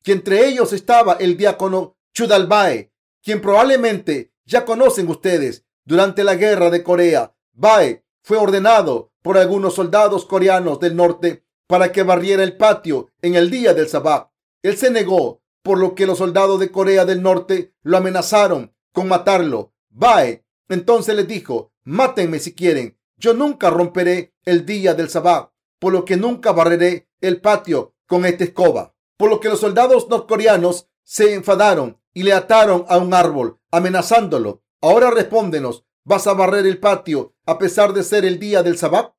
Que 0.03 0.13
entre 0.13 0.47
ellos 0.47 0.73
estaba 0.73 1.13
el 1.13 1.37
diácono 1.37 1.97
Chudalbae, 2.13 2.91
quien 3.21 3.41
probablemente 3.41 4.31
ya 4.45 4.65
conocen 4.65 5.07
ustedes. 5.09 5.65
Durante 5.83 6.23
la 6.23 6.35
guerra 6.35 6.69
de 6.69 6.83
Corea, 6.83 7.33
Bae 7.53 8.03
fue 8.21 8.37
ordenado 8.37 9.11
por 9.21 9.37
algunos 9.37 9.75
soldados 9.75 10.25
coreanos 10.25 10.79
del 10.79 10.95
norte 10.95 11.43
para 11.67 11.91
que 11.91 12.03
barriera 12.03 12.43
el 12.43 12.57
patio 12.57 13.09
en 13.21 13.35
el 13.35 13.49
día 13.49 13.73
del 13.73 13.87
sabbat. 13.87 14.29
Él 14.61 14.77
se 14.77 14.91
negó, 14.91 15.41
por 15.63 15.77
lo 15.77 15.95
que 15.95 16.05
los 16.05 16.17
soldados 16.17 16.59
de 16.59 16.71
Corea 16.71 17.05
del 17.05 17.21
Norte 17.21 17.73
lo 17.83 17.97
amenazaron 17.97 18.73
con 18.91 19.07
matarlo. 19.07 19.73
Bae 19.89 20.43
entonces 20.69 21.15
les 21.15 21.27
dijo, 21.27 21.73
mátenme 21.83 22.39
si 22.39 22.53
quieren, 22.53 22.97
yo 23.17 23.33
nunca 23.33 23.69
romperé 23.69 24.33
el 24.45 24.65
día 24.65 24.93
del 24.93 25.09
sabbat, 25.09 25.51
por 25.79 25.91
lo 25.91 26.05
que 26.05 26.15
nunca 26.15 26.53
barreré 26.53 27.09
el 27.19 27.41
patio 27.41 27.93
con 28.07 28.25
esta 28.25 28.45
escoba. 28.45 28.95
Por 29.21 29.29
lo 29.29 29.39
que 29.39 29.49
los 29.49 29.59
soldados 29.59 30.09
norcoreanos 30.09 30.89
se 31.03 31.35
enfadaron 31.35 32.01
y 32.11 32.23
le 32.23 32.33
ataron 32.33 32.85
a 32.89 32.97
un 32.97 33.13
árbol, 33.13 33.59
amenazándolo. 33.69 34.63
Ahora 34.81 35.11
respóndenos, 35.11 35.85
¿vas 36.03 36.25
a 36.25 36.33
barrer 36.33 36.65
el 36.65 36.79
patio 36.79 37.35
a 37.45 37.59
pesar 37.59 37.93
de 37.93 38.01
ser 38.01 38.25
el 38.25 38.39
día 38.39 38.63
del 38.63 38.79
sabbat? 38.79 39.13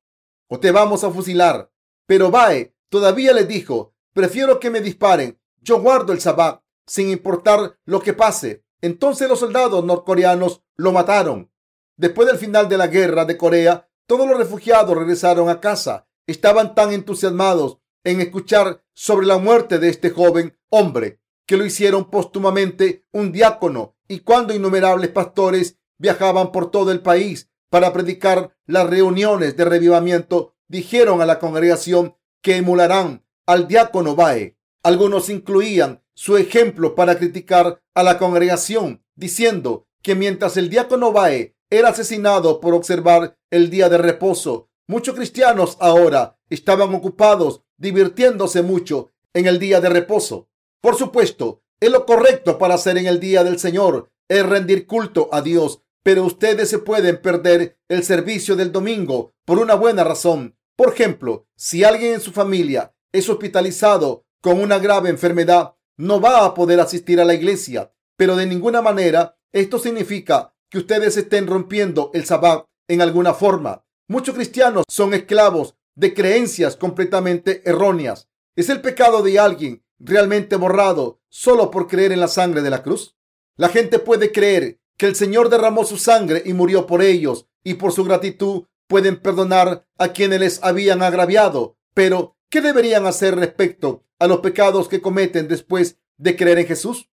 ¿O 0.49 0.59
te 0.59 0.73
vamos 0.73 1.05
a 1.05 1.09
fusilar? 1.09 1.71
Pero 2.05 2.31
Bae 2.31 2.75
todavía 2.89 3.31
le 3.31 3.45
dijo, 3.45 3.93
prefiero 4.11 4.59
que 4.59 4.69
me 4.69 4.81
disparen, 4.81 5.39
yo 5.61 5.79
guardo 5.79 6.11
el 6.11 6.19
sabbat, 6.19 6.61
sin 6.85 7.09
importar 7.09 7.79
lo 7.85 8.01
que 8.01 8.11
pase. 8.11 8.65
Entonces 8.81 9.29
los 9.29 9.39
soldados 9.39 9.85
norcoreanos 9.85 10.63
lo 10.75 10.91
mataron. 10.91 11.49
Después 11.95 12.27
del 12.27 12.37
final 12.37 12.67
de 12.67 12.77
la 12.77 12.87
guerra 12.87 13.23
de 13.23 13.37
Corea, 13.37 13.87
todos 14.05 14.27
los 14.27 14.37
refugiados 14.37 14.97
regresaron 14.97 15.47
a 15.47 15.61
casa. 15.61 16.09
Estaban 16.27 16.75
tan 16.75 16.91
entusiasmados 16.91 17.77
en 18.03 18.21
escuchar 18.21 18.83
sobre 18.93 19.25
la 19.25 19.37
muerte 19.37 19.79
de 19.79 19.89
este 19.89 20.09
joven 20.09 20.57
hombre 20.69 21.19
que 21.45 21.57
lo 21.57 21.65
hicieron 21.65 22.09
póstumamente 22.09 23.05
un 23.11 23.31
diácono 23.31 23.95
y 24.07 24.19
cuando 24.19 24.53
innumerables 24.53 25.09
pastores 25.09 25.77
viajaban 25.97 26.51
por 26.51 26.71
todo 26.71 26.91
el 26.91 27.01
país 27.01 27.49
para 27.69 27.91
predicar 27.91 28.55
las 28.65 28.89
reuniones 28.89 29.57
de 29.57 29.65
revivamiento, 29.65 30.55
dijeron 30.67 31.21
a 31.21 31.25
la 31.25 31.39
congregación 31.39 32.15
que 32.41 32.57
emularán 32.57 33.25
al 33.45 33.67
diácono 33.67 34.15
Bae. 34.15 34.57
Algunos 34.83 35.29
incluían 35.29 36.03
su 36.13 36.37
ejemplo 36.37 36.93
para 36.93 37.17
criticar 37.17 37.81
a 37.95 38.03
la 38.03 38.17
congregación, 38.17 39.03
diciendo 39.15 39.87
que 40.01 40.15
mientras 40.15 40.57
el 40.57 40.69
diácono 40.69 41.11
Bae 41.11 41.55
era 41.69 41.89
asesinado 41.89 42.59
por 42.59 42.73
observar 42.73 43.37
el 43.49 43.69
día 43.69 43.89
de 43.89 43.97
reposo, 43.97 44.69
muchos 44.87 45.15
cristianos 45.15 45.77
ahora 45.79 46.37
estaban 46.49 46.93
ocupados 46.93 47.62
divirtiéndose 47.77 48.61
mucho 48.61 49.11
en 49.33 49.47
el 49.47 49.59
día 49.59 49.81
de 49.81 49.89
reposo. 49.89 50.49
Por 50.81 50.95
supuesto, 50.95 51.61
es 51.79 51.91
lo 51.91 52.05
correcto 52.05 52.57
para 52.57 52.75
hacer 52.75 52.97
en 52.97 53.07
el 53.07 53.19
día 53.19 53.43
del 53.43 53.59
Señor, 53.59 54.11
es 54.29 54.45
rendir 54.45 54.87
culto 54.87 55.29
a 55.31 55.41
Dios, 55.41 55.81
pero 56.03 56.23
ustedes 56.23 56.69
se 56.69 56.79
pueden 56.79 57.21
perder 57.21 57.77
el 57.87 58.03
servicio 58.03 58.55
del 58.55 58.71
domingo 58.71 59.33
por 59.45 59.59
una 59.59 59.75
buena 59.75 60.03
razón. 60.03 60.57
Por 60.75 60.93
ejemplo, 60.93 61.47
si 61.55 61.83
alguien 61.83 62.15
en 62.15 62.21
su 62.21 62.31
familia 62.31 62.93
es 63.11 63.29
hospitalizado 63.29 64.25
con 64.41 64.59
una 64.59 64.79
grave 64.79 65.09
enfermedad, 65.09 65.75
no 65.97 66.19
va 66.19 66.45
a 66.45 66.53
poder 66.53 66.79
asistir 66.79 67.21
a 67.21 67.25
la 67.25 67.33
iglesia, 67.33 67.93
pero 68.17 68.35
de 68.35 68.45
ninguna 68.45 68.81
manera 68.81 69.37
esto 69.51 69.79
significa 69.79 70.53
que 70.69 70.79
ustedes 70.79 71.15
estén 71.17 71.47
rompiendo 71.47 72.11
el 72.13 72.25
sabbat 72.25 72.65
en 72.87 73.01
alguna 73.01 73.33
forma. 73.33 73.85
Muchos 74.07 74.35
cristianos 74.35 74.83
son 74.89 75.13
esclavos 75.13 75.75
de 75.95 76.13
creencias 76.13 76.75
completamente 76.75 77.61
erróneas. 77.69 78.29
¿Es 78.55 78.69
el 78.69 78.81
pecado 78.81 79.23
de 79.23 79.39
alguien 79.39 79.83
realmente 79.99 80.55
borrado 80.55 81.21
solo 81.29 81.71
por 81.71 81.87
creer 81.87 82.11
en 82.11 82.19
la 82.19 82.27
sangre 82.27 82.61
de 82.61 82.69
la 82.69 82.83
cruz? 82.83 83.15
La 83.55 83.69
gente 83.69 83.99
puede 83.99 84.31
creer 84.31 84.79
que 84.97 85.05
el 85.05 85.15
Señor 85.15 85.49
derramó 85.49 85.85
su 85.85 85.97
sangre 85.97 86.43
y 86.45 86.53
murió 86.53 86.85
por 86.87 87.01
ellos 87.01 87.47
y 87.63 87.75
por 87.75 87.91
su 87.91 88.03
gratitud 88.03 88.65
pueden 88.87 89.19
perdonar 89.19 89.87
a 89.97 90.09
quienes 90.09 90.39
les 90.39 90.63
habían 90.63 91.01
agraviado. 91.01 91.77
Pero, 91.93 92.37
¿qué 92.49 92.61
deberían 92.61 93.05
hacer 93.05 93.35
respecto 93.35 94.03
a 94.19 94.27
los 94.27 94.39
pecados 94.39 94.87
que 94.87 95.01
cometen 95.01 95.47
después 95.47 95.97
de 96.17 96.35
creer 96.35 96.59
en 96.59 96.67
Jesús? 96.67 97.09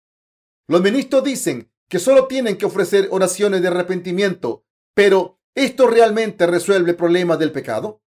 Los 0.68 0.82
ministros 0.82 1.24
dicen 1.24 1.72
que 1.88 2.00
solo 2.00 2.28
tienen 2.28 2.58
que 2.58 2.66
ofrecer 2.66 3.08
oraciones 3.12 3.62
de 3.62 3.70
arrepentimiento, 3.70 4.66
pero 4.94 5.40
¿esto 5.56 5.88
realmente 5.88 6.46
resuelve 6.46 6.92
el 6.92 6.96
problema 6.96 7.38
del 7.38 7.52
pecado? 7.52 8.02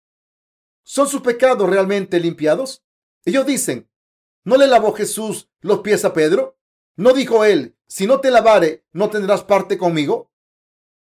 ¿Son 0.91 1.07
sus 1.07 1.21
pecados 1.21 1.71
realmente 1.71 2.19
limpiados? 2.19 2.83
Ellos 3.25 3.47
dicen, 3.47 3.89
¿no 4.45 4.57
le 4.57 4.67
lavó 4.67 4.93
Jesús 4.93 5.49
los 5.61 5.81
pies 5.81 6.05
a 6.05 6.13
Pedro? 6.13 6.59
¿No 6.97 7.13
dijo 7.13 7.45
él, 7.45 7.77
si 7.87 8.09
no 8.09 8.21
te 8.21 8.33
lavare, 8.33 8.85
no 8.93 9.09
tendrás 9.09 9.45
parte 9.45 9.79
conmigo? 9.79 10.33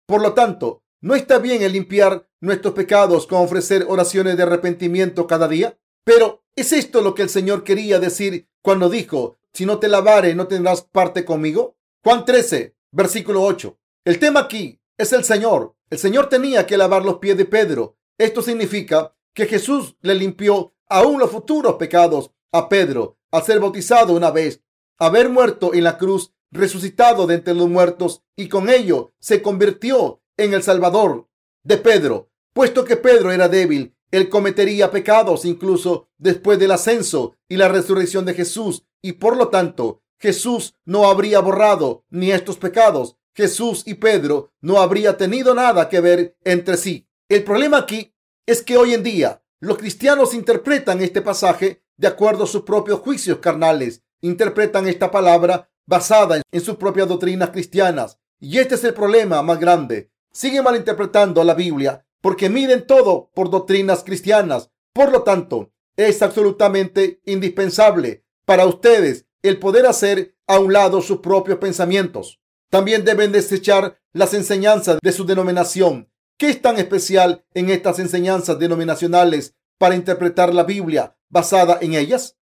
Por 0.07 0.23
lo 0.23 0.35
tanto, 0.35 0.85
¿no 1.01 1.17
está 1.17 1.39
bien 1.39 1.63
el 1.63 1.73
limpiar 1.73 2.29
nuestros 2.41 2.75
pecados 2.75 3.27
con 3.27 3.43
ofrecer 3.43 3.85
oraciones 3.89 4.37
de 4.37 4.45
arrepentimiento 4.45 5.27
cada 5.27 5.49
día? 5.49 5.77
Pero 6.05 6.43
¿Es 6.55 6.73
esto 6.73 7.01
lo 7.01 7.15
que 7.15 7.23
el 7.23 7.31
Señor 7.31 7.65
quería 7.65 7.99
decir 7.99 8.47
cuando 8.61 8.91
dijo, 8.91 9.39
si 9.55 9.65
no 9.65 9.79
te 9.79 9.89
lavare, 9.89 10.35
no 10.35 10.49
tendrás 10.49 10.83
parte 10.83 11.25
conmigo? 11.25 11.77
Juan 12.05 12.27
13, 12.27 12.77
versículo 12.91 13.43
8. 13.43 13.79
El 14.05 14.19
tema 14.19 14.41
aquí 14.41 14.79
es 14.99 15.15
el 15.15 15.25
Señor. 15.25 15.75
El 15.89 15.99
Señor 15.99 16.29
tenía 16.29 16.67
que 16.67 16.77
lavar 16.77 17.07
los 17.07 17.19
pies 17.19 17.39
de 17.39 17.47
Pedro. 17.47 17.97
Esto 18.19 18.43
significa 18.43 19.15
que 19.35 19.47
Jesús 19.47 19.97
le 20.01 20.15
limpió 20.15 20.75
aún 20.89 21.19
los 21.19 21.31
futuros 21.31 21.75
pecados 21.75 22.33
a 22.53 22.69
Pedro 22.69 23.19
al 23.31 23.43
ser 23.45 23.61
bautizado 23.61 24.15
una 24.15 24.31
vez, 24.31 24.63
haber 24.99 25.29
muerto 25.31 25.73
en 25.75 25.85
la 25.85 25.97
cruz, 25.97 26.35
resucitado 26.51 27.27
de 27.27 27.37
entre 27.37 27.55
los 27.55 27.69
muertos 27.69 28.23
y 28.37 28.49
con 28.49 28.69
ello 28.69 29.13
se 29.19 29.41
convirtió 29.41 30.21
en 30.37 30.53
el 30.53 30.63
Salvador 30.63 31.29
de 31.63 31.79
Pedro. 31.79 32.31
Puesto 32.53 32.85
que 32.85 32.97
Pedro 32.97 33.33
era 33.33 33.49
débil 33.49 33.95
él 34.13 34.29
cometería 34.29 34.91
pecados 34.91 35.45
incluso 35.47 36.11
después 36.19 36.59
del 36.59 36.71
ascenso 36.71 37.35
y 37.49 37.57
la 37.57 37.69
resurrección 37.69 38.27
de 38.27 38.35
Jesús 38.35 38.85
y 39.01 39.13
por 39.13 39.37
lo 39.37 39.49
tanto 39.49 40.03
Jesús 40.21 40.77
no 40.85 41.09
habría 41.09 41.41
borrado 41.41 42.05
ni 42.11 42.31
estos 42.31 42.59
pecados. 42.59 43.17
Jesús 43.35 43.83
y 43.87 43.95
Pedro 43.95 44.53
no 44.61 44.81
habría 44.81 45.17
tenido 45.17 45.55
nada 45.55 45.89
que 45.89 46.01
ver 46.01 46.37
entre 46.45 46.77
sí. 46.77 47.09
El 47.29 47.43
problema 47.43 47.79
aquí 47.79 48.12
es 48.47 48.63
que 48.63 48.77
hoy 48.77 48.95
en 48.95 49.03
día 49.03 49.43
los 49.61 49.79
cristianos 49.79 50.35
interpretan 50.35 51.01
este 51.01 51.23
pasaje 51.23 51.83
de 51.97 52.09
acuerdo 52.09 52.45
a 52.45 52.49
sus 52.49 52.63
propios 52.63 53.01
juicios 53.01 53.39
carnales. 53.39 54.03
Interpretan 54.21 54.89
esta 54.89 55.11
palabra 55.11 55.71
basada 55.87 56.41
en 56.51 56.61
sus 56.61 56.77
propias 56.77 57.09
doctrinas 57.09 57.51
cristianas. 57.51 58.19
Y 58.41 58.59
este 58.59 58.75
es 58.75 58.85
el 58.85 58.95
problema 58.95 59.43
más 59.43 59.61
grande. 59.61 60.11
Siguen 60.33 60.65
malinterpretando 60.65 61.45
la 61.45 61.55
Biblia 61.55 62.05
porque 62.21 62.49
miden 62.49 62.87
todo 62.87 63.31
por 63.35 63.51
doctrinas 63.51 64.03
cristianas. 64.03 64.71
Por 64.93 65.13
lo 65.13 65.23
tanto, 65.23 65.73
es 65.97 66.23
absolutamente 66.23 67.21
indispensable 67.25 68.25
para 68.45 68.67
ustedes 68.67 69.27
el 69.43 69.59
poder 69.59 69.87
hacer 69.87 70.37
a 70.47 70.59
un 70.59 70.73
lado 70.73 71.03
sus 71.03 71.19
propios 71.19 71.59
pensamientos. 71.59 72.41
También 72.71 73.05
deben 73.05 73.33
desechar 73.33 73.99
las 74.13 74.35
enseñanzas 74.35 74.99
de 75.03 75.13
su 75.13 75.25
denominación. 75.25 76.12
¿Qué 76.43 76.49
es 76.49 76.61
tan 76.61 76.77
especial 76.77 77.45
en 77.55 77.71
estas 77.71 78.01
enseñanzas 78.01 78.59
denominacionales 78.59 79.55
para 79.79 79.95
interpretar 79.95 80.53
la 80.53 80.65
Biblia 80.65 81.17
basada 81.29 81.79
en 81.81 81.95
ellas? 81.95 82.37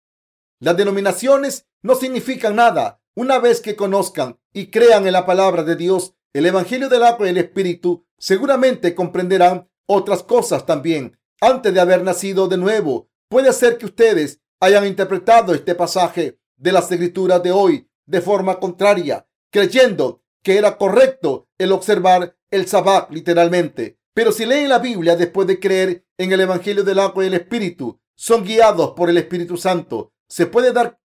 Las 0.62 0.78
denominaciones 0.78 1.68
no 1.82 1.96
significan 1.96 2.56
nada. 2.56 3.02
Una 3.14 3.40
vez 3.40 3.60
que 3.60 3.76
conozcan 3.76 4.40
y 4.54 4.68
crean 4.68 5.06
en 5.06 5.12
la 5.12 5.26
palabra 5.26 5.64
de 5.64 5.76
Dios, 5.76 6.14
el 6.32 6.46
Evangelio 6.46 6.88
del 6.88 7.04
agua 7.04 7.28
y 7.28 7.32
el 7.32 7.40
Espíritu, 7.40 8.06
seguramente 8.18 8.96
comprenderán 8.96 9.70
otras 9.86 10.24
cosas 10.24 10.66
también. 10.66 11.20
Antes 11.42 11.74
de 11.74 11.82
haber 11.82 12.02
nacido 12.02 12.48
de 12.48 12.56
nuevo, 12.56 13.10
puede 13.28 13.52
ser 13.52 13.78
que 13.78 13.88
ustedes 13.88 14.40
hayan 14.62 14.86
interpretado 14.86 15.54
este 15.54 15.76
pasaje 15.76 16.40
de 16.56 16.72
las 16.72 16.90
escrituras 16.90 17.44
de 17.44 17.52
hoy 17.52 17.90
de 18.06 18.22
forma 18.22 18.62
contraria 18.62 19.28
creyendo 19.52 20.24
que 20.44 20.58
era 20.58 20.78
correcto 20.78 21.48
el 21.58 21.72
observar 21.72 22.38
el 22.52 22.68
sabbat 22.68 23.12
literalmente. 23.12 24.00
Pero 24.14 24.32
si 24.32 24.46
leen 24.46 24.70
la 24.70 24.80
Biblia 24.80 25.16
después 25.16 25.48
de 25.48 25.60
creer 25.60 26.06
en 26.18 26.32
el 26.32 26.42
Evangelio 26.42 26.84
del 26.84 27.00
agua 27.00 27.24
y 27.24 27.28
el 27.28 27.36
Espíritu, 27.36 28.00
son 28.16 28.44
guiados 28.44 28.92
por 28.92 29.10
el 29.10 29.18
Espíritu 29.18 29.56
Santo, 29.58 30.14
se, 30.28 30.46
puede 30.46 30.74
dar, 30.74 31.00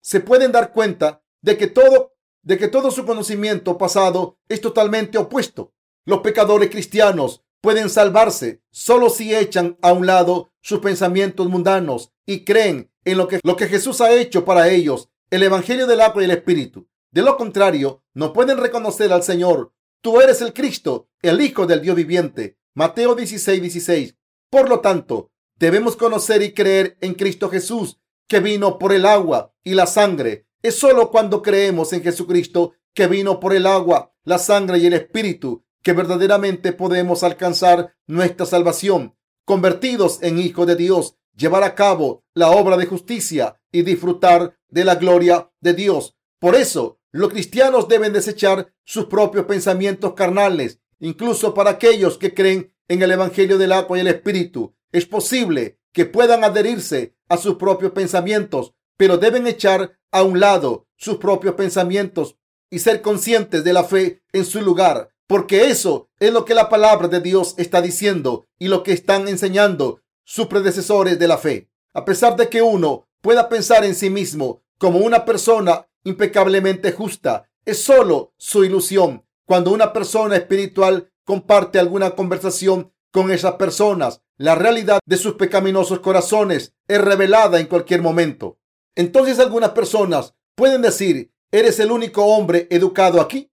se 0.00 0.20
pueden 0.20 0.52
dar 0.52 0.72
cuenta 0.72 1.22
de 1.42 1.56
que 1.56 1.66
todo 1.66 2.18
de 2.48 2.56
que 2.56 2.68
todo 2.68 2.90
su 2.90 3.04
conocimiento 3.04 3.76
pasado 3.76 4.38
es 4.48 4.62
totalmente 4.62 5.18
opuesto. 5.18 5.74
Los 6.06 6.20
pecadores 6.20 6.70
cristianos 6.70 7.44
pueden 7.60 7.90
salvarse 7.90 8.62
solo 8.70 9.10
si 9.10 9.34
echan 9.34 9.76
a 9.82 9.92
un 9.92 10.06
lado 10.06 10.52
sus 10.62 10.78
pensamientos 10.78 11.46
mundanos 11.48 12.12
y 12.24 12.44
creen 12.44 12.90
en 13.04 13.18
lo 13.18 13.28
que, 13.28 13.40
lo 13.42 13.56
que 13.56 13.68
Jesús 13.68 14.00
ha 14.00 14.12
hecho 14.12 14.46
para 14.46 14.70
ellos, 14.70 15.10
el 15.30 15.42
Evangelio 15.42 15.86
del 15.86 16.00
agua 16.00 16.22
y 16.22 16.24
el 16.24 16.30
Espíritu. 16.30 16.88
De 17.18 17.24
lo 17.24 17.36
contrario, 17.36 18.04
no 18.14 18.32
pueden 18.32 18.58
reconocer 18.58 19.12
al 19.12 19.24
Señor. 19.24 19.72
Tú 20.02 20.20
eres 20.20 20.40
el 20.40 20.52
Cristo, 20.52 21.08
el 21.20 21.40
Hijo 21.40 21.66
del 21.66 21.82
Dios 21.82 21.96
viviente. 21.96 22.60
Mateo 22.74 23.16
16, 23.16 23.60
16. 23.60 24.14
Por 24.48 24.68
lo 24.68 24.78
tanto, 24.78 25.32
debemos 25.56 25.96
conocer 25.96 26.42
y 26.42 26.54
creer 26.54 26.96
en 27.00 27.14
Cristo 27.14 27.50
Jesús, 27.50 28.00
que 28.28 28.38
vino 28.38 28.78
por 28.78 28.92
el 28.92 29.04
agua 29.04 29.52
y 29.64 29.74
la 29.74 29.86
sangre. 29.86 30.46
Es 30.62 30.76
solo 30.76 31.10
cuando 31.10 31.42
creemos 31.42 31.92
en 31.92 32.04
Jesucristo, 32.04 32.74
que 32.94 33.08
vino 33.08 33.40
por 33.40 33.52
el 33.52 33.66
agua, 33.66 34.14
la 34.22 34.38
sangre 34.38 34.78
y 34.78 34.86
el 34.86 34.92
Espíritu, 34.92 35.64
que 35.82 35.94
verdaderamente 35.94 36.72
podemos 36.72 37.24
alcanzar 37.24 37.96
nuestra 38.06 38.46
salvación. 38.46 39.16
Convertidos 39.44 40.22
en 40.22 40.38
hijos 40.38 40.68
de 40.68 40.76
Dios, 40.76 41.16
llevar 41.34 41.64
a 41.64 41.74
cabo 41.74 42.22
la 42.32 42.52
obra 42.52 42.76
de 42.76 42.86
justicia 42.86 43.60
y 43.72 43.82
disfrutar 43.82 44.56
de 44.68 44.84
la 44.84 44.94
gloria 44.94 45.50
de 45.60 45.74
Dios. 45.74 46.14
Por 46.38 46.54
eso, 46.54 46.97
los 47.10 47.30
cristianos 47.30 47.88
deben 47.88 48.12
desechar 48.12 48.72
sus 48.84 49.06
propios 49.06 49.46
pensamientos 49.46 50.14
carnales, 50.14 50.80
incluso 51.00 51.54
para 51.54 51.70
aquellos 51.70 52.18
que 52.18 52.34
creen 52.34 52.74
en 52.88 53.02
el 53.02 53.10
Evangelio 53.10 53.58
del 53.58 53.72
agua 53.72 53.98
y 53.98 54.00
el 54.02 54.08
Espíritu. 54.08 54.74
Es 54.92 55.06
posible 55.06 55.78
que 55.92 56.06
puedan 56.06 56.44
adherirse 56.44 57.14
a 57.28 57.36
sus 57.36 57.56
propios 57.56 57.92
pensamientos, 57.92 58.74
pero 58.96 59.16
deben 59.16 59.46
echar 59.46 59.98
a 60.10 60.22
un 60.22 60.40
lado 60.40 60.86
sus 60.96 61.16
propios 61.18 61.54
pensamientos 61.54 62.36
y 62.70 62.80
ser 62.80 63.02
conscientes 63.02 63.64
de 63.64 63.72
la 63.72 63.84
fe 63.84 64.22
en 64.32 64.44
su 64.44 64.60
lugar, 64.60 65.10
porque 65.26 65.66
eso 65.66 66.10
es 66.18 66.32
lo 66.32 66.44
que 66.44 66.54
la 66.54 66.68
palabra 66.68 67.08
de 67.08 67.20
Dios 67.20 67.54
está 67.58 67.80
diciendo 67.80 68.46
y 68.58 68.68
lo 68.68 68.82
que 68.82 68.92
están 68.92 69.28
enseñando 69.28 70.02
sus 70.24 70.46
predecesores 70.46 71.18
de 71.18 71.28
la 71.28 71.38
fe. 71.38 71.70
A 71.94 72.04
pesar 72.04 72.36
de 72.36 72.48
que 72.48 72.62
uno 72.62 73.08
pueda 73.22 73.48
pensar 73.48 73.84
en 73.84 73.94
sí 73.94 74.10
mismo 74.10 74.62
como 74.78 74.98
una 75.00 75.24
persona 75.24 75.87
impecablemente 76.08 76.92
justa. 76.92 77.48
Es 77.64 77.82
solo 77.82 78.32
su 78.36 78.64
ilusión. 78.64 79.24
Cuando 79.44 79.70
una 79.70 79.92
persona 79.92 80.36
espiritual 80.36 81.10
comparte 81.24 81.78
alguna 81.78 82.10
conversación 82.12 82.92
con 83.12 83.30
esas 83.30 83.54
personas, 83.54 84.22
la 84.36 84.54
realidad 84.54 85.00
de 85.04 85.16
sus 85.16 85.34
pecaminosos 85.34 86.00
corazones 86.00 86.74
es 86.86 87.00
revelada 87.00 87.60
en 87.60 87.66
cualquier 87.66 88.02
momento. 88.02 88.58
Entonces 88.94 89.38
algunas 89.38 89.70
personas 89.70 90.34
pueden 90.54 90.82
decir, 90.82 91.32
¿eres 91.50 91.78
el 91.80 91.92
único 91.92 92.24
hombre 92.24 92.66
educado 92.70 93.20
aquí? 93.20 93.50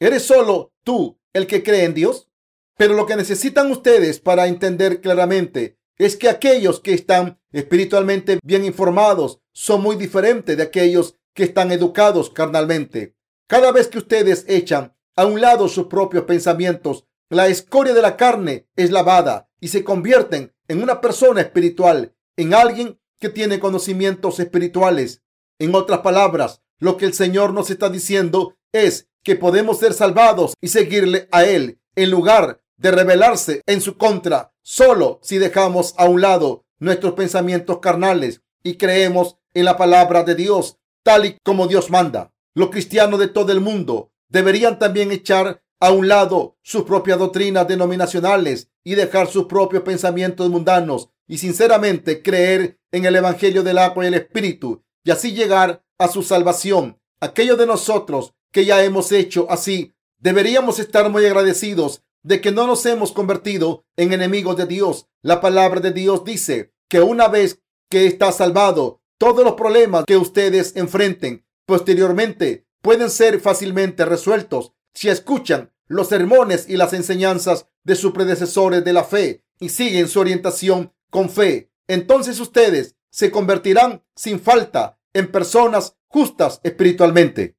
¿Eres 0.00 0.22
solo 0.22 0.72
tú 0.84 1.18
el 1.32 1.46
que 1.46 1.62
cree 1.62 1.84
en 1.84 1.94
Dios? 1.94 2.28
Pero 2.76 2.94
lo 2.94 3.06
que 3.06 3.16
necesitan 3.16 3.70
ustedes 3.70 4.20
para 4.20 4.46
entender 4.46 5.00
claramente 5.00 5.78
es 5.98 6.16
que 6.16 6.28
aquellos 6.28 6.80
que 6.80 6.94
están 6.94 7.40
espiritualmente 7.52 8.38
bien 8.42 8.64
informados 8.64 9.40
son 9.52 9.82
muy 9.82 9.96
diferentes 9.96 10.56
de 10.56 10.62
aquellos 10.62 11.16
que 11.38 11.44
están 11.44 11.70
educados 11.70 12.30
carnalmente. 12.30 13.14
Cada 13.46 13.70
vez 13.70 13.86
que 13.86 13.98
ustedes 13.98 14.44
echan 14.48 14.96
a 15.14 15.24
un 15.24 15.40
lado 15.40 15.68
sus 15.68 15.86
propios 15.86 16.24
pensamientos, 16.24 17.06
la 17.30 17.46
escoria 17.46 17.94
de 17.94 18.02
la 18.02 18.16
carne 18.16 18.66
es 18.74 18.90
lavada 18.90 19.48
y 19.60 19.68
se 19.68 19.84
convierten 19.84 20.52
en 20.66 20.82
una 20.82 21.00
persona 21.00 21.40
espiritual, 21.40 22.12
en 22.36 22.54
alguien 22.54 22.98
que 23.20 23.28
tiene 23.28 23.60
conocimientos 23.60 24.40
espirituales. 24.40 25.22
En 25.60 25.76
otras 25.76 26.00
palabras, 26.00 26.60
lo 26.80 26.96
que 26.96 27.04
el 27.04 27.14
Señor 27.14 27.54
nos 27.54 27.70
está 27.70 27.88
diciendo 27.88 28.56
es 28.72 29.08
que 29.22 29.36
podemos 29.36 29.78
ser 29.78 29.94
salvados 29.94 30.54
y 30.60 30.66
seguirle 30.66 31.28
a 31.30 31.44
Él 31.44 31.80
en 31.94 32.10
lugar 32.10 32.64
de 32.78 32.90
rebelarse 32.90 33.62
en 33.66 33.80
su 33.80 33.96
contra, 33.96 34.52
solo 34.62 35.20
si 35.22 35.38
dejamos 35.38 35.94
a 35.98 36.06
un 36.06 36.20
lado 36.20 36.64
nuestros 36.80 37.12
pensamientos 37.12 37.78
carnales 37.78 38.42
y 38.64 38.74
creemos 38.74 39.36
en 39.54 39.66
la 39.66 39.76
palabra 39.76 40.24
de 40.24 40.34
Dios 40.34 40.78
tal 41.08 41.24
y 41.24 41.38
como 41.42 41.66
Dios 41.66 41.88
manda. 41.88 42.34
Los 42.54 42.68
cristianos 42.68 43.18
de 43.18 43.28
todo 43.28 43.50
el 43.50 43.62
mundo 43.62 44.12
deberían 44.28 44.78
también 44.78 45.10
echar 45.10 45.62
a 45.80 45.90
un 45.90 46.06
lado 46.06 46.58
sus 46.60 46.82
propias 46.82 47.18
doctrinas 47.18 47.66
denominacionales 47.66 48.68
y 48.84 48.94
dejar 48.94 49.26
sus 49.26 49.46
propios 49.46 49.84
pensamientos 49.84 50.50
mundanos 50.50 51.08
y 51.26 51.38
sinceramente 51.38 52.20
creer 52.22 52.78
en 52.92 53.06
el 53.06 53.16
Evangelio 53.16 53.62
del 53.62 53.78
agua 53.78 54.04
y 54.04 54.08
el 54.08 54.14
Espíritu 54.16 54.84
y 55.02 55.10
así 55.10 55.32
llegar 55.32 55.82
a 55.96 56.08
su 56.08 56.22
salvación. 56.22 57.00
Aquellos 57.20 57.56
de 57.56 57.64
nosotros 57.64 58.34
que 58.52 58.66
ya 58.66 58.84
hemos 58.84 59.10
hecho 59.10 59.46
así, 59.48 59.94
deberíamos 60.18 60.78
estar 60.78 61.08
muy 61.08 61.24
agradecidos 61.24 62.02
de 62.22 62.42
que 62.42 62.52
no 62.52 62.66
nos 62.66 62.84
hemos 62.84 63.12
convertido 63.12 63.86
en 63.96 64.12
enemigos 64.12 64.58
de 64.58 64.66
Dios. 64.66 65.06
La 65.22 65.40
palabra 65.40 65.80
de 65.80 65.92
Dios 65.92 66.22
dice 66.22 66.74
que 66.86 67.00
una 67.00 67.28
vez 67.28 67.62
que 67.88 68.06
está 68.06 68.30
salvado, 68.30 69.00
todos 69.18 69.44
los 69.44 69.54
problemas 69.54 70.04
que 70.06 70.16
ustedes 70.16 70.74
enfrenten 70.76 71.44
posteriormente 71.66 72.66
pueden 72.80 73.10
ser 73.10 73.40
fácilmente 73.40 74.04
resueltos 74.04 74.72
si 74.94 75.08
escuchan 75.08 75.72
los 75.88 76.08
sermones 76.08 76.68
y 76.68 76.76
las 76.76 76.92
enseñanzas 76.92 77.66
de 77.82 77.96
sus 77.96 78.12
predecesores 78.12 78.84
de 78.84 78.92
la 78.92 79.04
fe 79.04 79.44
y 79.58 79.70
siguen 79.70 80.08
su 80.08 80.20
orientación 80.20 80.92
con 81.10 81.28
fe. 81.28 81.72
Entonces 81.88 82.38
ustedes 82.40 82.96
se 83.10 83.30
convertirán 83.30 84.04
sin 84.14 84.38
falta 84.40 84.98
en 85.12 85.32
personas 85.32 85.96
justas 86.06 86.60
espiritualmente. 86.62 87.57